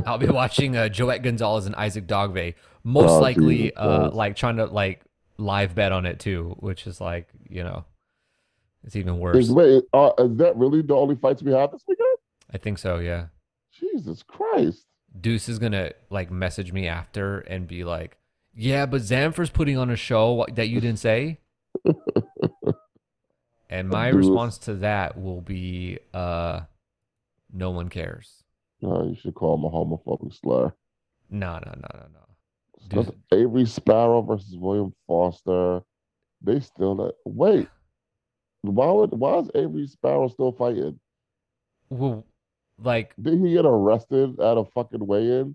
[0.07, 2.55] I'll be watching uh, Joet Gonzalez and Isaac Dogbe.
[2.85, 4.15] Most Oh, likely, Jesus uh, Christ.
[4.15, 5.03] like trying to like
[5.39, 7.85] live bet on it too, which is like, you know,
[8.85, 9.49] it's even Is, worse.
[9.51, 12.17] wait, uh, is that really the only fights we have this weekend?
[12.53, 12.99] I think so.
[12.99, 13.27] Yeah.
[13.73, 14.87] Jesus Christ.
[15.19, 18.17] Deuce is gonna like message me after and be like,
[18.55, 21.39] "Yeah, but Zamfir's putting on a show that you didn't say."
[23.71, 24.27] and my Deuce.
[24.27, 26.63] response to that will be, uh,
[27.53, 28.43] "No one cares."
[28.81, 30.75] No, you should call him a homophobic slur.
[31.31, 32.07] No, no, no, no,
[32.93, 33.15] no.
[33.33, 35.83] Avery Sparrow versus William Foster.
[36.43, 37.69] They still not, wait.
[38.63, 40.99] Why would why is Avery Sparrow still fighting?
[41.89, 42.27] Well,
[42.83, 45.55] like, Did he get arrested at a fucking weigh-in?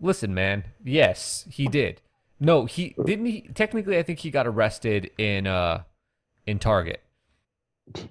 [0.00, 0.64] listen, man.
[0.84, 2.00] Yes, he did.
[2.40, 3.26] No, he didn't.
[3.26, 5.82] He technically, I think he got arrested in uh
[6.46, 7.00] in Target.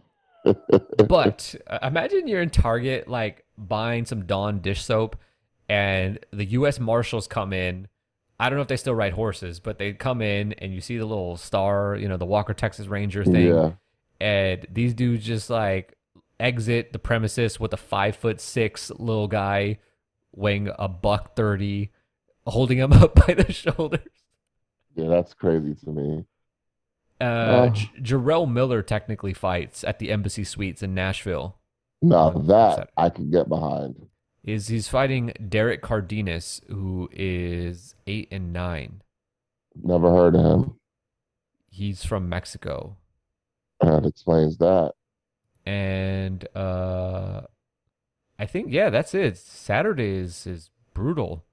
[1.08, 5.16] But uh, imagine you're in Target, like buying some Dawn dish soap,
[5.70, 6.80] and the U.S.
[6.80, 7.88] Marshals come in.
[8.40, 10.98] I don't know if they still ride horses, but they come in and you see
[10.98, 13.72] the little star, you know, the Walker Texas Ranger thing, Yeah.
[14.20, 15.96] and these dudes just like
[16.44, 19.80] exit the premises with a five foot six little guy
[20.36, 21.92] weighing a buck thirty,
[22.46, 24.02] holding him up by the shoulders.
[24.96, 26.26] Yeah, that's crazy to me.
[27.22, 27.70] Uh, Oh.
[27.70, 31.58] J- Jarrell Miller technically fights at the Embassy Suites in Nashville.
[32.02, 32.92] Now that Saturday.
[32.98, 34.08] I can get behind.
[34.44, 39.02] is he's fighting Derek Cardenas, who is eight and nine.
[39.82, 40.76] Never heard of him.
[41.70, 42.98] He's from Mexico,
[43.82, 44.94] That explains that.
[45.66, 47.42] And uh,
[48.40, 49.38] I think yeah, that's it.
[49.38, 51.46] Saturday is is brutal.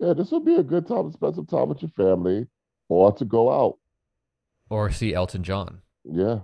[0.00, 2.46] Yeah, this would be a good time to spend some time with your family
[2.88, 3.78] or to go out.
[4.68, 5.82] Or see Elton John.
[6.04, 6.26] Yeah.
[6.30, 6.42] All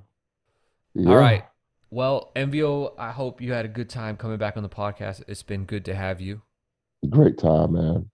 [0.94, 1.14] Yeah.
[1.14, 1.44] right,
[1.90, 5.24] Well, MVO, I hope you had a good time coming back on the podcast.
[5.26, 6.42] It's been good to have you.
[7.08, 8.10] Great time, man.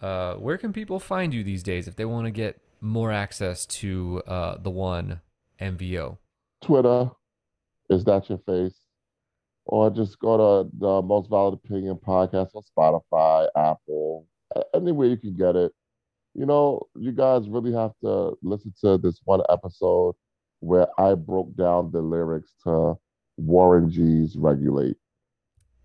[0.00, 3.64] Uh, where can people find you these days if they want to get more access
[3.66, 5.20] to uh, the one
[5.60, 6.18] MVO?
[6.60, 7.10] Twitter,
[7.88, 8.78] is that your face?
[9.64, 14.26] Or just go to the Most Valid Opinion podcast on Spotify, Apple,
[14.74, 15.72] anywhere you can get it.
[16.34, 20.14] You know, you guys really have to listen to this one episode
[20.60, 22.96] where I broke down the lyrics to
[23.36, 24.96] Warren G's Regulate.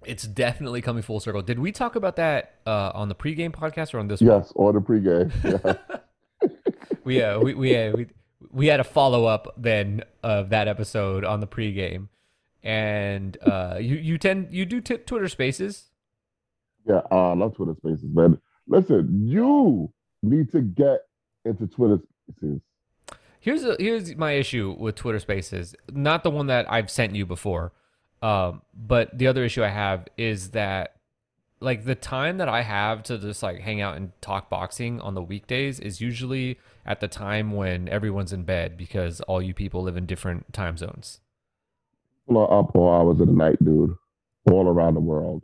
[0.05, 1.41] It's definitely coming full circle.
[1.41, 4.31] Did we talk about that uh, on the pregame podcast or on this one?
[4.31, 5.79] Yes, on the pregame.
[7.05, 7.05] Yeah.
[7.05, 8.07] we, uh, we, we, uh, we,
[8.51, 12.07] we had a follow up then of that episode on the pregame.
[12.61, 15.89] And uh, you, you tend, you do t- Twitter spaces.
[16.87, 18.39] Yeah, uh, I love Twitter spaces, man.
[18.67, 19.91] Listen, you
[20.21, 21.01] need to get
[21.45, 21.99] into Twitter
[22.29, 22.61] spaces.
[23.39, 25.75] Here's a, here's my issue with Twitter Spaces.
[25.91, 27.73] Not the one that I've sent you before,
[28.21, 30.95] um, but the other issue I have is that
[31.59, 35.13] like the time that I have to just like hang out and talk boxing on
[35.13, 39.83] the weekdays is usually at the time when everyone's in bed because all you people
[39.83, 41.21] live in different time zones.
[42.27, 43.95] People are up all hours of the night, dude,
[44.49, 45.43] all around the world.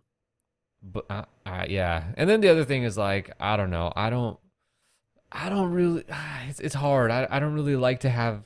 [0.81, 4.09] But uh, uh, yeah, and then the other thing is like I don't know, I
[4.09, 4.39] don't
[5.31, 6.03] I don't really.
[6.47, 7.11] It's, it's hard.
[7.11, 8.41] I, I don't really like to have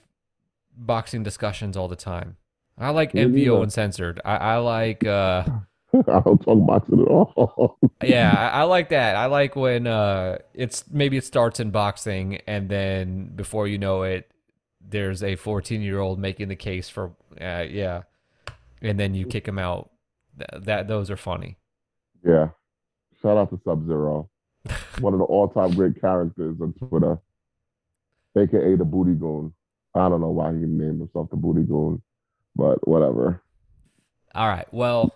[0.75, 2.35] boxing discussions all the time.
[2.77, 4.19] I like MVO uncensored.
[4.25, 5.05] I, I like.
[5.05, 5.45] uh
[6.07, 7.77] I don't talk boxing at all.
[8.03, 9.15] Yeah, I, I like that.
[9.15, 14.03] I like when uh it's maybe it starts in boxing and then before you know
[14.03, 14.29] it,
[14.81, 18.03] there's a 14 year old making the case for uh, yeah,
[18.81, 19.91] and then you kick him out.
[20.35, 21.57] That, that those are funny.
[22.25, 22.49] yeah.
[23.21, 24.29] Shout out to Sub Zero,
[24.99, 27.17] one of the all time great characters on Twitter,
[28.37, 29.53] aka the Booty Goon.
[29.95, 32.01] I don't know why he named himself the Booty Goon,
[32.55, 33.41] but whatever.
[34.35, 34.67] All right.
[34.73, 35.15] Well,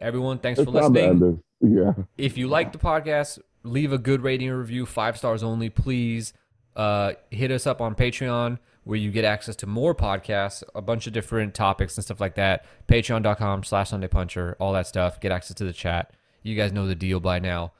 [0.00, 1.42] everyone, thanks It's for listening.
[1.60, 1.92] Yeah.
[2.18, 6.32] if you like the podcast, leave a good rating and review, five stars only, please.
[6.74, 11.08] Uh, hit us up on Patreon where you get access to more podcasts, a bunch
[11.08, 12.64] of different topics and stuff like that.
[12.86, 15.20] Patreon.com slash Sunday Puncher, all that stuff.
[15.20, 16.12] Get access to the chat.
[16.42, 17.72] You guys know the deal by now.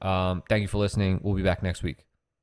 [0.00, 1.20] Um, thank you for listening.
[1.22, 2.03] We'll be back next week.